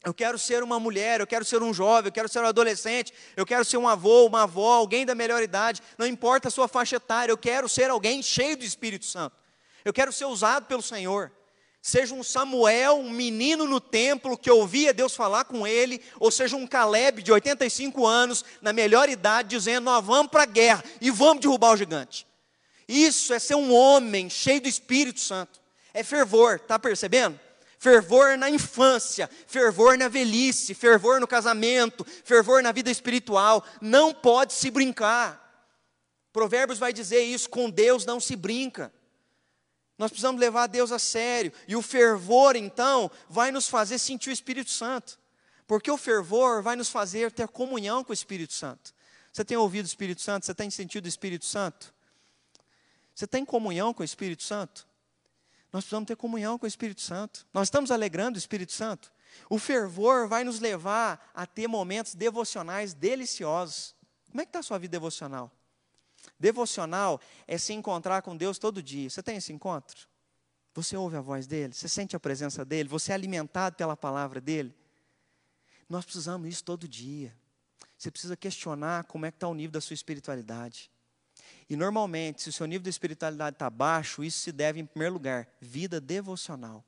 eu 0.04 0.14
quero 0.14 0.40
ser 0.40 0.64
uma 0.64 0.80
mulher, 0.80 1.20
eu 1.20 1.28
quero 1.28 1.46
ser 1.46 1.62
um 1.62 1.74
jovem, 1.74 2.08
eu 2.08 2.12
quero 2.12 2.28
ser 2.28 2.40
um 2.40 2.48
adolescente, 2.48 3.14
eu 3.36 3.46
quero 3.46 3.64
ser 3.64 3.78
um 3.78 3.88
avô, 3.88 4.26
uma 4.26 4.44
avó, 4.44 4.74
alguém 4.74 5.06
da 5.06 5.14
melhor 5.14 5.44
idade, 5.44 5.82
não 5.98 6.08
importa 6.08 6.48
a 6.48 6.52
sua 6.52 6.68
faixa 6.68 6.96
etária, 6.96 7.32
eu 7.32 7.38
quero 7.38 7.70
ser 7.70 7.90
alguém 7.90 8.24
cheio 8.24 8.58
do 8.58 8.66
Espírito 8.66 9.06
Santo. 9.06 9.36
Eu 9.86 9.94
quero 9.94 10.12
ser 10.12 10.26
usado 10.26 10.66
pelo 10.66 10.82
Senhor. 10.82 11.32
Seja 11.84 12.14
um 12.14 12.24
Samuel, 12.24 12.98
um 12.98 13.10
menino 13.10 13.66
no 13.68 13.80
templo 13.80 14.38
que 14.38 14.50
ouvia 14.50 14.94
Deus 14.94 15.16
falar 15.16 15.46
com 15.46 15.66
ele, 15.66 16.02
ou 16.20 16.30
seja 16.30 16.56
um 16.56 16.68
Caleb 16.68 17.24
de 17.24 17.32
85 17.32 18.06
anos, 18.06 18.46
na 18.62 18.72
melhor 18.72 19.10
idade, 19.10 19.50
dizendo: 19.50 19.86
Nós 19.86 20.06
vamos 20.06 20.32
para 20.32 20.44
a 20.44 20.48
guerra 20.48 20.84
e 21.00 21.10
vamos 21.10 21.42
derrubar 21.42 21.74
o 21.74 21.78
gigante. 21.78 22.28
Isso 22.88 23.34
é 23.34 23.40
ser 23.40 23.56
um 23.56 23.74
homem 23.74 24.30
cheio 24.30 24.62
do 24.62 24.68
Espírito 24.68 25.20
Santo. 25.20 25.60
É 25.92 26.04
fervor, 26.04 26.56
está 26.56 26.78
percebendo? 26.78 27.40
Fervor 27.82 28.38
na 28.38 28.48
infância, 28.48 29.28
fervor 29.48 29.98
na 29.98 30.08
velhice, 30.08 30.76
fervor 30.76 31.20
no 31.20 31.28
casamento, 31.28 32.06
fervor 32.24 32.62
na 32.62 32.72
vida 32.72 32.92
espiritual. 32.92 33.66
Não 33.82 34.14
pode 34.14 34.54
se 34.54 34.70
brincar. 34.70 35.42
Provérbios 36.32 36.78
vai 36.78 36.94
dizer 36.94 37.24
isso: 37.24 37.50
com 37.50 37.72
Deus 37.72 38.06
não 38.06 38.20
se 38.20 38.36
brinca. 38.36 38.94
Nós 39.98 40.12
precisamos 40.12 40.40
levar 40.40 40.68
Deus 40.68 40.92
a 40.92 41.00
sério. 41.00 41.52
E 41.68 41.76
o 41.76 41.82
fervor, 41.82 42.56
então, 42.56 43.10
vai 43.28 43.52
nos 43.52 43.68
fazer 43.68 43.98
sentir 43.98 44.30
o 44.30 44.34
Espírito 44.34 44.70
Santo. 44.70 45.20
Porque 45.66 45.90
o 45.90 45.98
fervor 45.98 46.62
vai 46.62 46.76
nos 46.76 46.90
fazer 46.90 47.32
ter 47.32 47.48
comunhão 47.48 48.04
com 48.04 48.12
o 48.12 48.14
Espírito 48.14 48.54
Santo. 48.54 48.94
Você 49.34 49.44
tem 49.44 49.58
ouvido 49.58 49.86
o 49.86 49.88
Espírito 49.88 50.22
Santo? 50.22 50.46
Você 50.46 50.54
tem 50.54 50.70
sentido 50.70 51.06
o 51.06 51.10
Espírito 51.10 51.46
Santo? 51.46 51.92
Você 53.16 53.26
tem 53.26 53.44
comunhão 53.44 53.92
com 53.92 54.04
o 54.04 54.06
Espírito 54.06 54.44
Santo? 54.44 54.88
Nós 55.72 55.84
precisamos 55.86 56.08
ter 56.08 56.16
comunhão 56.16 56.58
com 56.58 56.66
o 56.66 56.68
Espírito 56.68 57.02
Santo. 57.02 57.48
Nós 57.54 57.68
estamos 57.68 57.92
alegrando 57.92 58.36
o 58.36 58.40
Espírito 58.40 58.74
Santo. 58.74 59.12
O 59.50 59.58
fervor 59.58 60.28
vai 60.28 60.44
nos 60.44 60.60
levar 60.60 61.32
a 61.34 61.46
ter 61.46 61.68
momentos 61.68 62.14
devocionais 62.14 62.94
deliciosos. 62.94 63.96
Como 64.30 64.42
é 64.42 64.46
que 64.46 64.50
está 64.50 64.60
a 64.60 64.64
sua 64.64 64.78
vida 64.78 64.92
devocional? 64.92 65.52
Devocional 66.40 67.20
é 67.48 67.58
se 67.58 67.74
encontrar 67.74 68.22
com 68.22 68.36
Deus 68.36 68.58
todo 68.58 68.84
dia. 68.84 69.10
Você 69.10 69.24
tem 69.24 69.38
esse 69.38 69.54
encontro? 69.54 70.08
Você 70.74 70.96
ouve 70.96 71.16
a 71.16 71.22
voz 71.22 71.48
dele? 71.48 71.74
Você 71.74 71.88
sente 71.88 72.16
a 72.16 72.20
presença 72.20 72.64
dele? 72.66 72.88
Você 72.90 73.12
é 73.12 73.16
alimentado 73.16 73.76
pela 73.76 73.96
palavra 73.96 74.42
dele? 74.42 74.76
Nós 75.90 76.06
precisamos 76.06 76.50
disso 76.50 76.64
todo 76.64 76.88
dia. 76.88 77.36
Você 77.98 78.12
precisa 78.12 78.36
questionar 78.36 79.06
como 79.06 79.26
é 79.26 79.32
que 79.32 79.38
está 79.38 79.48
o 79.48 79.54
nível 79.54 79.72
da 79.72 79.82
sua 79.82 79.94
espiritualidade. 79.94 80.91
E 81.70 81.76
normalmente, 81.76 82.42
se 82.42 82.50
o 82.50 82.54
seu 82.54 82.66
nível 82.66 82.84
de 82.84 82.90
espiritualidade 82.90 83.56
está 83.56 83.70
baixo, 83.70 84.24
isso 84.24 84.40
se 84.40 84.52
deve, 84.52 84.80
em 84.80 84.86
primeiro 84.86 85.14
lugar, 85.14 85.48
vida 85.60 86.00
devocional. 86.00 86.84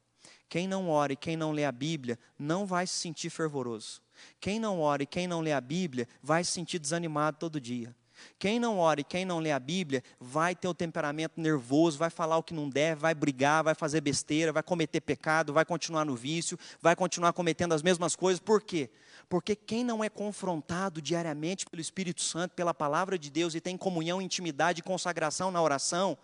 Quem 0.50 0.68
não 0.68 0.90
ora 0.90 1.14
e 1.14 1.16
quem 1.16 1.36
não 1.36 1.52
lê 1.52 1.66
a 1.66 1.72
Bíblia 1.72 2.20
não 2.38 2.66
vai 2.66 2.86
se 2.86 2.94
sentir 2.94 3.30
fervoroso. 3.30 4.02
Quem 4.40 4.60
não 4.60 4.80
ora 4.80 5.04
e 5.04 5.08
quem 5.08 5.26
não 5.28 5.42
lê 5.42 5.52
a 5.52 5.60
Bíblia 5.60 6.08
vai 6.22 6.44
se 6.44 6.52
sentir 6.52 6.80
desanimado 6.80 7.38
todo 7.40 7.60
dia. 7.60 7.96
Quem 8.38 8.60
não 8.60 8.78
ora 8.78 9.02
e 9.02 9.04
quem 9.04 9.26
não 9.26 9.40
lê 9.40 9.52
a 9.52 9.60
Bíblia 9.60 10.04
vai 10.20 10.56
ter 10.56 10.68
o 10.68 10.74
temperamento 10.74 11.40
nervoso, 11.40 11.98
vai 11.98 12.10
falar 12.10 12.38
o 12.38 12.44
que 12.44 12.54
não 12.54 12.70
deve, 12.70 13.02
vai 13.02 13.14
brigar, 13.14 13.64
vai 13.64 13.74
fazer 13.74 14.02
besteira, 14.02 14.52
vai 14.52 14.64
cometer 14.64 15.02
pecado, 15.02 15.54
vai 15.54 15.66
continuar 15.66 16.06
no 16.06 16.16
vício, 16.16 16.58
vai 16.82 16.96
continuar 16.96 17.34
cometendo 17.34 17.74
as 17.74 17.82
mesmas 17.82 18.16
coisas. 18.16 18.40
Por 18.40 18.62
quê? 18.62 18.90
Porque 19.34 19.56
quem 19.56 19.84
não 19.84 20.04
é 20.04 20.10
confrontado 20.10 21.02
diariamente 21.02 21.66
pelo 21.66 21.82
Espírito 21.82 22.22
Santo, 22.22 22.54
pela 22.54 22.72
palavra 22.72 23.18
de 23.18 23.32
Deus 23.32 23.56
e 23.56 23.60
tem 23.60 23.76
comunhão, 23.76 24.22
intimidade 24.22 24.82
e 24.82 24.84
consagração 24.84 25.50
na 25.50 25.60
oração, 25.60 26.16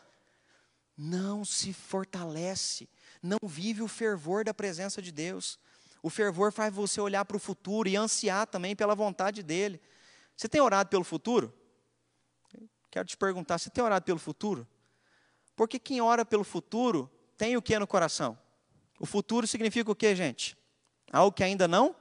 não 0.95 1.43
se 1.43 1.73
fortalece, 1.73 2.87
não 3.19 3.39
vive 3.41 3.81
o 3.81 3.87
fervor 3.87 4.43
da 4.43 4.53
presença 4.53 5.01
de 5.01 5.11
Deus. 5.11 5.57
O 6.03 6.09
fervor 6.11 6.51
faz 6.51 6.71
você 6.71 7.01
olhar 7.01 7.25
para 7.25 7.35
o 7.35 7.39
futuro 7.39 7.89
e 7.89 7.95
ansiar 7.95 8.45
também 8.45 8.75
pela 8.75 8.93
vontade 8.93 9.41
dele. 9.41 9.81
Você 10.37 10.47
tem 10.47 10.61
orado 10.61 10.91
pelo 10.91 11.03
futuro? 11.03 11.51
Quero 12.91 13.07
te 13.07 13.17
perguntar, 13.17 13.57
você 13.57 13.71
tem 13.71 13.83
orado 13.83 14.05
pelo 14.05 14.19
futuro? 14.19 14.67
Porque 15.55 15.79
quem 15.79 15.99
ora 15.99 16.23
pelo 16.23 16.43
futuro 16.43 17.09
tem 17.35 17.57
o 17.57 17.61
que 17.63 17.79
no 17.79 17.87
coração? 17.87 18.37
O 18.99 19.05
futuro 19.07 19.47
significa 19.47 19.89
o 19.91 19.95
que, 19.95 20.15
gente? 20.15 20.55
Algo 21.11 21.35
que 21.35 21.43
ainda 21.43 21.67
não 21.67 21.95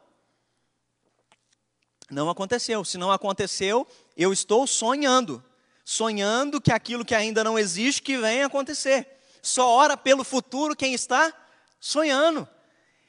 não 2.11 2.31
aconteceu. 2.31 2.85
Se 2.85 2.99
não 2.99 3.11
aconteceu, 3.13 3.87
eu 4.17 4.33
estou 4.33 4.67
sonhando 4.67 5.43
sonhando 5.89 6.61
que 6.61 6.71
aquilo 6.71 7.03
que 7.03 7.15
ainda 7.15 7.43
não 7.43 7.59
existe 7.59 8.03
que 8.03 8.19
venha 8.19 8.45
acontecer. 8.45 9.09
Só 9.41 9.67
ora 9.71 9.97
pelo 9.97 10.23
futuro 10.23 10.77
quem 10.77 10.93
está 10.93 11.33
sonhando. 11.81 12.47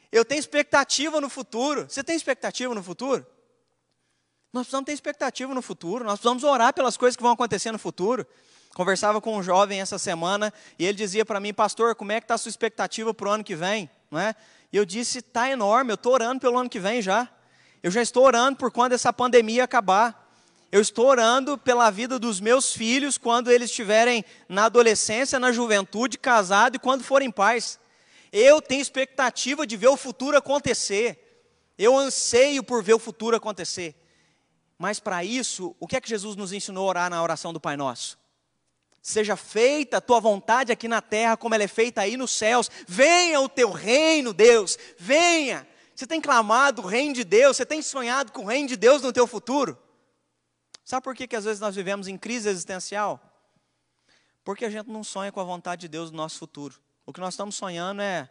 Eu 0.10 0.24
tenho 0.24 0.40
expectativa 0.40 1.20
no 1.20 1.28
futuro. 1.28 1.88
Você 1.90 2.02
tem 2.02 2.16
expectativa 2.16 2.74
no 2.74 2.82
futuro? 2.82 3.28
Nós 4.54 4.64
precisamos 4.64 4.86
ter 4.86 4.94
expectativa 4.94 5.54
no 5.54 5.62
futuro, 5.62 6.06
nós 6.06 6.14
precisamos 6.20 6.46
orar 6.46 6.74
pelas 6.74 6.96
coisas 6.96 7.18
que 7.18 7.22
vão 7.22 7.34
acontecer 7.34 7.70
no 7.74 7.78
futuro. 7.78 8.26
Conversava 8.74 9.20
com 9.20 9.36
um 9.36 9.44
jovem 9.44 9.82
essa 9.82 10.00
semana 10.00 10.54
e 10.80 10.86
ele 10.86 10.98
dizia 10.98 11.26
para 11.26 11.42
mim, 11.42 11.54
pastor, 11.54 11.96
como 11.96 12.14
é 12.14 12.22
que 12.22 12.24
está 12.24 12.36
a 12.36 12.38
sua 12.38 12.50
expectativa 12.50 13.14
para 13.14 13.28
o 13.28 13.32
ano 13.32 13.44
que 13.44 13.58
vem? 13.58 13.90
Não 14.10 14.18
é? 14.18 14.34
E 14.72 14.78
eu 14.78 14.86
disse, 14.86 15.20
está 15.20 15.50
enorme, 15.50 15.92
eu 15.92 15.96
estou 15.96 16.14
orando 16.14 16.40
pelo 16.40 16.58
ano 16.58 16.70
que 16.70 16.80
vem 16.80 17.02
já. 17.02 17.30
Eu 17.82 17.92
já 17.92 18.02
estou 18.02 18.26
orando 18.26 18.58
por 18.58 18.72
quando 18.72 18.94
essa 18.94 19.14
pandemia 19.14 19.64
acabar. 19.64 20.28
Eu 20.72 20.82
estou 20.82 21.08
orando 21.08 21.58
pela 21.58 21.90
vida 21.90 22.20
dos 22.20 22.40
meus 22.40 22.74
filhos 22.74 23.18
quando 23.18 23.50
eles 23.50 23.70
estiverem 23.70 24.24
na 24.48 24.66
adolescência, 24.66 25.40
na 25.40 25.52
juventude, 25.52 26.18
casados 26.18 26.76
e 26.76 26.80
quando 26.80 27.04
forem 27.04 27.32
pais. 27.32 27.80
Eu 28.32 28.62
tenho 28.62 28.82
expectativa 28.82 29.66
de 29.66 29.76
ver 29.78 29.88
o 29.88 29.98
futuro 29.98 30.38
acontecer. 30.38 31.48
Eu 31.78 31.98
anseio 31.98 32.64
por 32.64 32.84
ver 32.84 32.94
o 32.94 33.00
futuro 33.00 33.36
acontecer. 33.36 33.96
Mas 34.78 35.00
para 35.00 35.24
isso, 35.24 35.76
o 35.80 35.88
que 35.88 35.96
é 35.96 36.02
que 36.02 36.10
Jesus 36.10 36.36
nos 36.36 36.54
ensinou 36.54 36.86
a 36.86 36.90
orar 36.90 37.10
na 37.10 37.24
oração 37.24 37.52
do 37.52 37.60
Pai 37.60 37.76
Nosso? 37.76 38.20
Seja 39.02 39.36
feita 39.36 39.98
a 39.98 40.02
tua 40.02 40.20
vontade 40.20 40.72
aqui 40.72 40.88
na 40.88 41.02
terra, 41.02 41.38
como 41.38 41.56
ela 41.56 41.64
é 41.64 41.68
feita 41.68 42.02
aí 42.02 42.16
nos 42.18 42.32
céus. 42.32 42.70
Venha 42.88 43.40
o 43.40 43.50
teu 43.50 43.72
reino, 43.72 44.34
Deus. 44.34 44.78
Venha. 44.98 45.66
Você 46.00 46.08
tem 46.08 46.22
clamado 46.22 46.82
o 46.82 46.86
reino 46.86 47.14
de 47.14 47.26
Deus, 47.26 47.58
você 47.58 47.66
tem 47.66 47.82
sonhado 47.82 48.32
com 48.32 48.44
o 48.44 48.46
reino 48.46 48.70
de 48.70 48.78
Deus 48.78 49.02
no 49.02 49.12
teu 49.12 49.28
futuro? 49.28 49.78
Sabe 50.86 51.04
por 51.04 51.14
que, 51.14 51.28
que 51.28 51.36
às 51.36 51.44
vezes 51.44 51.60
nós 51.60 51.76
vivemos 51.76 52.08
em 52.08 52.18
crise 52.18 52.48
existencial? 52.48 53.20
Porque 54.42 54.64
a 54.64 54.70
gente 54.70 54.90
não 54.90 55.04
sonha 55.04 55.30
com 55.30 55.42
a 55.42 55.44
vontade 55.44 55.82
de 55.82 55.88
Deus 55.90 56.10
no 56.10 56.16
nosso 56.16 56.40
futuro. 56.40 56.80
O 57.06 57.12
que 57.12 57.20
nós 57.20 57.34
estamos 57.34 57.56
sonhando 57.56 58.02
é, 58.02 58.30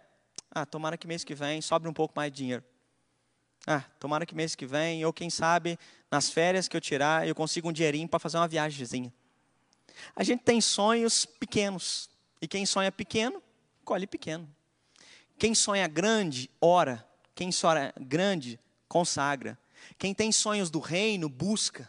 ah, 0.51 0.65
tomara 0.65 0.97
que 0.97 1.07
mês 1.07 1.25
que 1.25 1.35
vem 1.35 1.61
sobre 1.61 1.91
um 1.91 1.93
pouco 1.93 2.15
mais 2.17 2.33
de 2.33 2.39
dinheiro. 2.39 2.65
Ah, 3.67 3.85
tomara 4.01 4.25
que 4.25 4.35
mês 4.35 4.55
que 4.55 4.65
vem, 4.65 5.05
ou 5.05 5.13
quem 5.13 5.29
sabe, 5.29 5.79
nas 6.11 6.31
férias 6.31 6.69
que 6.69 6.77
eu 6.77 6.81
tirar, 6.81 7.29
eu 7.29 7.35
consigo 7.35 7.69
um 7.69 7.73
dinheirinho 7.73 8.09
para 8.09 8.19
fazer 8.19 8.39
uma 8.39 8.49
viagemzinha. 8.49 9.13
A 10.17 10.25
gente 10.25 10.43
tem 10.43 10.59
sonhos 10.59 11.27
pequenos. 11.27 12.09
E 12.41 12.49
quem 12.49 12.65
sonha 12.65 12.91
pequeno, 12.91 13.43
colhe 13.85 14.07
pequeno. 14.07 14.49
Quem 15.39 15.55
sonha 15.55 15.87
grande, 15.87 16.51
ora. 16.63 17.07
Quem 17.39 17.53
sonha 17.53 17.95
grande, 18.01 18.59
consagra. 18.89 19.57
Quem 19.97 20.13
tem 20.13 20.33
sonhos 20.33 20.71
do 20.71 20.81
reino, 20.81 21.29
busca. 21.29 21.89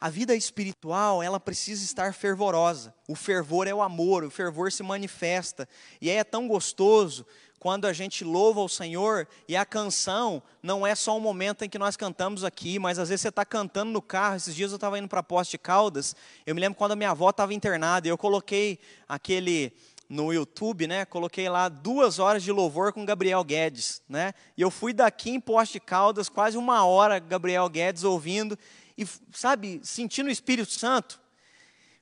A 0.00 0.08
vida 0.08 0.32
espiritual, 0.32 1.20
ela 1.20 1.40
precisa 1.40 1.84
estar 1.84 2.14
fervorosa. 2.14 2.94
O 3.08 3.16
fervor 3.16 3.66
é 3.66 3.74
o 3.74 3.82
amor, 3.82 4.22
o 4.22 4.30
fervor 4.30 4.70
se 4.70 4.80
manifesta. 4.84 5.68
E 6.00 6.08
é 6.08 6.22
tão 6.22 6.46
gostoso 6.46 7.26
quando 7.58 7.86
a 7.86 7.92
gente 7.92 8.22
louva 8.22 8.60
o 8.60 8.68
Senhor 8.68 9.26
e 9.48 9.56
a 9.56 9.66
canção 9.66 10.40
não 10.62 10.86
é 10.86 10.94
só 10.94 11.16
um 11.16 11.20
momento 11.20 11.64
em 11.64 11.68
que 11.68 11.76
nós 11.76 11.96
cantamos 11.96 12.44
aqui, 12.44 12.78
mas 12.78 13.00
às 13.00 13.08
vezes 13.08 13.22
você 13.22 13.30
está 13.30 13.44
cantando 13.44 13.90
no 13.90 14.00
carro. 14.00 14.36
Esses 14.36 14.54
dias 14.54 14.70
eu 14.70 14.76
estava 14.76 15.00
indo 15.00 15.08
para 15.08 15.18
a 15.18 15.24
Poste 15.24 15.50
de 15.50 15.58
Caldas, 15.58 16.14
eu 16.46 16.54
me 16.54 16.60
lembro 16.60 16.78
quando 16.78 16.92
a 16.92 16.96
minha 16.96 17.10
avó 17.10 17.30
estava 17.30 17.52
internada 17.52 18.06
e 18.06 18.10
eu 18.10 18.16
coloquei 18.16 18.78
aquele 19.08 19.72
no 20.08 20.32
YouTube, 20.32 20.86
né? 20.86 21.04
Coloquei 21.04 21.48
lá 21.48 21.68
duas 21.68 22.18
horas 22.18 22.42
de 22.42 22.50
louvor 22.50 22.92
com 22.92 23.04
Gabriel 23.04 23.44
Guedes, 23.44 24.02
né? 24.08 24.32
E 24.56 24.62
eu 24.62 24.70
fui 24.70 24.92
daqui 24.92 25.30
em 25.30 25.40
Poste 25.40 25.74
de 25.74 25.80
Caldas, 25.80 26.28
quase 26.28 26.56
uma 26.56 26.84
hora 26.84 27.18
Gabriel 27.18 27.68
Guedes 27.68 28.04
ouvindo 28.04 28.58
e, 28.98 29.06
sabe, 29.30 29.80
sentindo 29.84 30.26
o 30.26 30.32
Espírito 30.32 30.72
Santo, 30.72 31.20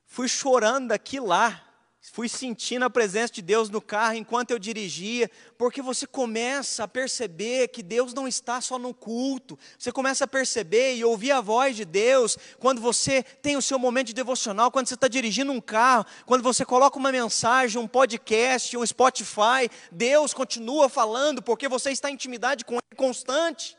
fui 0.07 0.29
chorando 0.29 0.89
daqui 0.89 1.21
lá, 1.21 1.66
fui 2.13 2.29
sentindo 2.29 2.85
a 2.85 2.91
presença 2.91 3.33
de 3.33 3.43
Deus 3.43 3.69
no 3.69 3.81
carro 3.81 4.15
enquanto 4.15 4.51
eu 4.51 4.59
dirigia, 4.59 5.31
porque 5.59 5.83
você 5.83 6.07
começa 6.07 6.85
a 6.85 6.89
perceber 6.89 7.69
que 7.69 7.83
Deus 7.83 8.15
não 8.15 8.29
está 8.29 8.61
só 8.61 8.79
no 8.79 8.95
culto, 8.95 9.59
você 9.79 9.91
começa 9.91 10.25
a 10.25 10.29
perceber 10.29 10.95
e 10.95 11.05
ouvir 11.05 11.33
a 11.33 11.41
voz 11.41 11.75
de 11.77 11.85
Deus 11.85 12.39
quando 12.59 12.81
você 12.81 13.23
tem 13.23 13.57
o 13.57 13.63
seu 13.63 13.79
momento 13.79 14.09
de 14.09 14.15
devocional, 14.15 14.71
quando 14.71 14.87
você 14.87 14.95
está 14.95 15.09
dirigindo 15.09 15.53
um 15.53 15.61
carro, 15.61 16.07
quando 16.25 16.43
você 16.43 16.65
coloca 16.65 16.99
uma 16.99 17.11
mensagem, 17.11 17.81
um 17.81 17.89
podcast, 17.89 18.77
um 18.77 18.87
Spotify, 18.87 19.69
Deus 19.91 20.33
continua 20.33 20.89
falando 20.89 21.43
porque 21.43 21.69
você 21.69 21.91
está 21.91 22.11
em 22.11 22.15
intimidade 22.15 22.65
com 22.65 22.75
Ele 22.75 22.97
constante. 22.97 23.77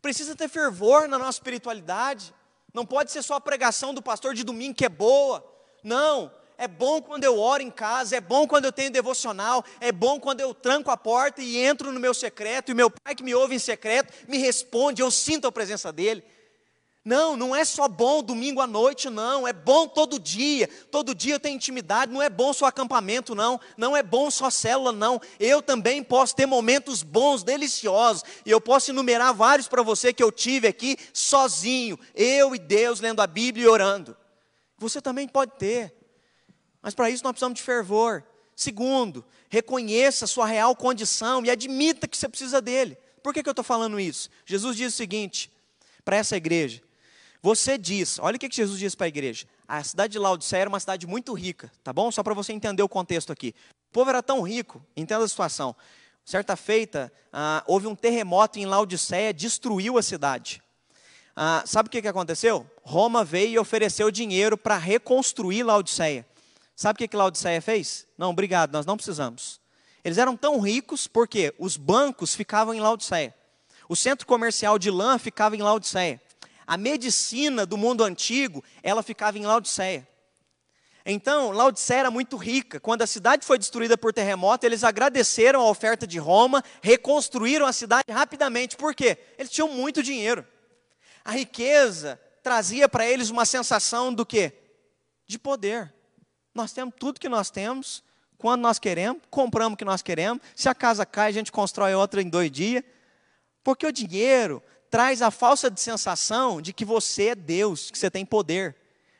Precisa 0.00 0.34
ter 0.34 0.48
fervor 0.48 1.06
na 1.06 1.18
nossa 1.18 1.38
espiritualidade. 1.38 2.34
Não 2.72 2.86
pode 2.86 3.10
ser 3.12 3.22
só 3.22 3.34
a 3.34 3.40
pregação 3.40 3.92
do 3.92 4.00
pastor 4.00 4.34
de 4.34 4.42
domingo 4.42 4.74
que 4.74 4.86
é 4.86 4.88
boa. 4.88 5.44
Não, 5.84 6.32
é 6.60 6.68
bom 6.68 7.00
quando 7.00 7.24
eu 7.24 7.38
oro 7.40 7.62
em 7.62 7.70
casa, 7.70 8.16
é 8.16 8.20
bom 8.20 8.46
quando 8.46 8.66
eu 8.66 8.72
tenho 8.72 8.90
devocional, 8.90 9.64
é 9.80 9.90
bom 9.90 10.20
quando 10.20 10.42
eu 10.42 10.52
tranco 10.52 10.90
a 10.90 10.96
porta 10.96 11.40
e 11.40 11.56
entro 11.56 11.90
no 11.90 11.98
meu 11.98 12.12
secreto, 12.12 12.70
e 12.70 12.74
meu 12.74 12.90
pai 12.90 13.14
que 13.14 13.22
me 13.22 13.34
ouve 13.34 13.54
em 13.54 13.58
secreto 13.58 14.12
me 14.28 14.36
responde, 14.36 15.00
eu 15.00 15.10
sinto 15.10 15.46
a 15.46 15.52
presença 15.52 15.90
dele. 15.90 16.22
Não, 17.02 17.34
não 17.34 17.56
é 17.56 17.64
só 17.64 17.88
bom 17.88 18.22
domingo 18.22 18.60
à 18.60 18.66
noite, 18.66 19.08
não. 19.08 19.48
É 19.48 19.54
bom 19.54 19.88
todo 19.88 20.18
dia. 20.18 20.68
Todo 20.90 21.14
dia 21.14 21.36
eu 21.36 21.40
tenho 21.40 21.56
intimidade. 21.56 22.12
Não 22.12 22.20
é 22.20 22.28
bom 22.28 22.52
só 22.52 22.66
acampamento, 22.66 23.34
não. 23.34 23.58
Não 23.74 23.96
é 23.96 24.02
bom 24.02 24.30
só 24.30 24.50
célula, 24.50 24.92
não. 24.92 25.18
Eu 25.38 25.62
também 25.62 26.02
posso 26.02 26.36
ter 26.36 26.44
momentos 26.44 27.02
bons, 27.02 27.42
deliciosos. 27.42 28.22
E 28.44 28.50
eu 28.50 28.60
posso 28.60 28.90
enumerar 28.90 29.32
vários 29.32 29.66
para 29.66 29.82
você 29.82 30.12
que 30.12 30.22
eu 30.22 30.30
tive 30.30 30.68
aqui 30.68 30.98
sozinho. 31.10 31.98
Eu 32.14 32.54
e 32.54 32.58
Deus 32.58 33.00
lendo 33.00 33.22
a 33.22 33.26
Bíblia 33.26 33.64
e 33.64 33.68
orando. 33.68 34.14
Você 34.76 35.00
também 35.00 35.26
pode 35.26 35.52
ter. 35.52 35.99
Mas 36.82 36.94
para 36.94 37.10
isso 37.10 37.24
nós 37.24 37.32
precisamos 37.32 37.58
de 37.58 37.62
fervor. 37.62 38.24
Segundo, 38.56 39.24
reconheça 39.48 40.24
a 40.24 40.28
sua 40.28 40.46
real 40.46 40.74
condição 40.76 41.44
e 41.44 41.50
admita 41.50 42.06
que 42.06 42.16
você 42.16 42.28
precisa 42.28 42.60
dele. 42.60 42.96
Por 43.22 43.34
que, 43.34 43.42
que 43.42 43.48
eu 43.48 43.52
estou 43.52 43.64
falando 43.64 43.98
isso? 44.00 44.30
Jesus 44.44 44.76
diz 44.76 44.94
o 44.94 44.96
seguinte 44.96 45.50
para 46.04 46.16
essa 46.16 46.36
igreja: 46.36 46.82
você 47.42 47.78
diz, 47.78 48.18
olha 48.18 48.36
o 48.36 48.38
que 48.38 48.50
Jesus 48.50 48.78
diz 48.78 48.94
para 48.94 49.06
a 49.06 49.08
igreja. 49.08 49.46
A 49.66 49.82
cidade 49.82 50.12
de 50.12 50.18
Laodiceia 50.18 50.62
era 50.62 50.68
uma 50.68 50.80
cidade 50.80 51.06
muito 51.06 51.32
rica, 51.32 51.72
tá 51.82 51.92
bom? 51.92 52.10
Só 52.10 52.22
para 52.22 52.34
você 52.34 52.52
entender 52.52 52.82
o 52.82 52.88
contexto 52.88 53.32
aqui. 53.32 53.54
O 53.88 53.92
povo 53.92 54.10
era 54.10 54.22
tão 54.22 54.42
rico, 54.42 54.84
entenda 54.96 55.24
a 55.24 55.28
situação. 55.28 55.74
Certa 56.24 56.54
feita, 56.54 57.10
ah, 57.32 57.64
houve 57.66 57.86
um 57.86 57.94
terremoto 57.94 58.58
em 58.58 58.66
Laodiceia, 58.66 59.32
destruiu 59.32 59.96
a 59.96 60.02
cidade. 60.02 60.62
Ah, 61.34 61.62
sabe 61.64 61.86
o 61.86 61.90
que, 61.90 62.02
que 62.02 62.08
aconteceu? 62.08 62.68
Roma 62.82 63.24
veio 63.24 63.52
e 63.52 63.58
ofereceu 63.58 64.10
dinheiro 64.10 64.58
para 64.58 64.76
reconstruir 64.76 65.62
Laodiceia. 65.62 66.26
Sabe 66.80 67.04
o 67.04 67.06
que, 67.06 67.14
Laodiceia 67.14 67.60
fez? 67.60 68.06
Não, 68.16 68.30
obrigado, 68.30 68.72
nós 68.72 68.86
não 68.86 68.96
precisamos. 68.96 69.60
Eles 70.02 70.16
eram 70.16 70.34
tão 70.34 70.58
ricos 70.58 71.06
porque 71.06 71.54
os 71.58 71.76
bancos 71.76 72.34
ficavam 72.34 72.72
em 72.72 72.80
Laodiceia. 72.80 73.34
O 73.86 73.94
centro 73.94 74.26
comercial 74.26 74.78
de 74.78 74.90
lã 74.90 75.18
ficava 75.18 75.54
em 75.54 75.60
Laodiceia. 75.60 76.18
A 76.66 76.78
medicina 76.78 77.66
do 77.66 77.76
mundo 77.76 78.02
antigo, 78.02 78.64
ela 78.82 79.02
ficava 79.02 79.36
em 79.36 79.44
Laodiceia. 79.44 80.08
Então, 81.04 81.50
Laodiceia 81.50 81.98
era 81.98 82.10
muito 82.10 82.38
rica. 82.38 82.80
Quando 82.80 83.02
a 83.02 83.06
cidade 83.06 83.44
foi 83.44 83.58
destruída 83.58 83.98
por 83.98 84.14
terremoto, 84.14 84.64
eles 84.64 84.82
agradeceram 84.82 85.60
a 85.60 85.68
oferta 85.68 86.06
de 86.06 86.18
Roma, 86.18 86.64
reconstruíram 86.80 87.66
a 87.66 87.74
cidade 87.74 88.10
rapidamente. 88.10 88.78
Por 88.78 88.94
quê? 88.94 89.18
Eles 89.36 89.50
tinham 89.50 89.68
muito 89.68 90.02
dinheiro. 90.02 90.46
A 91.22 91.32
riqueza 91.32 92.18
trazia 92.42 92.88
para 92.88 93.04
eles 93.04 93.28
uma 93.28 93.44
sensação 93.44 94.14
do 94.14 94.24
quê? 94.24 94.54
De 95.26 95.38
poder. 95.38 95.99
Nós 96.54 96.72
temos 96.72 96.94
tudo 96.98 97.20
que 97.20 97.28
nós 97.28 97.50
temos, 97.50 98.02
quando 98.36 98.62
nós 98.62 98.78
queremos, 98.78 99.22
compramos 99.30 99.74
o 99.74 99.76
que 99.76 99.84
nós 99.84 100.02
queremos. 100.02 100.42
Se 100.56 100.68
a 100.68 100.74
casa 100.74 101.06
cai, 101.06 101.28
a 101.28 101.32
gente 101.32 101.52
constrói 101.52 101.94
outra 101.94 102.22
em 102.22 102.28
dois 102.28 102.50
dias. 102.50 102.82
Porque 103.62 103.86
o 103.86 103.92
dinheiro 103.92 104.62
traz 104.90 105.22
a 105.22 105.30
falsa 105.30 105.72
sensação 105.76 106.60
de 106.60 106.72
que 106.72 106.84
você 106.84 107.28
é 107.28 107.34
Deus, 107.34 107.90
que 107.90 107.98
você 107.98 108.10
tem 108.10 108.24
poder, 108.24 108.74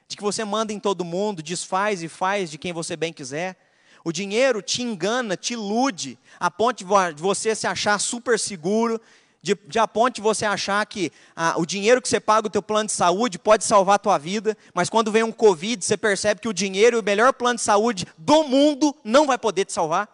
de 0.08 0.16
que 0.16 0.22
você 0.22 0.44
manda 0.44 0.72
em 0.72 0.80
todo 0.80 1.04
mundo, 1.04 1.42
desfaz 1.42 2.02
e 2.02 2.08
faz 2.08 2.50
de 2.50 2.58
quem 2.58 2.72
você 2.72 2.96
bem 2.96 3.12
quiser. 3.12 3.56
O 4.02 4.10
dinheiro 4.10 4.62
te 4.62 4.82
engana, 4.82 5.36
te 5.36 5.52
ilude, 5.52 6.18
a 6.38 6.50
ponto 6.50 6.78
de 6.78 7.22
você 7.22 7.54
se 7.54 7.66
achar 7.66 8.00
super 8.00 8.38
seguro, 8.38 9.00
de, 9.42 9.54
de 9.54 9.78
de 10.12 10.20
você 10.20 10.44
achar 10.44 10.84
que 10.84 11.10
ah, 11.34 11.54
o 11.56 11.64
dinheiro 11.64 12.02
que 12.02 12.08
você 12.08 12.20
paga 12.20 12.46
o 12.46 12.50
teu 12.50 12.62
plano 12.62 12.86
de 12.86 12.92
saúde 12.92 13.38
pode 13.38 13.64
salvar 13.64 13.94
a 13.94 13.98
tua 13.98 14.18
vida, 14.18 14.56
mas 14.74 14.90
quando 14.90 15.10
vem 15.10 15.22
um 15.22 15.32
Covid, 15.32 15.82
você 15.82 15.96
percebe 15.96 16.40
que 16.40 16.48
o 16.48 16.52
dinheiro 16.52 16.98
e 16.98 17.00
o 17.00 17.02
melhor 17.02 17.32
plano 17.32 17.56
de 17.56 17.62
saúde 17.62 18.06
do 18.18 18.44
mundo 18.44 18.94
não 19.02 19.26
vai 19.26 19.38
poder 19.38 19.64
te 19.64 19.72
salvar. 19.72 20.08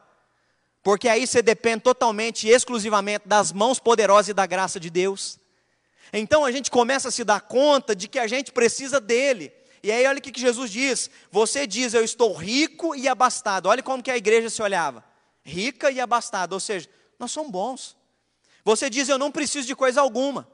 Porque 0.83 1.09
aí 1.09 1.27
você 1.27 1.43
depende 1.43 1.83
totalmente 1.83 2.47
e 2.47 2.51
exclusivamente 2.51 3.27
das 3.27 3.51
mãos 3.51 3.81
poderosas 3.81 4.29
e 4.29 4.35
da 4.35 4.47
graça 4.47 4.79
de 4.79 4.89
Deus. 4.89 5.41
Então 6.13 6.45
a 6.45 6.53
gente 6.53 6.71
começa 6.71 7.09
a 7.09 7.11
se 7.11 7.25
dar 7.25 7.41
conta 7.41 7.97
de 7.97 8.07
que 8.07 8.21
a 8.21 8.29
gente 8.29 8.53
precisa 8.53 9.01
dele. 9.01 9.53
E 9.83 9.91
aí 9.91 10.07
olha 10.07 10.21
o 10.21 10.23
que 10.23 10.41
Jesus 10.41 10.71
diz: 10.71 11.11
Você 11.33 11.67
diz, 11.67 11.93
eu 11.93 12.05
estou 12.05 12.33
rico 12.33 12.95
e 12.95 13.09
abastado. 13.09 13.67
Olha 13.67 13.83
como 13.83 14.03
que 14.03 14.11
a 14.11 14.17
igreja 14.17 14.49
se 14.49 14.63
olhava: 14.63 15.05
rica 15.45 15.91
e 15.91 16.01
abastada, 16.01 16.55
ou 16.55 16.61
seja, 16.61 16.89
nós 17.19 17.33
somos 17.33 17.51
bons. 17.51 17.97
Você 18.67 18.91
diz, 18.91 19.09
eu 19.09 19.17
não 19.17 19.31
preciso 19.31 19.65
de 19.65 19.77
coisa 19.77 20.01
alguma. 20.01 20.51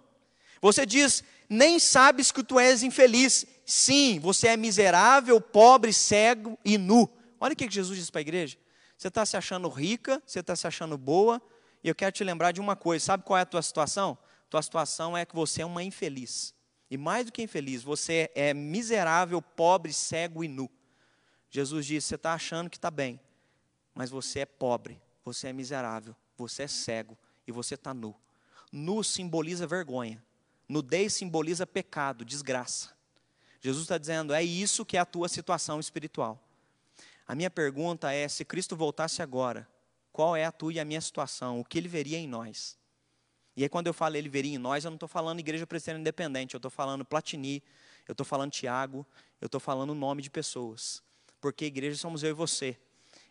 Você 0.61 0.85
diz, 0.85 1.25
nem 1.49 1.79
sabes 1.79 2.31
que 2.31 2.45
tu 2.45 2.61
és 2.61 2.83
infeliz. 2.83 3.47
Sim, 3.65 4.21
você 4.21 4.49
é 4.49 4.57
miserável, 4.57 5.41
pobre, 5.41 5.95
cego 5.95 6.59
e 6.63 6.77
nu. 6.77 7.09
Olha 7.41 7.55
o 7.55 7.57
que 7.57 7.71
Jesus 7.71 7.99
diz 7.99 8.11
para 8.11 8.21
a 8.21 8.21
igreja. 8.21 8.59
Você 8.99 9.09
está 9.09 9.25
se 9.25 9.35
achando 9.35 9.67
rica, 9.67 10.23
você 10.27 10.41
está 10.41 10.55
se 10.55 10.67
achando 10.67 10.99
boa, 10.99 11.41
e 11.83 11.89
eu 11.89 11.95
quero 11.95 12.13
te 12.13 12.23
lembrar 12.23 12.53
de 12.53 12.61
uma 12.61 12.77
coisa: 12.77 13.03
sabe 13.03 13.25
qual 13.25 13.39
é 13.39 13.41
a 13.41 13.47
tua 13.47 13.63
situação? 13.63 14.19
tua 14.51 14.61
situação 14.61 15.17
é 15.17 15.25
que 15.25 15.35
você 15.35 15.63
é 15.63 15.67
uma 15.67 15.83
infeliz. 15.83 16.55
E 16.91 16.99
mais 16.99 17.25
do 17.25 17.33
que 17.33 17.41
infeliz, 17.41 17.83
você 17.83 18.31
é 18.35 18.53
miserável, 18.53 19.41
pobre, 19.41 19.91
cego 19.91 20.45
e 20.45 20.49
nu. 20.49 20.71
Jesus 21.49 21.87
disse: 21.87 22.09
você 22.09 22.17
está 22.17 22.35
achando 22.35 22.69
que 22.69 22.77
está 22.77 22.91
bem, 22.91 23.19
mas 23.95 24.11
você 24.11 24.41
é 24.41 24.47
pobre, 24.47 25.01
você 25.25 25.49
é 25.49 25.53
miserável, 25.55 26.15
você 26.37 26.65
é 26.65 26.69
cego 26.69 27.17
e 27.47 27.53
você 27.53 27.75
está 27.75 27.93
nu. 27.93 28.15
Nu 28.71 29.03
simboliza 29.05 29.67
vergonha, 29.67 30.23
nudez 30.69 31.15
simboliza 31.15 31.67
pecado, 31.67 32.25
desgraça. 32.25 32.91
Jesus 33.61 33.85
está 33.85 33.99
dizendo: 33.99 34.33
é 34.33 34.43
isso 34.43 34.85
que 34.85 34.97
é 34.97 35.01
a 35.01 35.05
tua 35.05 35.29
situação 35.29 35.79
espiritual. 35.79 36.43
A 37.27 37.35
minha 37.35 37.51
pergunta 37.51 38.13
é: 38.13 38.27
se 38.29 38.45
Cristo 38.45 38.77
voltasse 38.77 39.23
agora, 39.23 39.69
qual 40.13 40.35
é 40.35 40.45
a 40.45 40.53
tua 40.53 40.73
e 40.73 40.81
a 40.81 40.85
minha 40.85 41.01
situação? 41.01 41.61
O 41.61 41.65
que 41.65 41.79
ele 41.79 41.89
veria 41.89 42.19
em 42.19 42.27
nós? 42.27 42.77
E 43.57 43.63
aí, 43.63 43.69
quando 43.69 43.87
eu 43.87 43.95
falo 43.95 44.17
ele 44.17 44.29
veria 44.29 44.55
em 44.55 44.59
nós, 44.59 44.85
eu 44.85 44.91
não 44.91 44.97
estou 44.97 45.09
falando 45.09 45.39
igreja 45.39 45.67
presbiteriana 45.67 46.01
independente, 46.01 46.55
eu 46.55 46.59
estou 46.59 46.71
falando 46.71 47.05
Platini, 47.05 47.63
eu 48.09 48.13
estou 48.13 48.25
falando 48.25 48.51
Tiago, 48.51 49.07
eu 49.41 49.47
estou 49.47 49.61
falando 49.61 49.91
o 49.91 49.95
nome 49.95 50.23
de 50.23 50.31
pessoas. 50.31 51.03
Porque 51.41 51.67
igreja 51.67 51.97
somos 51.97 52.23
eu 52.23 52.31
e 52.31 52.33
você. 52.33 52.79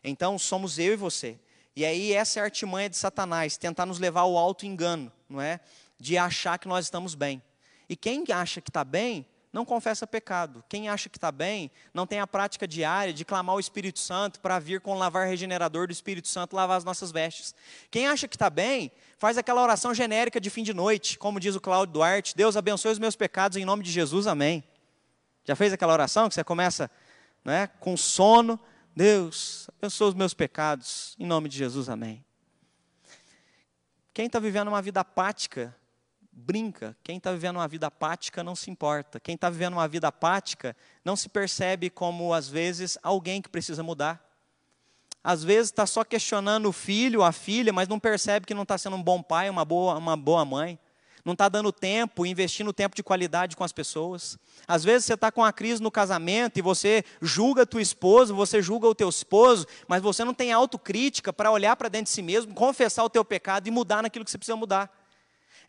Então, 0.03 0.37
somos 0.37 0.77
eu 0.77 0.93
e 0.93 0.95
você. 0.95 1.39
E 1.75 1.85
aí, 1.85 2.13
essa 2.13 2.39
é 2.39 2.41
a 2.41 2.45
artimanha 2.45 2.89
de 2.89 2.97
Satanás, 2.97 3.57
tentar 3.57 3.85
nos 3.85 3.99
levar 3.99 4.21
ao 4.21 4.37
alto 4.37 4.65
engano, 4.65 5.11
não 5.29 5.41
é? 5.41 5.59
De 5.99 6.17
achar 6.17 6.57
que 6.57 6.67
nós 6.67 6.85
estamos 6.85 7.15
bem. 7.15 7.41
E 7.87 7.95
quem 7.95 8.23
acha 8.31 8.59
que 8.59 8.69
está 8.69 8.83
bem, 8.83 9.25
não 9.53 9.65
confessa 9.65 10.07
pecado. 10.07 10.63
Quem 10.69 10.87
acha 10.87 11.09
que 11.09 11.17
está 11.17 11.31
bem, 11.31 11.69
não 11.93 12.07
tem 12.07 12.19
a 12.19 12.27
prática 12.27 12.67
diária 12.67 13.13
de 13.13 13.25
clamar 13.25 13.55
o 13.55 13.59
Espírito 13.59 13.99
Santo 13.99 14.39
para 14.39 14.59
vir 14.59 14.79
com 14.79 14.93
o 14.93 14.97
lavar 14.97 15.27
regenerador 15.27 15.87
do 15.87 15.93
Espírito 15.93 16.27
Santo 16.27 16.55
lavar 16.55 16.77
as 16.77 16.83
nossas 16.83 17.11
vestes. 17.11 17.53
Quem 17.89 18.07
acha 18.07 18.27
que 18.27 18.35
está 18.35 18.49
bem, 18.49 18.91
faz 19.17 19.37
aquela 19.37 19.61
oração 19.61 19.93
genérica 19.93 20.39
de 20.39 20.49
fim 20.49 20.63
de 20.63 20.73
noite, 20.73 21.17
como 21.17 21.39
diz 21.39 21.55
o 21.55 21.61
Cláudio 21.61 21.93
Duarte: 21.93 22.35
Deus 22.35 22.55
abençoe 22.55 22.93
os 22.93 22.99
meus 22.99 23.15
pecados 23.15 23.57
em 23.57 23.65
nome 23.65 23.83
de 23.83 23.91
Jesus, 23.91 24.25
amém. 24.25 24.63
Já 25.43 25.55
fez 25.55 25.73
aquela 25.73 25.93
oração 25.93 26.29
que 26.29 26.35
você 26.35 26.43
começa 26.43 26.89
né, 27.43 27.67
com 27.79 27.97
sono? 27.97 28.59
Deus, 28.95 29.69
abençoe 29.77 30.09
os 30.09 30.13
meus 30.13 30.33
pecados 30.33 31.15
em 31.17 31.25
nome 31.25 31.47
de 31.47 31.57
Jesus, 31.57 31.87
amém. 31.87 32.23
Quem 34.13 34.25
está 34.25 34.37
vivendo 34.37 34.67
uma 34.67 34.81
vida 34.81 34.99
apática, 34.99 35.73
brinca. 36.31 36.97
Quem 37.01 37.17
está 37.17 37.31
vivendo 37.31 37.55
uma 37.55 37.67
vida 37.67 37.87
apática 37.87 38.43
não 38.43 38.55
se 38.55 38.69
importa. 38.69 39.19
Quem 39.19 39.35
está 39.35 39.49
vivendo 39.49 39.73
uma 39.73 39.87
vida 39.87 40.09
apática 40.09 40.75
não 41.05 41.15
se 41.15 41.29
percebe 41.29 41.89
como, 41.89 42.33
às 42.33 42.49
vezes, 42.49 42.97
alguém 43.01 43.41
que 43.41 43.47
precisa 43.47 43.81
mudar. 43.81 44.21
Às 45.23 45.43
vezes 45.43 45.71
está 45.71 45.85
só 45.85 46.03
questionando 46.03 46.67
o 46.67 46.73
filho, 46.73 47.23
a 47.23 47.31
filha, 47.31 47.71
mas 47.71 47.87
não 47.87 47.99
percebe 47.99 48.45
que 48.45 48.53
não 48.53 48.63
está 48.63 48.77
sendo 48.77 48.97
um 48.97 49.03
bom 49.03 49.23
pai, 49.23 49.49
uma 49.49 49.63
boa, 49.63 49.97
uma 49.97 50.17
boa 50.17 50.43
mãe. 50.43 50.77
Não 51.23 51.33
está 51.33 51.47
dando 51.47 51.71
tempo, 51.71 52.25
investindo 52.25 52.73
tempo 52.73 52.95
de 52.95 53.03
qualidade 53.03 53.55
com 53.55 53.63
as 53.63 53.71
pessoas. 53.71 54.37
Às 54.67 54.83
vezes 54.83 55.05
você 55.05 55.13
está 55.13 55.31
com 55.31 55.41
uma 55.41 55.53
crise 55.53 55.81
no 55.81 55.91
casamento 55.91 56.57
e 56.57 56.61
você 56.61 57.03
julga 57.21 57.65
tua 57.65 57.81
esposa, 57.81 58.33
você 58.33 58.61
julga 58.61 58.87
o 58.87 58.95
teu 58.95 59.09
esposo, 59.09 59.67
mas 59.87 60.01
você 60.01 60.23
não 60.23 60.33
tem 60.33 60.51
autocrítica 60.51 61.31
para 61.31 61.51
olhar 61.51 61.75
para 61.75 61.89
dentro 61.89 62.05
de 62.05 62.11
si 62.11 62.21
mesmo, 62.21 62.53
confessar 62.53 63.03
o 63.03 63.09
teu 63.09 63.23
pecado 63.23 63.67
e 63.67 63.71
mudar 63.71 64.01
naquilo 64.01 64.25
que 64.25 64.31
você 64.31 64.37
precisa 64.37 64.55
mudar. 64.55 64.91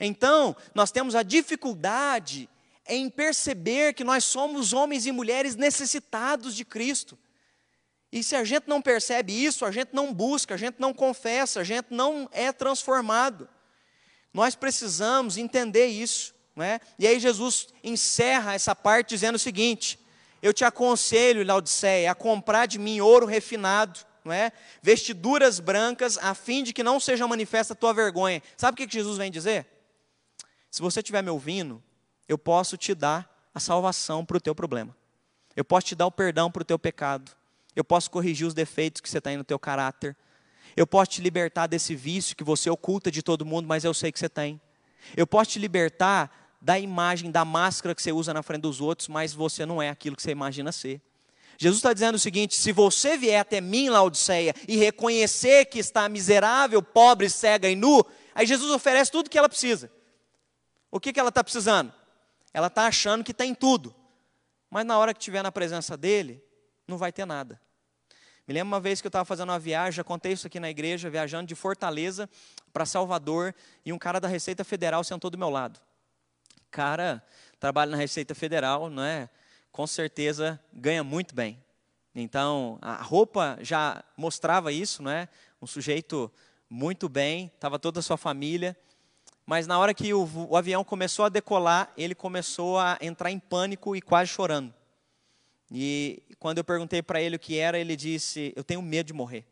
Então, 0.01 0.57
nós 0.75 0.91
temos 0.91 1.15
a 1.15 1.23
dificuldade 1.23 2.49
em 2.89 3.09
perceber 3.09 3.93
que 3.93 4.03
nós 4.03 4.25
somos 4.25 4.73
homens 4.73 5.07
e 5.07 5.13
mulheres 5.13 5.55
necessitados 5.55 6.55
de 6.55 6.65
Cristo. 6.65 7.19
E 8.11 8.23
se 8.23 8.37
a 8.37 8.45
gente 8.45 8.69
não 8.69 8.83
percebe 8.83 9.33
isso, 9.33 9.65
a 9.65 9.71
gente 9.71 9.91
não 9.93 10.13
busca, 10.13 10.55
a 10.55 10.59
gente 10.59 10.77
não 10.79 10.93
confessa, 10.93 11.61
a 11.61 11.65
gente 11.65 11.87
não 11.91 12.29
é 12.33 12.53
transformado. 12.53 13.49
Nós 14.33 14.55
precisamos 14.55 15.37
entender 15.37 15.87
isso. 15.87 16.35
Não 16.55 16.65
é? 16.65 16.81
E 16.99 17.07
aí 17.07 17.19
Jesus 17.19 17.69
encerra 17.83 18.55
essa 18.55 18.75
parte 18.77 19.11
dizendo 19.11 19.37
o 19.37 19.39
seguinte: 19.39 19.99
Eu 20.43 20.53
te 20.53 20.65
aconselho, 20.65 21.45
Laodiceia, 21.45 22.11
a 22.11 22.15
comprar 22.15 22.67
de 22.67 22.79
mim 22.79 23.01
ouro 23.01 23.27
refinado, 23.27 24.01
não 24.25 24.33
é? 24.33 24.53
vestiduras 24.83 25.61
brancas, 25.61 26.19
a 26.19 26.35
fim 26.35 26.63
de 26.63 26.73
que 26.73 26.83
não 26.83 27.01
seja 27.01 27.27
manifesta 27.27 27.73
a 27.73 27.77
tua 27.77 27.95
vergonha. 27.95 28.43
Sabe 28.57 28.75
o 28.75 28.87
que 28.87 28.93
Jesus 28.93 29.17
vem 29.17 29.31
dizer? 29.31 29.67
Se 30.71 30.81
você 30.81 31.01
estiver 31.01 31.23
me 31.23 31.31
ouvindo, 31.31 31.83
eu 32.29 32.39
posso 32.39 32.77
te 32.77 32.95
dar 32.95 33.31
a 33.55 33.61
salvação 33.61 34.25
para 34.25 34.37
o 34.37 34.41
teu 34.41 34.55
problema. 34.55 34.97
Eu 35.55 35.65
posso 35.65 35.87
te 35.87 35.95
dar 35.95 36.07
o 36.07 36.13
perdão 36.13 36.51
para 36.51 36.63
o 36.63 36.65
teu 36.65 36.79
pecado. 36.79 37.33
Eu 37.77 37.85
posso 37.85 38.11
corrigir 38.11 38.47
os 38.47 38.55
defeitos 38.55 39.01
que 39.01 39.09
você 39.09 39.21
tem 39.21 39.37
no 39.37 39.45
teu 39.45 39.59
caráter. 39.59 40.17
Eu 40.77 40.87
posso 40.87 41.13
te 41.13 41.21
libertar 41.21 41.67
desse 41.67 41.95
vício 41.95 42.37
que 42.37 42.45
você 42.45 42.71
oculta 42.71 43.11
de 43.11 43.23
todo 43.23 43.45
mundo, 43.45 43.67
mas 43.67 43.85
eu 43.85 43.93
sei 43.93 44.11
que 44.11 44.19
você 44.19 44.29
tem. 44.29 44.61
Eu 45.17 45.27
posso 45.27 45.51
te 45.51 45.59
libertar 45.59 46.57
da 46.61 46.79
imagem, 46.79 47.31
da 47.31 47.45
máscara 47.45 47.95
que 47.95 48.03
você 48.03 48.13
usa 48.13 48.33
na 48.33 48.43
frente 48.43 48.63
dos 48.63 48.81
outros, 48.81 49.09
mas 49.09 49.33
você 49.33 49.67
não 49.67 49.83
é 49.83 49.91
aquilo 49.91 50.17
que 50.17 50.23
você 50.23 50.31
imagina 50.31 50.71
ser. 50.71 51.01
Jesus 51.59 51.79
está 51.79 51.93
dizendo 51.93 52.15
o 52.15 52.19
seguinte: 52.19 52.55
se 52.55 52.73
você 52.73 53.17
vier 53.17 53.41
até 53.41 53.61
mim, 53.61 53.89
Laodiceia, 53.89 54.55
e 54.67 54.77
reconhecer 54.77 55.67
que 55.67 55.79
está 55.79 56.09
miserável, 56.09 56.83
pobre, 56.83 57.29
cega 57.29 57.69
e 57.69 57.77
nu, 57.77 58.05
aí 58.35 58.47
Jesus 58.47 58.71
oferece 58.71 59.11
tudo 59.11 59.27
o 59.27 59.31
que 59.31 59.39
ela 59.39 59.49
precisa. 59.49 59.91
O 60.91 61.01
que, 61.01 61.13
que 61.13 61.21
ela 61.21 61.31
está 61.31 61.43
precisando? 61.43 61.93
Ela 62.53 62.67
está 62.67 62.87
achando 62.87 63.25
que 63.25 63.35
tem 63.35 63.55
tudo. 63.55 63.95
Mas 64.71 64.85
na 64.87 64.99
hora 64.99 65.13
que 65.13 65.21
estiver 65.21 65.43
na 65.43 65.53
presença 65.53 65.97
dele, 65.97 66.43
não 66.87 66.99
vai 66.99 67.13
ter 67.13 67.27
nada. 67.27 67.61
Me 68.47 68.55
lembro 68.55 68.69
uma 68.69 68.81
vez 68.81 69.01
que 69.01 69.07
eu 69.07 69.11
estava 69.11 69.25
fazendo 69.25 69.51
uma 69.51 69.59
viagem, 69.59 69.93
já 69.93 70.05
contei 70.05 70.33
isso 70.33 70.47
aqui 70.47 70.59
na 70.59 70.69
igreja, 70.69 71.09
viajando 71.09 71.47
de 71.47 71.55
Fortaleza 71.55 72.29
para 72.73 72.85
Salvador, 72.85 73.55
e 73.85 73.93
um 73.93 73.99
cara 73.99 74.19
da 74.19 74.27
Receita 74.27 74.65
Federal 74.65 75.05
sentou 75.05 75.31
do 75.31 75.39
meu 75.39 75.49
lado. 75.49 75.81
Cara, 76.71 77.23
trabalha 77.61 77.91
na 77.91 77.97
Receita 77.97 78.35
Federal, 78.35 78.91
não 78.91 79.05
é? 79.05 79.29
Com 79.71 79.87
certeza 79.87 80.61
ganha 80.73 81.05
muito 81.05 81.35
bem. 81.35 81.63
Então, 82.15 82.79
a 82.83 83.01
roupa 83.03 83.59
já 83.61 84.03
mostrava 84.17 84.73
isso, 84.73 85.03
não 85.03 85.11
é? 85.11 85.29
Um 85.61 85.67
sujeito 85.67 86.31
muito 86.69 87.09
bem, 87.09 87.51
estava 87.55 87.79
toda 87.79 88.01
a 88.01 88.03
sua 88.03 88.17
família. 88.17 88.77
Mas 89.47 89.67
na 89.67 89.79
hora 89.79 89.95
que 89.95 90.13
o, 90.13 90.29
o, 90.49 90.57
avião 90.57 90.83
começou 90.83 91.25
a 91.25 91.29
decolar, 91.29 91.93
ele 91.97 92.15
começou 92.15 92.79
a 92.79 92.99
entrar 93.01 93.31
em 93.31 93.39
pânico 93.39 93.95
e 93.95 94.01
quase 94.01 94.31
chorando. 94.31 94.73
E 95.75 96.23
quando 96.39 96.59
eu 96.59 96.65
perguntei 96.65 97.03
para 97.03 97.23
ele 97.23 97.37
o 97.37 97.39
que 97.39 97.57
era, 97.57 97.79
ele 97.79 97.97
disse: 97.97 98.53
Eu 98.55 98.63
tenho 98.63 98.83
medo 98.83 99.07
de 99.07 99.13
morrer. 99.15 99.47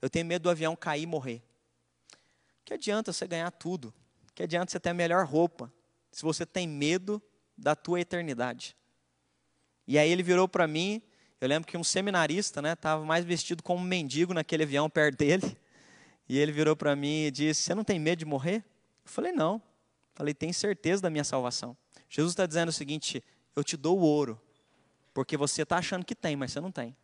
Eu 0.00 0.08
tenho 0.08 0.24
medo 0.24 0.44
do 0.44 0.50
avião 0.50 0.74
cair 0.74 1.02
e 1.02 1.06
morrer. 1.06 1.42
Que 2.64 2.72
adianta 2.72 3.12
você 3.12 3.26
ganhar 3.26 3.50
tudo? 3.50 3.92
Que 4.34 4.42
adianta 4.42 4.72
você 4.72 4.80
ter 4.80 4.88
a 4.88 4.94
melhor 4.94 5.26
roupa? 5.26 5.70
Se 6.10 6.22
você 6.22 6.46
tem 6.46 6.66
medo 6.66 7.22
da 7.56 7.76
tua 7.76 8.00
eternidade. 8.00 8.74
E 9.86 9.98
aí 9.98 10.10
ele 10.10 10.22
virou 10.22 10.48
para 10.48 10.66
mim. 10.66 11.02
Eu 11.38 11.48
lembro 11.48 11.68
que 11.68 11.76
um 11.76 11.84
seminarista, 11.84 12.62
né, 12.62 12.72
estava 12.72 13.04
mais 13.04 13.24
vestido 13.24 13.62
como 13.62 13.80
um 13.80 13.86
mendigo 13.86 14.32
naquele 14.32 14.62
avião 14.62 14.88
perto 14.88 15.18
dele. 15.18 15.56
E 16.26 16.38
ele 16.38 16.52
virou 16.52 16.74
para 16.74 16.96
mim 16.96 17.24
e 17.24 17.30
disse: 17.30 17.62
Você 17.62 17.74
não 17.74 17.84
tem 17.84 17.98
medo 17.98 18.20
de 18.20 18.24
morrer? 18.24 18.64
Eu 19.04 19.10
falei, 19.10 19.32
não. 19.32 19.60
Falei, 20.14 20.32
tem 20.32 20.52
certeza 20.52 21.02
da 21.02 21.10
minha 21.10 21.24
salvação. 21.24 21.76
Jesus 22.08 22.32
está 22.32 22.46
dizendo 22.46 22.70
o 22.70 22.72
seguinte: 22.72 23.22
eu 23.54 23.62
te 23.62 23.76
dou 23.76 23.98
o 23.98 24.02
ouro, 24.02 24.40
porque 25.12 25.36
você 25.36 25.62
está 25.62 25.78
achando 25.78 26.04
que 26.04 26.14
tem, 26.14 26.36
mas 26.36 26.52
você 26.52 26.60
não 26.60 26.70
tem. 26.70 26.96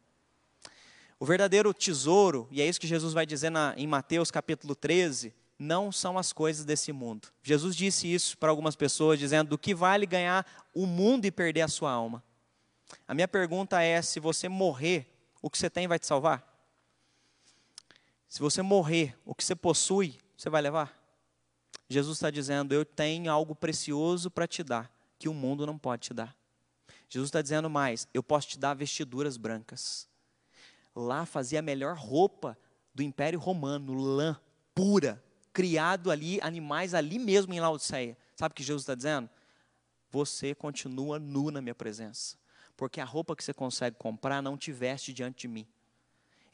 O 1.18 1.24
verdadeiro 1.24 1.72
tesouro, 1.72 2.46
e 2.50 2.60
é 2.60 2.66
isso 2.66 2.80
que 2.80 2.86
Jesus 2.86 3.14
vai 3.14 3.24
dizer 3.24 3.50
na, 3.50 3.74
em 3.76 3.86
Mateus 3.86 4.30
capítulo 4.30 4.74
13, 4.74 5.34
não 5.58 5.90
são 5.90 6.18
as 6.18 6.32
coisas 6.32 6.64
desse 6.64 6.92
mundo. 6.92 7.28
Jesus 7.42 7.74
disse 7.74 8.12
isso 8.12 8.36
para 8.36 8.50
algumas 8.50 8.76
pessoas, 8.76 9.18
dizendo: 9.18 9.50
do 9.50 9.58
que 9.58 9.74
vale 9.74 10.04
ganhar 10.04 10.46
o 10.74 10.86
mundo 10.86 11.24
e 11.24 11.30
perder 11.30 11.62
a 11.62 11.68
sua 11.68 11.90
alma? 11.90 12.22
A 13.08 13.14
minha 13.14 13.26
pergunta 13.26 13.80
é: 13.80 14.00
se 14.02 14.20
você 14.20 14.48
morrer, 14.48 15.06
o 15.40 15.48
que 15.48 15.56
você 15.56 15.70
tem 15.70 15.88
vai 15.88 15.98
te 15.98 16.06
salvar? 16.06 16.44
Se 18.28 18.40
você 18.40 18.60
morrer, 18.60 19.16
o 19.24 19.34
que 19.34 19.42
você 19.42 19.54
possui, 19.54 20.18
você 20.36 20.50
vai 20.50 20.60
levar? 20.60 20.94
Jesus 21.88 22.18
está 22.18 22.30
dizendo: 22.30 22.74
Eu 22.74 22.84
tenho 22.84 23.32
algo 23.32 23.54
precioso 23.54 24.30
para 24.30 24.46
te 24.46 24.62
dar, 24.62 24.92
que 25.18 25.28
o 25.28 25.34
mundo 25.34 25.64
não 25.64 25.78
pode 25.78 26.02
te 26.02 26.14
dar. 26.14 26.36
Jesus 27.08 27.28
está 27.28 27.42
dizendo 27.42 27.70
mais: 27.70 28.08
Eu 28.12 28.22
posso 28.22 28.48
te 28.48 28.58
dar 28.58 28.74
vestiduras 28.74 29.36
brancas. 29.36 30.08
Lá 30.94 31.26
fazia 31.26 31.58
a 31.58 31.62
melhor 31.62 31.96
roupa 31.96 32.58
do 32.94 33.02
Império 33.02 33.38
Romano, 33.38 33.94
lã 33.94 34.40
pura, 34.74 35.22
criado 35.52 36.10
ali, 36.10 36.40
animais 36.42 36.94
ali 36.94 37.18
mesmo 37.18 37.52
em 37.52 37.60
Laodiceia. 37.60 38.16
Sabe 38.34 38.52
o 38.52 38.54
que 38.54 38.62
Jesus 38.62 38.82
está 38.82 38.94
dizendo? 38.94 39.28
Você 40.10 40.54
continua 40.54 41.18
nu 41.18 41.50
na 41.50 41.60
minha 41.60 41.74
presença, 41.74 42.36
porque 42.76 43.00
a 43.00 43.04
roupa 43.04 43.36
que 43.36 43.44
você 43.44 43.52
consegue 43.52 43.96
comprar 43.96 44.42
não 44.42 44.56
te 44.56 44.72
veste 44.72 45.12
diante 45.12 45.42
de 45.42 45.48
mim. 45.48 45.66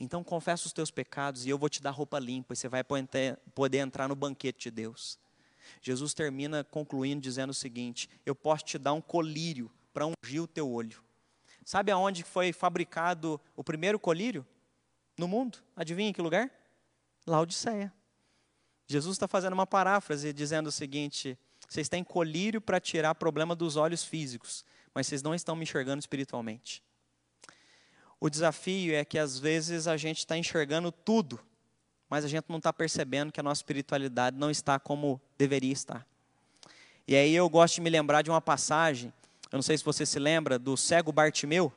Então 0.00 0.24
confessa 0.24 0.66
os 0.66 0.72
teus 0.72 0.90
pecados 0.90 1.46
e 1.46 1.50
eu 1.50 1.58
vou 1.58 1.68
te 1.68 1.80
dar 1.80 1.90
roupa 1.90 2.18
limpa 2.18 2.54
e 2.54 2.56
você 2.56 2.68
vai 2.68 2.82
poder 2.82 3.78
entrar 3.78 4.08
no 4.08 4.16
banquete 4.16 4.64
de 4.64 4.70
Deus. 4.72 5.18
Jesus 5.80 6.12
termina 6.12 6.64
concluindo 6.64 7.20
dizendo 7.20 7.50
o 7.50 7.54
seguinte: 7.54 8.10
Eu 8.26 8.34
posso 8.34 8.64
te 8.64 8.78
dar 8.78 8.92
um 8.92 9.00
colírio 9.00 9.70
para 9.92 10.06
ungir 10.06 10.42
o 10.42 10.46
teu 10.46 10.70
olho. 10.70 11.02
Sabe 11.64 11.90
aonde 11.90 12.22
foi 12.22 12.52
fabricado 12.52 13.40
o 13.54 13.62
primeiro 13.62 13.98
colírio? 13.98 14.46
No 15.16 15.28
mundo. 15.28 15.58
Adivinha 15.76 16.08
em 16.08 16.12
que 16.12 16.22
lugar? 16.22 16.50
Laodiceia. 17.26 17.92
Jesus 18.86 19.16
está 19.16 19.28
fazendo 19.28 19.52
uma 19.52 19.66
paráfrase 19.66 20.32
dizendo 20.32 20.66
o 20.68 20.72
seguinte: 20.72 21.38
vocês 21.68 21.88
têm 21.88 22.02
colírio 22.02 22.60
para 22.60 22.80
tirar 22.80 23.14
problema 23.14 23.54
dos 23.54 23.76
olhos 23.76 24.04
físicos, 24.04 24.64
mas 24.94 25.06
vocês 25.06 25.22
não 25.22 25.34
estão 25.34 25.54
me 25.54 25.62
enxergando 25.62 26.00
espiritualmente. 26.00 26.82
O 28.20 28.28
desafio 28.28 28.94
é 28.94 29.04
que 29.04 29.18
às 29.18 29.38
vezes 29.38 29.86
a 29.86 29.96
gente 29.96 30.18
está 30.18 30.36
enxergando 30.36 30.92
tudo, 30.92 31.40
mas 32.08 32.24
a 32.24 32.28
gente 32.28 32.44
não 32.48 32.58
está 32.58 32.72
percebendo 32.72 33.32
que 33.32 33.40
a 33.40 33.42
nossa 33.42 33.60
espiritualidade 33.60 34.36
não 34.36 34.50
está 34.50 34.78
como 34.78 35.20
deveria 35.36 35.72
estar. 35.72 36.06
E 37.06 37.16
aí 37.16 37.34
eu 37.34 37.48
gosto 37.48 37.76
de 37.76 37.80
me 37.80 37.90
lembrar 37.90 38.22
de 38.22 38.30
uma 38.30 38.40
passagem, 38.40 39.12
eu 39.52 39.58
não 39.58 39.62
sei 39.62 39.76
se 39.76 39.84
você 39.84 40.06
se 40.06 40.18
lembra, 40.18 40.58
do 40.58 40.78
cego 40.78 41.12
Bartimeu. 41.12 41.70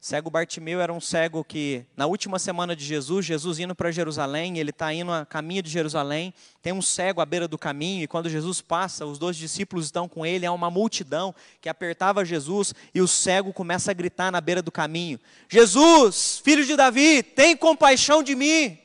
Cego 0.00 0.30
Bartimeu 0.30 0.80
era 0.80 0.90
um 0.90 1.00
cego 1.00 1.44
que, 1.44 1.84
na 1.94 2.06
última 2.06 2.38
semana 2.38 2.74
de 2.74 2.82
Jesus, 2.82 3.26
Jesus 3.26 3.58
indo 3.58 3.74
para 3.74 3.90
Jerusalém, 3.90 4.56
ele 4.56 4.70
está 4.70 4.90
indo 4.94 5.12
a 5.12 5.26
caminho 5.26 5.62
de 5.62 5.68
Jerusalém, 5.68 6.32
tem 6.62 6.72
um 6.72 6.80
cego 6.80 7.20
à 7.20 7.26
beira 7.26 7.46
do 7.46 7.58
caminho, 7.58 8.04
e 8.04 8.06
quando 8.06 8.30
Jesus 8.30 8.62
passa, 8.62 9.04
os 9.04 9.18
dois 9.18 9.36
discípulos 9.36 9.84
estão 9.84 10.08
com 10.08 10.24
ele, 10.24 10.46
há 10.46 10.52
uma 10.52 10.70
multidão 10.70 11.34
que 11.60 11.68
apertava 11.68 12.24
Jesus, 12.24 12.72
e 12.94 13.02
o 13.02 13.08
cego 13.08 13.52
começa 13.52 13.90
a 13.90 13.94
gritar 13.94 14.32
na 14.32 14.40
beira 14.40 14.62
do 14.62 14.72
caminho: 14.72 15.20
Jesus, 15.50 16.40
filho 16.42 16.64
de 16.64 16.74
Davi, 16.74 17.22
tem 17.22 17.54
compaixão 17.54 18.22
de 18.22 18.34
mim. 18.34 18.78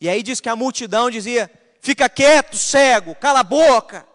E 0.00 0.08
aí 0.08 0.20
diz 0.20 0.40
que 0.40 0.48
a 0.48 0.56
multidão 0.56 1.08
dizia: 1.10 1.48
Fica 1.80 2.08
quieto, 2.08 2.56
cego, 2.56 3.14
cala 3.14 3.40
a 3.40 3.44
boca. 3.44 4.10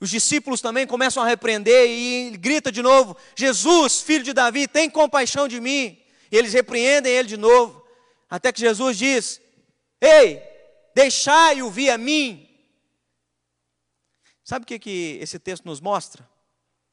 Os 0.00 0.10
discípulos 0.10 0.60
também 0.60 0.86
começam 0.86 1.22
a 1.22 1.26
repreender 1.26 1.88
e 1.88 2.36
grita 2.36 2.70
de 2.70 2.82
novo: 2.82 3.16
Jesus, 3.34 4.00
filho 4.00 4.22
de 4.22 4.32
Davi, 4.32 4.68
tem 4.68 4.88
compaixão 4.88 5.48
de 5.48 5.60
mim. 5.60 5.98
E 6.30 6.36
eles 6.36 6.52
repreendem 6.52 7.12
ele 7.12 7.28
de 7.28 7.36
novo, 7.36 7.84
até 8.28 8.52
que 8.52 8.60
Jesus 8.60 8.96
diz: 8.96 9.40
Ei, 10.00 10.42
deixai-o 10.94 11.70
vir 11.70 11.90
a 11.90 11.98
mim. 11.98 12.48
Sabe 14.44 14.62
o 14.62 14.66
que, 14.66 14.78
que 14.78 15.18
esse 15.20 15.38
texto 15.38 15.64
nos 15.64 15.80
mostra? 15.80 16.28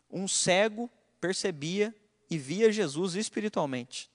Um 0.10 0.28
cego 0.28 0.90
percebia 1.22 1.96
e 2.30 2.38
via 2.38 2.72
Jesus 2.72 3.16
espiritualmente. 3.16 4.10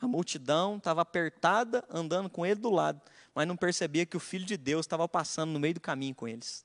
A 0.00 0.06
multidão 0.06 0.76
estava 0.76 1.02
apertada, 1.02 1.84
andando 1.90 2.30
com 2.30 2.46
ele 2.46 2.60
do 2.60 2.70
lado, 2.70 3.00
mas 3.34 3.48
não 3.48 3.56
percebia 3.56 4.06
que 4.06 4.16
o 4.16 4.20
Filho 4.20 4.44
de 4.44 4.56
Deus 4.56 4.86
estava 4.86 5.08
passando 5.08 5.50
no 5.50 5.58
meio 5.58 5.74
do 5.74 5.80
caminho 5.80 6.14
com 6.14 6.28
eles. 6.28 6.64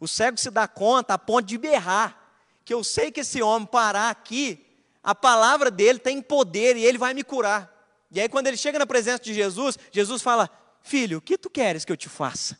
O 0.00 0.06
cego 0.06 0.38
se 0.38 0.50
dá 0.50 0.68
conta 0.68 1.14
a 1.14 1.18
ponto 1.18 1.46
de 1.46 1.58
berrar, 1.58 2.16
que 2.64 2.72
eu 2.72 2.84
sei 2.84 3.10
que 3.10 3.20
esse 3.20 3.42
homem 3.42 3.66
parar 3.66 4.10
aqui, 4.10 4.64
a 5.02 5.14
palavra 5.14 5.70
dele 5.70 5.98
tem 5.98 6.20
poder 6.20 6.76
e 6.76 6.84
ele 6.84 6.98
vai 6.98 7.14
me 7.14 7.24
curar. 7.24 7.74
E 8.10 8.20
aí, 8.20 8.28
quando 8.28 8.46
ele 8.46 8.56
chega 8.56 8.78
na 8.78 8.86
presença 8.86 9.22
de 9.22 9.34
Jesus, 9.34 9.78
Jesus 9.92 10.22
fala: 10.22 10.48
Filho, 10.82 11.18
o 11.18 11.20
que 11.20 11.36
tu 11.36 11.50
queres 11.50 11.84
que 11.84 11.92
eu 11.92 11.96
te 11.96 12.08
faça? 12.08 12.58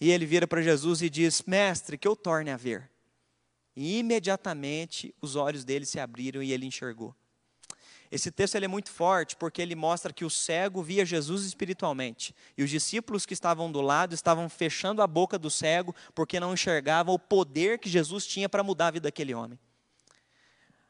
E 0.00 0.10
ele 0.10 0.26
vira 0.26 0.46
para 0.46 0.60
Jesus 0.60 1.00
e 1.00 1.08
diz: 1.08 1.42
Mestre, 1.42 1.96
que 1.96 2.08
eu 2.08 2.16
torne 2.16 2.50
a 2.50 2.56
ver. 2.56 2.90
E 3.74 3.98
imediatamente 3.98 5.14
os 5.20 5.36
olhos 5.36 5.64
dele 5.64 5.86
se 5.86 5.98
abriram 5.98 6.42
e 6.42 6.52
ele 6.52 6.66
enxergou. 6.66 7.14
Esse 8.12 8.30
texto 8.30 8.56
ele 8.56 8.66
é 8.66 8.68
muito 8.68 8.90
forte 8.90 9.34
porque 9.34 9.62
ele 9.62 9.74
mostra 9.74 10.12
que 10.12 10.22
o 10.22 10.28
cego 10.28 10.82
via 10.82 11.02
Jesus 11.02 11.46
espiritualmente. 11.46 12.34
E 12.58 12.62
os 12.62 12.68
discípulos 12.68 13.24
que 13.24 13.32
estavam 13.32 13.72
do 13.72 13.80
lado 13.80 14.14
estavam 14.14 14.50
fechando 14.50 15.00
a 15.00 15.06
boca 15.06 15.38
do 15.38 15.50
cego 15.50 15.94
porque 16.14 16.38
não 16.38 16.52
enxergavam 16.52 17.14
o 17.14 17.18
poder 17.18 17.78
que 17.78 17.88
Jesus 17.88 18.26
tinha 18.26 18.50
para 18.50 18.62
mudar 18.62 18.88
a 18.88 18.90
vida 18.90 19.04
daquele 19.04 19.32
homem. 19.32 19.58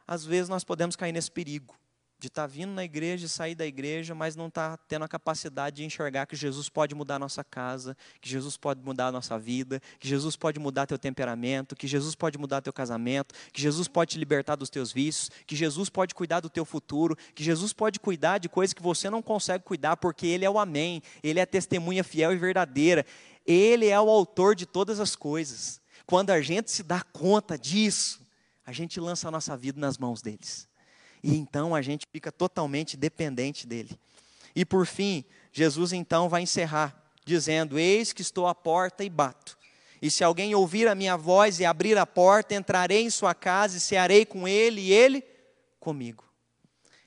Às 0.05 0.25
vezes 0.25 0.49
nós 0.49 0.65
podemos 0.65 0.97
cair 0.97 1.13
nesse 1.13 1.31
perigo 1.31 1.77
de 2.23 2.29
estar 2.29 2.43
tá 2.43 2.47
vindo 2.47 2.73
na 2.73 2.85
igreja 2.85 3.27
e 3.27 3.29
sair 3.29 3.57
da 3.57 3.67
igreja, 3.67 4.15
mas 4.15 4.37
não 4.37 4.47
estar 4.47 4.77
tá 4.77 4.85
tendo 4.87 5.05
a 5.05 5.09
capacidade 5.09 5.77
de 5.77 5.85
enxergar 5.85 6.25
que 6.25 6.37
Jesus 6.37 6.69
pode 6.69 6.95
mudar 6.95 7.17
a 7.17 7.19
nossa 7.19 7.43
casa, 7.43 7.97
que 8.21 8.31
Jesus 8.31 8.57
pode 8.57 8.81
mudar 8.81 9.09
a 9.09 9.13
nossa 9.13 9.37
vida, 9.37 9.83
que 9.99 10.07
Jesus 10.07 10.37
pode 10.37 10.61
mudar 10.61 10.87
teu 10.87 10.97
temperamento, 10.97 11.75
que 11.75 11.89
Jesus 11.89 12.15
pode 12.15 12.39
mudar 12.39 12.61
teu 12.61 12.73
casamento, 12.73 13.35
que 13.53 13.61
Jesus 13.61 13.89
pode 13.89 14.13
te 14.13 14.19
libertar 14.21 14.55
dos 14.55 14.71
teus 14.71 14.93
vícios, 14.93 15.33
que 15.45 15.57
Jesus 15.57 15.91
pode 15.91 16.15
cuidar 16.15 16.39
do 16.39 16.49
teu 16.49 16.65
futuro, 16.65 17.17
que 17.35 17.43
Jesus 17.43 17.73
pode 17.73 17.99
cuidar 17.99 18.39
de 18.39 18.49
coisas 18.49 18.73
que 18.73 18.83
você 18.83 19.11
não 19.11 19.21
consegue 19.21 19.65
cuidar, 19.65 19.97
porque 19.97 20.25
Ele 20.25 20.45
é 20.45 20.51
o 20.51 20.61
Amém, 20.61 21.03
Ele 21.25 21.41
é 21.41 21.43
a 21.43 21.47
testemunha 21.47 22.05
fiel 22.05 22.33
e 22.33 22.37
verdadeira, 22.37 23.05
Ele 23.45 23.89
é 23.89 24.01
o 24.01 24.09
autor 24.09 24.55
de 24.55 24.65
todas 24.65 25.01
as 25.01 25.17
coisas. 25.17 25.81
Quando 26.07 26.31
a 26.31 26.41
gente 26.41 26.71
se 26.71 26.85
dá 26.85 27.03
conta 27.03 27.59
disso, 27.59 28.25
a 28.65 28.71
gente 28.71 29.01
lança 29.01 29.27
a 29.27 29.31
nossa 29.33 29.57
vida 29.57 29.81
nas 29.81 29.99
mãos 29.99 30.23
deles 30.23 30.71
e 31.23 31.37
então 31.37 31.75
a 31.75 31.81
gente 31.81 32.07
fica 32.11 32.33
totalmente 32.33 32.97
dependente 32.97 33.67
dele. 33.67 33.99
E 34.55 34.65
por 34.65 34.87
fim, 34.87 35.25
Jesus 35.53 35.93
então 35.93 36.29
vai 36.29 36.43
encerrar, 36.43 36.95
dizendo: 37.25 37.79
Eis 37.79 38.13
que 38.13 38.23
estou 38.23 38.47
à 38.47 38.55
porta 38.55 39.05
e 39.05 39.11
bato. 39.11 39.57
E 40.01 40.11
se 40.11 40.25
alguém 40.25 40.55
ouvir 40.55 40.89
a 40.89 40.95
minha 40.95 41.17
voz 41.17 41.61
e 41.61 41.65
abrir 41.65 41.97
a 41.97 42.05
porta, 42.05 42.55
entrarei 42.55 43.03
em 43.03 43.11
sua 43.11 43.35
casa 43.35 43.77
e 43.77 43.81
cearei 43.81 44.27
com 44.27 44.49
ele 44.49 44.81
e 44.81 44.93
ele 44.93 45.25
comigo. 45.79 46.25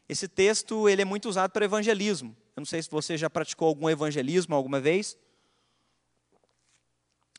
Esse 0.08 0.28
texto 0.28 0.88
ele 0.88 1.02
é 1.02 1.06
muito 1.06 1.28
usado 1.28 1.52
para 1.52 1.66
evangelismo. 1.66 2.36
Eu 2.56 2.62
não 2.62 2.66
sei 2.66 2.82
se 2.82 2.90
você 2.90 3.18
já 3.18 3.30
praticou 3.30 3.68
algum 3.68 3.90
evangelismo 3.90 4.56
alguma 4.56 4.80
vez 4.80 5.18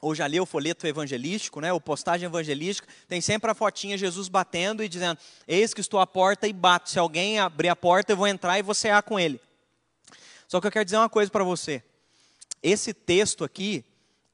ou 0.01 0.15
já 0.15 0.27
leu 0.27 0.43
o 0.43 0.47
folheto 0.47 0.87
evangelístico, 0.87 1.61
né, 1.61 1.73
o 1.73 1.81
postagem 1.81 2.27
evangelística, 2.27 2.87
tem 3.09 3.21
sempre 3.21 3.51
a 3.51 3.55
fotinha 3.55 3.97
Jesus 3.97 4.29
batendo 4.29 4.83
e 4.83 4.89
dizendo: 4.89 5.19
Eis 5.49 5.73
que 5.73 5.81
estou 5.81 6.01
à 6.01 6.07
porta 6.07 6.47
e 6.47 6.53
bato. 6.53 6.91
Se 6.91 6.99
alguém 6.99 7.39
abrir 7.39 7.69
a 7.69 7.77
porta, 7.77 8.13
eu 8.13 8.17
vou 8.17 8.27
entrar 8.27 8.59
e 8.59 8.63
vou 8.63 8.75
cear 8.75 9.03
com 9.03 9.19
ele. 9.19 9.41
Só 10.47 10.61
que 10.61 10.67
eu 10.67 10.71
quero 10.71 10.85
dizer 10.85 10.97
uma 10.97 11.09
coisa 11.09 11.31
para 11.31 11.43
você. 11.43 11.83
Esse 12.63 12.93
texto 12.93 13.43
aqui, 13.43 13.85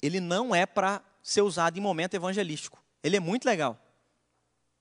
ele 0.01 0.21
não 0.21 0.55
é 0.55 0.67
para 0.67 1.03
ser 1.23 1.43
usado 1.43 1.79
em 1.79 1.81
momento 1.81 2.15
evangelístico. 2.15 2.83
Ele 3.03 3.17
é 3.17 3.21
muito 3.21 3.45
legal. 3.45 3.79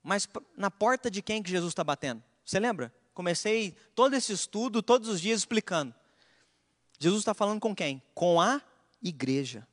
Mas 0.03 0.27
na 0.57 0.71
porta 0.71 1.11
de 1.11 1.21
quem 1.21 1.43
que 1.43 1.51
Jesus 1.51 1.71
está 1.71 1.84
batendo? 1.84 2.23
Você 2.43 2.59
lembra? 2.59 2.93
Comecei 3.13 3.75
todo 3.93 4.15
esse 4.15 4.34
estudo, 4.34 4.82
todos 4.82 5.07
os 5.07 5.21
dias 5.21 5.39
explicando. 5.39 5.93
Jesus 6.99 7.21
está 7.21 7.34
falando 7.34 7.59
com 7.59 7.75
quem? 7.75 8.01
Com 8.13 8.41
a 8.41 8.61
igreja. 9.01 9.67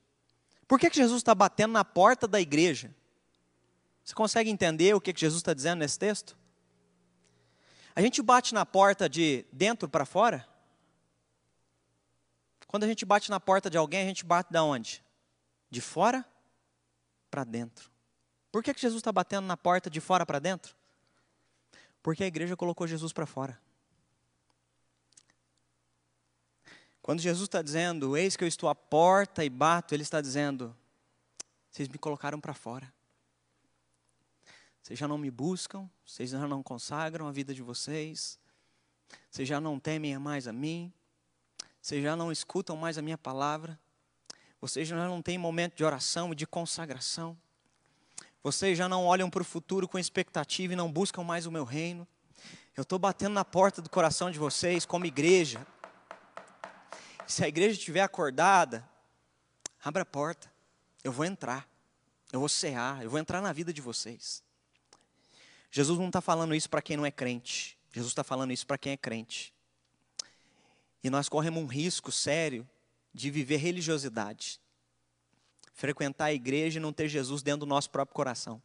Por 0.69 0.79
que, 0.79 0.91
que 0.91 0.97
Jesus 0.97 1.17
está 1.17 1.35
batendo 1.35 1.73
na 1.73 1.85
porta 1.85 2.29
da 2.29 2.39
igreja? 2.39 2.95
Você 4.05 4.15
consegue 4.15 4.51
entender 4.51 4.95
o 4.95 5.01
que, 5.01 5.15
que 5.15 5.21
Jesus 5.21 5.41
está 5.41 5.55
dizendo 5.55 5.79
nesse 5.79 5.99
texto? 5.99 6.37
A 7.97 8.03
gente 8.03 8.23
bate 8.23 8.53
na 8.55 8.65
porta 8.65 9.09
de 9.09 9.47
dentro 9.51 9.89
para 9.89 10.05
fora? 10.05 10.47
Quando 12.67 12.85
a 12.85 12.87
gente 12.87 13.07
bate 13.07 13.31
na 13.31 13.41
porta 13.41 13.71
de 13.71 13.79
alguém, 13.79 14.03
a 14.03 14.07
gente 14.07 14.25
bate 14.25 14.53
da 14.53 14.63
onde? 14.63 15.03
De 15.71 15.81
fora 15.81 16.25
para 17.31 17.45
dentro. 17.45 17.91
Por 18.53 18.63
que, 18.63 18.75
que 18.75 18.81
Jesus 18.81 19.01
está 19.01 19.11
batendo 19.11 19.47
na 19.47 19.57
porta 19.57 19.89
de 19.89 20.01
fora 20.01 20.27
para 20.27 20.39
dentro? 20.39 20.77
Porque 22.03 22.25
a 22.25 22.27
igreja 22.27 22.57
colocou 22.57 22.87
Jesus 22.87 23.13
para 23.13 23.27
fora. 23.27 23.59
Quando 27.09 27.23
Jesus 27.23 27.45
está 27.49 27.63
dizendo, 27.63 28.19
eis 28.19 28.37
que 28.37 28.45
eu 28.45 28.49
estou 28.49 28.69
à 28.69 28.75
porta 28.75 29.43
e 29.43 29.49
bato, 29.49 29.95
ele 29.95 30.03
está 30.03 30.21
dizendo, 30.21 30.77
vocês 31.71 31.89
me 31.89 31.97
colocaram 31.97 32.39
para 32.39 32.53
fora. 32.53 32.93
Vocês 34.83 34.99
já 34.99 35.09
não 35.09 35.17
me 35.17 35.31
buscam, 35.31 35.89
vocês 36.05 36.29
já 36.29 36.47
não 36.47 36.63
consagram 36.63 37.27
a 37.27 37.33
vida 37.33 37.55
de 37.55 37.63
vocês, 37.63 38.39
vocês 39.31 39.49
já 39.49 39.59
não 39.59 39.81
temem 39.81 40.19
mais 40.19 40.47
a 40.47 40.53
mim, 40.53 40.93
vocês 41.81 42.03
já 42.03 42.15
não 42.15 42.31
escutam 42.31 42.77
mais 42.77 42.99
a 42.99 43.01
minha 43.01 43.17
palavra. 43.17 43.81
Vocês 44.61 44.87
já 44.87 45.09
não 45.09 45.23
têm 45.23 45.39
momento 45.39 45.77
de 45.77 45.85
oração 45.85 46.33
e 46.33 46.35
de 46.35 46.47
consagração. 46.47 47.35
Vocês 48.43 48.77
já 48.77 48.87
não 48.87 49.07
olham 49.07 49.31
para 49.31 49.41
o 49.41 49.47
futuro 49.47 49.89
com 49.89 49.99
expectativa 49.99 50.75
e 50.75 50.77
não 50.77 50.93
buscam 50.93 51.23
mais 51.23 51.47
o 51.47 51.51
meu 51.51 51.65
reino. 51.65 52.07
Eu 52.77 52.83
estou 52.83 52.99
batendo 52.99 53.33
na 53.33 53.47
porta 53.47 53.81
do 53.81 53.89
coração 53.89 54.31
de 54.31 54.39
vocês 54.39 54.85
como 54.85 55.07
igreja. 55.07 55.67
Se 57.29 57.45
a 57.45 57.49
igreja 57.49 57.79
estiver 57.79 58.01
acordada, 58.01 58.89
abra 59.85 60.03
a 60.03 60.07
porta. 60.07 60.51
Eu 61.05 61.13
vou 61.13 61.27
entrar. 61.27 61.69
Eu 62.33 62.41
vou 62.41 62.49
cear. 62.49 63.05
Eu 63.05 63.11
vou 63.11 63.21
entrar 63.21 63.43
na 63.43 63.53
vida 63.53 63.71
de 63.71 63.83
vocês. 63.83 64.43
Jesus 65.71 65.99
não 65.99 66.07
está 66.07 66.23
falando 66.23 66.55
isso 66.55 66.71
para 66.71 66.81
quem 66.81 66.97
não 66.97 67.05
é 67.05 67.11
crente. 67.11 67.77
Jesus 67.93 68.13
está 68.13 68.25
falando 68.25 68.51
isso 68.51 68.67
para 68.67 68.79
quem 68.79 68.93
é 68.93 68.97
crente. 68.97 69.53
E 71.05 71.11
nós 71.11 71.29
corremos 71.29 71.63
um 71.63 71.67
risco 71.67 72.11
sério 72.11 72.67
de 73.13 73.31
viver 73.31 73.59
religiosidade. 73.59 74.59
Frequentar 75.75 76.27
a 76.27 76.33
igreja 76.33 76.79
e 76.79 76.83
não 76.83 76.95
ter 76.95 77.09
Jesus 77.09 77.43
dentro 77.43 77.61
do 77.61 77.67
nosso 77.67 77.91
próprio 77.91 78.15
coração. 78.15 78.63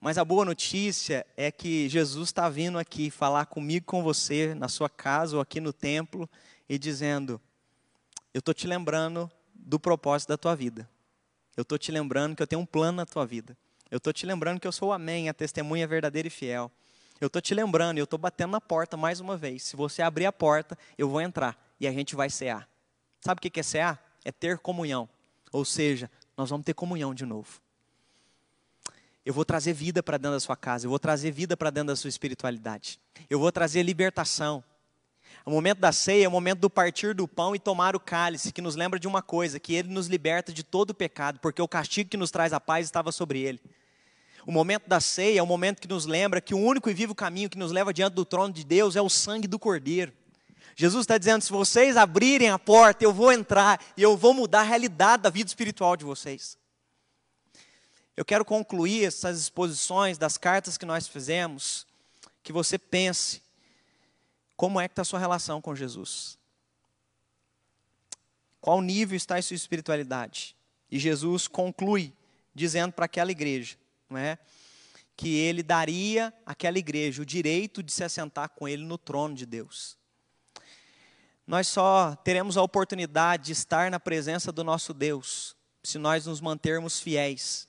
Mas 0.00 0.18
a 0.18 0.24
boa 0.24 0.44
notícia 0.44 1.26
é 1.36 1.50
que 1.50 1.88
Jesus 1.88 2.28
está 2.28 2.48
vindo 2.48 2.78
aqui 2.78 3.10
falar 3.10 3.46
comigo, 3.46 3.86
com 3.86 4.04
você, 4.04 4.54
na 4.54 4.68
sua 4.68 4.88
casa 4.88 5.36
ou 5.36 5.42
aqui 5.42 5.60
no 5.60 5.72
templo, 5.72 6.30
e 6.68 6.78
dizendo: 6.78 7.40
Eu 8.32 8.38
estou 8.40 8.54
te 8.54 8.66
lembrando 8.66 9.30
do 9.54 9.78
propósito 9.78 10.30
da 10.30 10.36
tua 10.36 10.54
vida. 10.54 10.88
Eu 11.56 11.62
estou 11.62 11.78
te 11.78 11.92
lembrando 11.92 12.34
que 12.34 12.42
eu 12.42 12.46
tenho 12.46 12.62
um 12.62 12.66
plano 12.66 12.96
na 12.96 13.06
tua 13.06 13.26
vida. 13.26 13.56
Eu 13.90 13.98
estou 13.98 14.12
te 14.12 14.24
lembrando 14.24 14.58
que 14.58 14.66
eu 14.66 14.72
sou 14.72 14.88
o 14.88 14.92
Amém, 14.92 15.28
a 15.28 15.34
testemunha 15.34 15.86
verdadeira 15.86 16.26
e 16.26 16.30
fiel. 16.30 16.70
Eu 17.20 17.26
estou 17.26 17.42
te 17.42 17.54
lembrando, 17.54 17.98
eu 17.98 18.04
estou 18.04 18.18
batendo 18.18 18.52
na 18.52 18.60
porta 18.60 18.96
mais 18.96 19.20
uma 19.20 19.36
vez. 19.36 19.62
Se 19.62 19.76
você 19.76 20.02
abrir 20.02 20.26
a 20.26 20.32
porta, 20.32 20.76
eu 20.96 21.08
vou 21.08 21.20
entrar 21.20 21.56
e 21.78 21.86
a 21.86 21.92
gente 21.92 22.16
vai 22.16 22.30
cear. 22.30 22.68
Sabe 23.20 23.38
o 23.38 23.50
que 23.50 23.60
é 23.60 23.62
cear? 23.62 24.02
É 24.24 24.32
ter 24.32 24.58
comunhão. 24.58 25.08
Ou 25.52 25.64
seja, 25.64 26.10
nós 26.36 26.50
vamos 26.50 26.64
ter 26.64 26.74
comunhão 26.74 27.14
de 27.14 27.24
novo. 27.24 27.60
Eu 29.24 29.32
vou 29.32 29.44
trazer 29.44 29.72
vida 29.72 30.02
para 30.02 30.16
dentro 30.16 30.32
da 30.32 30.40
sua 30.40 30.56
casa, 30.56 30.86
eu 30.86 30.90
vou 30.90 30.98
trazer 30.98 31.30
vida 31.30 31.56
para 31.56 31.70
dentro 31.70 31.88
da 31.88 31.96
sua 31.96 32.08
espiritualidade. 32.08 32.98
Eu 33.30 33.38
vou 33.38 33.52
trazer 33.52 33.82
libertação. 33.82 34.64
O 35.44 35.50
momento 35.50 35.78
da 35.78 35.90
ceia 35.90 36.24
é 36.24 36.28
o 36.28 36.30
momento 36.30 36.60
do 36.60 36.70
partir 36.70 37.14
do 37.14 37.26
pão 37.26 37.54
e 37.54 37.58
tomar 37.58 37.96
o 37.96 38.00
cálice, 38.00 38.52
que 38.52 38.62
nos 38.62 38.76
lembra 38.76 38.98
de 38.98 39.08
uma 39.08 39.20
coisa, 39.20 39.58
que 39.58 39.74
ele 39.74 39.88
nos 39.88 40.06
liberta 40.06 40.52
de 40.52 40.62
todo 40.62 40.90
o 40.90 40.94
pecado, 40.94 41.40
porque 41.40 41.60
o 41.60 41.66
castigo 41.66 42.10
que 42.10 42.16
nos 42.16 42.30
traz 42.30 42.52
a 42.52 42.60
paz 42.60 42.86
estava 42.86 43.10
sobre 43.10 43.40
ele. 43.40 43.60
O 44.46 44.52
momento 44.52 44.88
da 44.88 45.00
ceia 45.00 45.40
é 45.40 45.42
o 45.42 45.46
momento 45.46 45.80
que 45.80 45.88
nos 45.88 46.06
lembra 46.06 46.40
que 46.40 46.54
o 46.54 46.58
único 46.58 46.88
e 46.88 46.94
vivo 46.94 47.14
caminho 47.14 47.50
que 47.50 47.58
nos 47.58 47.72
leva 47.72 47.92
diante 47.92 48.14
do 48.14 48.24
trono 48.24 48.52
de 48.52 48.64
Deus 48.64 48.96
é 48.96 49.02
o 49.02 49.08
sangue 49.08 49.48
do 49.48 49.58
Cordeiro. 49.58 50.12
Jesus 50.76 51.02
está 51.02 51.18
dizendo: 51.18 51.42
se 51.42 51.50
vocês 51.50 51.96
abrirem 51.96 52.48
a 52.48 52.58
porta, 52.58 53.04
eu 53.04 53.12
vou 53.12 53.32
entrar 53.32 53.80
e 53.96 54.02
eu 54.02 54.16
vou 54.16 54.32
mudar 54.32 54.60
a 54.60 54.64
realidade 54.64 55.24
da 55.24 55.30
vida 55.30 55.48
espiritual 55.48 55.96
de 55.96 56.04
vocês. 56.04 56.56
Eu 58.16 58.24
quero 58.24 58.44
concluir 58.44 59.04
essas 59.04 59.40
exposições 59.40 60.18
das 60.18 60.36
cartas 60.36 60.76
que 60.76 60.84
nós 60.86 61.08
fizemos, 61.08 61.86
que 62.42 62.52
você 62.52 62.78
pense 62.78 63.41
como 64.62 64.80
é 64.80 64.86
que 64.86 64.92
está 64.92 65.02
a 65.02 65.04
sua 65.04 65.18
relação 65.18 65.60
com 65.60 65.74
Jesus. 65.74 66.38
Qual 68.60 68.80
nível 68.80 69.16
está 69.16 69.34
a 69.34 69.42
sua 69.42 69.56
espiritualidade? 69.56 70.54
E 70.88 71.00
Jesus 71.00 71.48
conclui 71.48 72.14
dizendo 72.54 72.92
para 72.92 73.06
aquela 73.06 73.32
igreja: 73.32 73.76
não 74.08 74.18
é? 74.18 74.38
que 75.16 75.34
ele 75.34 75.64
daria 75.64 76.32
àquela 76.46 76.78
igreja 76.78 77.22
o 77.22 77.26
direito 77.26 77.82
de 77.82 77.90
se 77.90 78.04
assentar 78.04 78.50
com 78.50 78.68
ele 78.68 78.84
no 78.84 78.96
trono 78.96 79.34
de 79.34 79.44
Deus. 79.44 79.98
Nós 81.44 81.66
só 81.66 82.14
teremos 82.14 82.56
a 82.56 82.62
oportunidade 82.62 83.46
de 83.46 83.52
estar 83.52 83.90
na 83.90 83.98
presença 83.98 84.52
do 84.52 84.62
nosso 84.62 84.94
Deus 84.94 85.56
se 85.82 85.98
nós 85.98 86.26
nos 86.26 86.40
mantermos 86.40 87.00
fiéis, 87.00 87.66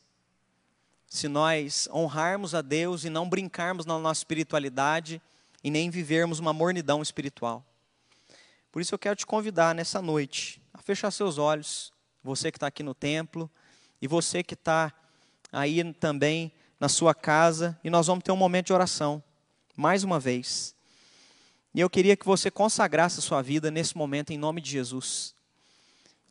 se 1.08 1.28
nós 1.28 1.90
honrarmos 1.92 2.54
a 2.54 2.62
Deus 2.62 3.04
e 3.04 3.10
não 3.10 3.28
brincarmos 3.28 3.84
na 3.84 3.98
nossa 3.98 4.20
espiritualidade 4.20 5.20
e 5.64 5.72
nem 5.72 5.90
vivermos 5.90 6.40
uma 6.40 6.52
mornidão 6.52 7.02
espiritual. 7.02 7.66
Por 8.72 8.82
isso 8.82 8.94
eu 8.94 9.00
quero 9.00 9.16
te 9.16 9.26
convidar 9.26 9.74
nessa 9.74 10.02
noite 10.02 10.62
a 10.74 10.82
fechar 10.82 11.12
seus 11.12 11.38
olhos, 11.38 11.94
você 12.24 12.52
que 12.52 12.58
está 12.58 12.68
aqui 12.68 12.84
no 12.84 12.94
templo 12.94 13.50
e 14.02 14.08
você 14.08 14.44
que 14.44 14.56
está 14.56 14.92
aí 15.52 15.94
também 15.94 16.52
na 16.80 16.90
sua 16.90 17.14
casa 17.14 17.80
e 17.84 17.90
nós 17.90 18.08
vamos 18.08 18.24
ter 18.24 18.32
um 18.32 18.36
momento 18.36 18.68
de 18.68 18.74
oração, 18.74 19.24
mais 19.76 20.04
uma 20.04 20.20
vez. 20.20 20.76
E 21.74 21.80
eu 21.80 21.90
queria 21.90 22.16
que 22.18 22.26
você 22.26 22.52
consagrasse 22.52 23.20
a 23.20 23.22
sua 23.22 23.42
vida 23.42 23.72
nesse 23.72 23.98
momento 23.98 24.32
em 24.32 24.38
nome 24.38 24.60
de 24.60 24.70
Jesus. 24.70 25.34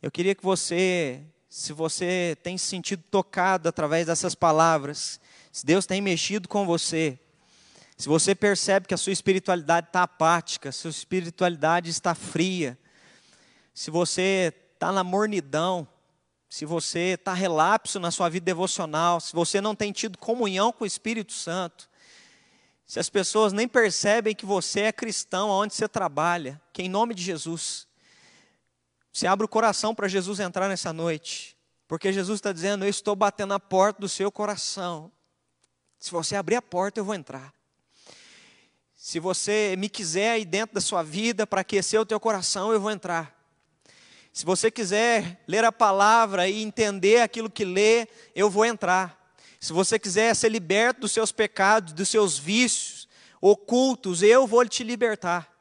Eu 0.01 0.11
queria 0.11 0.35
que 0.35 0.43
você, 0.43 1.21
se 1.49 1.73
você 1.73 2.37
tem 2.43 2.57
se 2.57 2.65
sentido 2.65 3.03
tocado 3.09 3.67
através 3.69 4.07
dessas 4.07 4.35
palavras, 4.35 5.19
se 5.51 5.65
Deus 5.65 5.85
tem 5.85 6.01
mexido 6.01 6.47
com 6.47 6.65
você, 6.65 7.17
se 7.97 8.09
você 8.09 8.33
percebe 8.33 8.87
que 8.87 8.93
a 8.93 8.97
sua 8.97 9.13
espiritualidade 9.13 9.87
está 9.87 10.03
apática, 10.03 10.71
sua 10.71 10.89
espiritualidade 10.89 11.89
está 11.89 12.15
fria, 12.15 12.77
se 13.73 13.91
você 13.91 14.53
está 14.73 14.91
na 14.91 15.03
mornidão, 15.03 15.87
se 16.49 16.65
você 16.65 17.15
está 17.15 17.33
relapso 17.33 17.99
na 17.99 18.11
sua 18.11 18.29
vida 18.29 18.45
devocional, 18.45 19.19
se 19.19 19.33
você 19.33 19.59
não 19.59 19.75
tem 19.75 19.91
tido 19.91 20.17
comunhão 20.17 20.71
com 20.71 20.83
o 20.83 20.87
Espírito 20.87 21.33
Santo, 21.33 21.89
se 22.85 22.99
as 22.99 23.09
pessoas 23.09 23.53
nem 23.53 23.67
percebem 23.67 24.35
que 24.35 24.45
você 24.45 24.81
é 24.81 24.91
cristão 24.91 25.49
onde 25.49 25.73
você 25.73 25.87
trabalha, 25.87 26.61
que 26.71 26.83
em 26.83 26.89
nome 26.89 27.15
de 27.15 27.23
Jesus, 27.23 27.87
você 29.11 29.25
abre 29.25 29.45
o 29.45 29.49
coração 29.49 29.95
para 29.95 30.07
Jesus 30.07 30.39
entrar 30.39 30.67
nessa 30.67 30.91
noite, 30.91 31.57
porque 31.87 32.11
Jesus 32.11 32.37
está 32.37 32.51
dizendo: 32.51 32.85
Eu 32.85 32.89
estou 32.89 33.15
batendo 33.15 33.49
na 33.49 33.59
porta 33.59 34.01
do 34.01 34.09
seu 34.09 34.31
coração. 34.31 35.11
Se 35.97 36.11
você 36.11 36.35
abrir 36.35 36.55
a 36.55 36.61
porta, 36.61 36.99
eu 36.99 37.05
vou 37.05 37.15
entrar. 37.15 37.53
Se 39.05 39.19
você 39.19 39.75
me 39.77 39.89
quiser 39.89 40.31
aí 40.31 40.45
dentro 40.45 40.75
da 40.75 40.79
sua 40.79 41.03
vida 41.03 41.45
para 41.45 41.59
aquecer 41.59 41.99
o 41.99 42.05
teu 42.05 42.17
coração, 42.21 42.71
eu 42.71 42.79
vou 42.79 42.89
entrar. 42.89 43.37
Se 44.31 44.45
você 44.45 44.71
quiser 44.71 45.43
ler 45.45 45.65
a 45.65 45.73
palavra 45.73 46.47
e 46.47 46.63
entender 46.63 47.19
aquilo 47.19 47.49
que 47.49 47.65
lê, 47.65 48.07
eu 48.33 48.49
vou 48.49 48.63
entrar. 48.63 49.35
Se 49.59 49.73
você 49.73 49.99
quiser 49.99 50.33
ser 50.33 50.47
liberto 50.47 51.01
dos 51.01 51.11
seus 51.11 51.33
pecados, 51.33 51.91
dos 51.91 52.07
seus 52.07 52.37
vícios 52.37 53.09
ocultos, 53.41 54.23
eu 54.23 54.47
vou 54.47 54.65
te 54.65 54.85
libertar. 54.85 55.52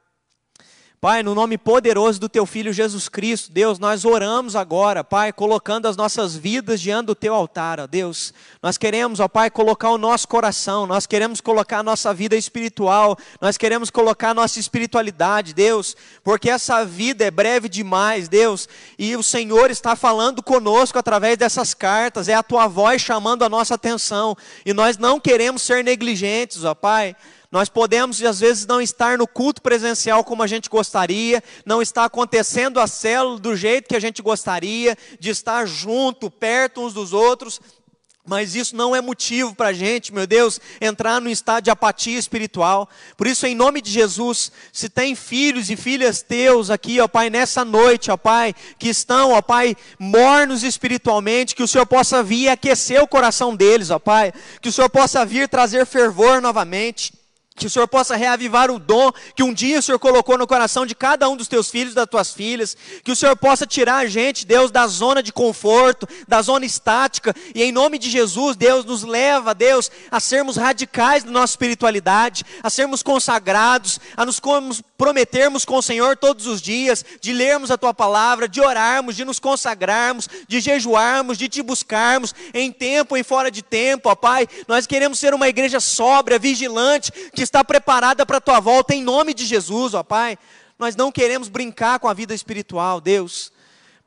Pai, 1.03 1.21
no 1.21 1.35
nome 1.35 1.59
poderoso 1.59 2.21
do 2.21 2.29
teu 2.29 2.47
filho 2.47 2.73
Jesus 2.73 3.09
Cristo, 3.09 3.51
Deus, 3.51 3.77
nós 3.81 4.05
oramos 4.05 4.55
agora, 4.55 5.03
Pai, 5.03 5.33
colocando 5.33 5.89
as 5.89 5.97
nossas 5.97 6.37
vidas 6.37 6.81
diante 6.81 7.07
do 7.07 7.15
teu 7.17 7.35
altar, 7.35 7.81
ó 7.81 7.89
Deus. 7.89 8.33
Nós 8.63 8.79
queremos, 8.79 9.19
ó 9.19 9.27
Pai, 9.27 9.51
colocar 9.51 9.91
o 9.91 9.99
nosso 9.99 10.29
coração, 10.29 10.87
nós 10.87 11.05
queremos 11.05 11.41
colocar 11.41 11.81
a 11.81 11.83
nossa 11.83 12.15
vida 12.15 12.37
espiritual, 12.37 13.19
nós 13.41 13.59
queremos 13.59 13.91
colocar 13.91 14.31
a 14.31 14.35
nossa 14.35 14.61
espiritualidade, 14.61 15.53
Deus, 15.53 15.97
porque 16.23 16.49
essa 16.49 16.85
vida 16.85 17.25
é 17.25 17.33
breve 17.33 17.69
demais, 17.69 18.29
Deus, 18.29 18.69
e 18.97 19.17
o 19.17 19.25
Senhor 19.25 19.73
está 19.73 19.97
falando 19.97 20.41
conosco 20.41 21.01
através 21.01 21.37
dessas 21.37 21.75
cartas, 21.75 22.29
é 22.29 22.35
a 22.35 22.45
tua 22.45 22.69
voz 22.69 23.03
chamando 23.03 23.45
a 23.45 23.49
nossa 23.49 23.75
atenção, 23.75 24.37
e 24.65 24.73
nós 24.73 24.97
não 24.99 25.19
queremos 25.19 25.63
ser 25.63 25.83
negligentes, 25.83 26.63
ó 26.63 26.77
Pai. 26.77 27.17
Nós 27.53 27.69
podemos, 27.69 28.23
às 28.23 28.41
vezes, 28.41 28.67
não 28.67 28.81
estar 28.81 29.19
no 29.19 29.27
culto 29.27 29.61
presencial 29.61 30.25
como 30.25 30.43
a 30.43 30.47
gente 30.47 30.71
gostaria, 30.71 31.45
não 31.67 31.83
está 31.83 32.07
acontecendo 32.07 32.81
a 32.81 32.87
célula 32.87 33.39
do 33.39 33.55
jeito 33.55 33.91
que 33.91 33.95
a 33.95 34.01
gente 34.01 34.23
gostaria, 34.23 34.97
de 35.21 35.29
estar 35.29 35.67
junto, 35.67 36.31
perto 36.31 36.81
uns 36.81 36.95
dos 36.95 37.13
outros, 37.13 37.61
mas 38.25 38.55
isso 38.55 38.75
não 38.75 38.97
é 38.97 39.03
motivo 39.03 39.55
para 39.55 39.69
a 39.69 39.73
gente, 39.73 40.15
meu 40.15 40.27
Deus, 40.27 40.61
entrar 40.81 41.21
num 41.21 41.29
estado 41.29 41.65
de 41.65 41.71
apatia 41.71 42.19
espiritual. 42.19 42.89
Por 43.19 43.27
isso, 43.27 43.47
em 43.47 43.55
nome 43.55 43.83
de 43.83 43.91
Jesus, 43.91 44.51
se 44.73 44.89
tem 44.89 45.15
filhos 45.15 45.69
e 45.69 45.77
filhas 45.77 46.23
teus 46.23 46.71
aqui, 46.71 47.01
ó 47.01 47.09
Pai, 47.09 47.29
nessa 47.29 47.67
noite, 47.67 48.11
ó 48.11 48.17
Pai, 48.17 48.55
que 48.79 48.89
estão, 48.89 49.33
ó 49.33 49.43
Pai, 49.43 49.77
mornos 49.99 50.63
espiritualmente, 50.63 51.55
que 51.55 51.63
o 51.63 51.69
Senhor 51.69 51.85
possa 51.85 52.23
vir 52.23 52.49
aquecer 52.49 53.03
o 53.03 53.09
coração 53.09 53.55
deles, 53.55 53.91
ó 53.91 53.99
Pai, 53.99 54.33
que 54.63 54.71
o 54.71 54.73
Senhor 54.73 54.89
possa 54.89 55.27
vir 55.27 55.49
trazer 55.49 55.85
fervor 55.85 56.41
novamente. 56.41 57.13
Que 57.63 57.69
o 57.69 57.71
Senhor 57.71 57.87
possa 57.87 58.17
reavivar 58.17 58.73
o 58.73 58.79
dom 58.79 59.13
que 59.37 59.43
um 59.43 59.55
dia 59.55 59.79
o 59.79 59.83
Senhor 59.83 59.99
colocou 59.99 60.37
no 60.37 60.49
coração 60.49 60.85
de 60.85 60.97
cada 60.97 61.29
um 61.29 61.37
dos 61.37 61.47
teus 61.47 61.71
filhos, 61.71 61.95
das 61.95 62.09
tuas 62.09 62.33
filhas. 62.33 62.77
Que 63.05 63.13
o 63.13 63.17
Senhor 63.17 63.37
possa 63.37 63.65
tirar 63.65 63.99
a 63.99 64.07
gente, 64.07 64.45
Deus, 64.45 64.73
da 64.73 64.87
zona 64.89 65.23
de 65.23 65.33
conforto, 65.33 66.09
da 66.27 66.43
zona 66.43 66.67
estática. 66.67 67.33
E 67.55 67.63
em 67.63 67.71
nome 67.71 67.99
de 67.99 68.11
Jesus, 68.11 68.57
Deus, 68.57 68.85
nos 68.85 69.05
leva, 69.05 69.55
Deus, 69.55 69.93
a 70.11 70.19
sermos 70.19 70.57
radicais 70.57 71.23
na 71.23 71.31
nossa 71.31 71.53
espiritualidade, 71.53 72.45
a 72.63 72.69
sermos 72.69 73.01
consagrados, 73.01 74.01
a 74.17 74.27
nos 74.27 74.41
prometermos 74.99 75.65
com 75.65 75.77
o 75.77 75.83
Senhor 75.83 76.17
todos 76.17 76.47
os 76.47 76.61
dias, 76.61 77.05
de 77.21 77.33
lermos 77.33 77.71
a 77.71 77.79
tua 77.79 77.95
palavra, 77.95 78.49
de 78.49 78.61
orarmos, 78.61 79.15
de 79.15 79.25
nos 79.25 79.39
consagrarmos, 79.39 80.29
de 80.49 80.61
jejuarmos, 80.61 81.39
de 81.39 81.49
te 81.49 81.63
buscarmos 81.63 82.35
em 82.53 82.73
tempo 82.73 83.17
e 83.17 83.23
fora 83.23 83.53
de 83.53 83.63
tempo, 83.63 84.09
ó 84.09 84.17
Pai. 84.17 84.49
Nós 84.67 84.85
queremos 84.85 85.21
ser 85.21 85.33
uma 85.33 85.49
igreja 85.49 85.79
sóbria, 85.79 86.41
vigilante, 86.41 87.13
que 87.33 87.52
está 87.53 87.63
preparada 87.63 88.25
para 88.25 88.39
a 88.39 88.41
tua 88.41 88.61
volta, 88.61 88.95
em 88.95 89.03
nome 89.03 89.35
de 89.35 89.45
Jesus, 89.45 89.93
ó 89.93 90.03
Pai. 90.03 90.39
Nós 90.79 90.97
não 90.97 91.13
queremos 91.13 91.51
brincar 91.51 91.99
com 91.99 92.09
a 92.09 92.15
vida 92.15 92.35
espiritual, 92.35 92.99
Deus. 92.99 93.53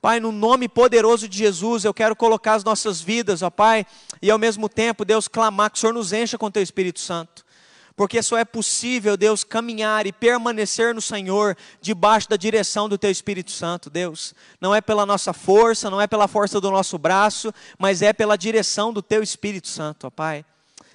Pai, 0.01 0.19
no 0.19 0.31
nome 0.31 0.67
poderoso 0.67 1.29
de 1.29 1.37
Jesus, 1.37 1.85
eu 1.85 1.93
quero 1.93 2.15
colocar 2.15 2.55
as 2.55 2.63
nossas 2.63 3.01
vidas, 3.01 3.43
ó 3.43 3.51
Pai, 3.51 3.85
e 4.19 4.31
ao 4.31 4.39
mesmo 4.39 4.67
tempo, 4.67 5.05
Deus, 5.05 5.27
clamar 5.27 5.69
que 5.69 5.77
o 5.77 5.79
Senhor 5.79 5.93
nos 5.93 6.11
encha 6.11 6.39
com 6.39 6.49
Teu 6.49 6.63
Espírito 6.63 6.99
Santo. 6.99 7.45
Porque 7.95 8.21
só 8.21 8.35
é 8.35 8.43
possível, 8.43 9.15
Deus, 9.15 9.43
caminhar 9.43 10.07
e 10.07 10.11
permanecer 10.11 10.93
no 10.93 11.01
Senhor 11.01 11.55
debaixo 11.79 12.27
da 12.27 12.35
direção 12.35 12.89
do 12.89 12.97
Teu 12.97 13.11
Espírito 13.11 13.51
Santo, 13.51 13.91
Deus. 13.91 14.33
Não 14.59 14.73
é 14.73 14.81
pela 14.81 15.05
nossa 15.05 15.33
força, 15.33 15.89
não 15.89 16.01
é 16.01 16.07
pela 16.07 16.27
força 16.27 16.59
do 16.59 16.71
nosso 16.71 16.97
braço, 16.97 17.53
mas 17.77 18.01
é 18.01 18.11
pela 18.11 18.35
direção 18.35 18.91
do 18.91 19.03
Teu 19.03 19.21
Espírito 19.21 19.67
Santo, 19.67 20.07
ó 20.07 20.09
Pai. 20.09 20.43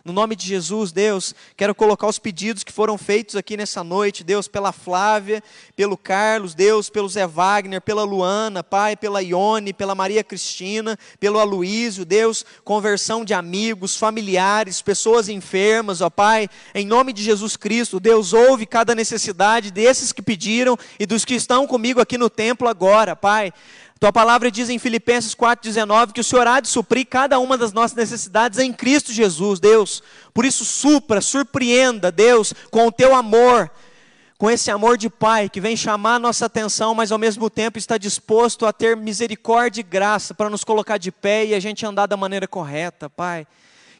No 0.03 0.15
nome 0.15 0.35
de 0.35 0.47
Jesus, 0.47 0.93
Deus, 0.93 1.35
quero 1.55 1.75
colocar 1.75 2.07
os 2.07 2.19
pedidos 2.19 2.65
que 2.65 2.73
foram 2.73 2.97
feitos 2.97 3.37
aqui 3.37 3.55
nessa 3.55 3.85
noite, 3.85 4.25
Deus, 4.25 4.49
pela 4.49 4.73
Flávia, 4.73 5.43
pelo 5.77 5.95
Carlos, 5.95 6.55
Deus, 6.55 6.89
pelo 6.89 7.07
Zé 7.07 7.27
Wagner, 7.27 7.83
pela 7.83 8.03
Luana, 8.03 8.65
Pai, 8.65 8.97
pela 8.97 9.23
Ione, 9.23 9.75
pela 9.75 9.95
Maria 9.95 10.25
Cristina, 10.25 10.99
pelo 11.19 11.39
Aloísio, 11.39 12.07
Deus, 12.07 12.47
conversão 12.65 13.27
de 13.27 13.35
amigos, 13.35 13.95
familiares, 13.95 14.81
pessoas 14.81 15.29
enfermas, 15.29 16.01
ó 16.01 16.09
Pai, 16.09 16.49
em 16.75 16.87
nome 16.87 17.13
de 17.13 17.23
Jesus 17.23 17.55
Cristo, 17.55 18.01
Deus, 18.01 18.33
ouve 18.33 18.65
cada 18.65 18.95
necessidade 18.95 19.71
desses 19.71 20.13
que 20.13 20.23
pediram 20.23 20.79
e 20.99 21.05
dos 21.05 21.27
que 21.27 21.35
estão 21.35 21.67
comigo 21.67 22.01
aqui 22.01 22.17
no 22.17 22.31
templo 22.31 22.69
agora, 22.69 23.15
Pai. 23.15 23.53
Tua 24.01 24.11
palavra 24.11 24.51
diz 24.51 24.71
em 24.71 24.79
Filipenses 24.79 25.35
4,19 25.35 26.13
que 26.13 26.23
o 26.23 26.25
Senhor 26.25 26.47
há 26.47 26.59
de 26.59 26.69
suprir 26.69 27.07
cada 27.07 27.39
uma 27.39 27.59
das 27.59 27.71
nossas 27.71 27.95
necessidades 27.95 28.59
em 28.59 28.73
Cristo 28.73 29.13
Jesus, 29.13 29.61
Deus. 29.61 30.03
Por 30.33 30.47
isso, 30.47 30.65
supra, 30.65 31.21
surpreenda, 31.21 32.11
Deus, 32.11 32.55
com 32.71 32.87
o 32.87 32.93
teu 32.93 33.15
amor, 33.15 33.71
com 34.39 34.51
esse 34.51 34.71
amor 34.71 34.97
de 34.97 35.11
Pai 35.11 35.51
que 35.51 35.61
vem 35.61 35.77
chamar 35.77 36.15
a 36.15 36.19
nossa 36.19 36.47
atenção, 36.47 36.95
mas 36.95 37.13
ao 37.13 37.19
mesmo 37.19 37.51
tempo 37.51 37.77
está 37.77 37.99
disposto 37.99 38.65
a 38.65 38.73
ter 38.73 38.97
misericórdia 38.97 39.83
e 39.83 39.85
graça 39.85 40.33
para 40.33 40.49
nos 40.49 40.65
colocar 40.65 40.97
de 40.97 41.13
pé 41.13 41.45
e 41.45 41.55
a 41.55 41.61
gente 41.61 41.85
andar 41.85 42.07
da 42.07 42.17
maneira 42.17 42.49
correta, 42.49 43.11
Pai. 43.11 43.47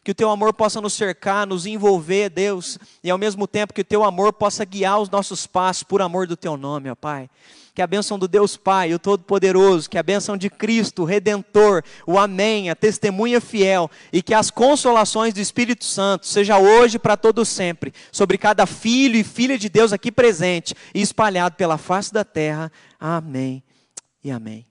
Que 0.03 0.09
o 0.09 0.15
teu 0.15 0.31
amor 0.31 0.51
possa 0.51 0.81
nos 0.81 0.93
cercar, 0.93 1.45
nos 1.45 1.67
envolver, 1.67 2.27
Deus, 2.31 2.79
e 3.03 3.11
ao 3.11 3.19
mesmo 3.19 3.45
tempo 3.45 3.71
que 3.71 3.81
o 3.81 3.85
teu 3.85 4.03
amor 4.03 4.33
possa 4.33 4.65
guiar 4.65 4.99
os 4.99 5.11
nossos 5.11 5.45
passos 5.45 5.83
por 5.83 6.01
amor 6.01 6.25
do 6.25 6.35
teu 6.35 6.57
nome, 6.57 6.89
ó 6.89 6.95
Pai 6.95 7.29
que 7.73 7.81
a 7.81 7.87
bênção 7.87 8.19
do 8.19 8.27
Deus 8.27 8.57
Pai, 8.57 8.93
o 8.93 8.99
Todo-Poderoso, 8.99 9.89
que 9.89 9.97
a 9.97 10.03
bênção 10.03 10.35
de 10.35 10.49
Cristo, 10.49 11.03
o 11.03 11.05
Redentor, 11.05 11.83
o 12.05 12.19
Amém, 12.19 12.69
a 12.69 12.75
testemunha 12.75 13.39
fiel, 13.39 13.89
e 14.11 14.21
que 14.21 14.33
as 14.33 14.51
consolações 14.51 15.33
do 15.33 15.39
Espírito 15.39 15.85
Santo 15.85 16.27
seja 16.27 16.57
hoje 16.57 16.99
para 16.99 17.15
todo 17.15 17.45
sempre, 17.45 17.93
sobre 18.11 18.37
cada 18.37 18.65
filho 18.65 19.15
e 19.15 19.23
filha 19.23 19.57
de 19.57 19.69
Deus 19.69 19.93
aqui 19.93 20.11
presente 20.11 20.75
e 20.93 21.01
espalhado 21.01 21.55
pela 21.55 21.77
face 21.77 22.13
da 22.13 22.23
terra. 22.23 22.71
Amém 22.99 23.63
e 24.23 24.31
amém. 24.31 24.70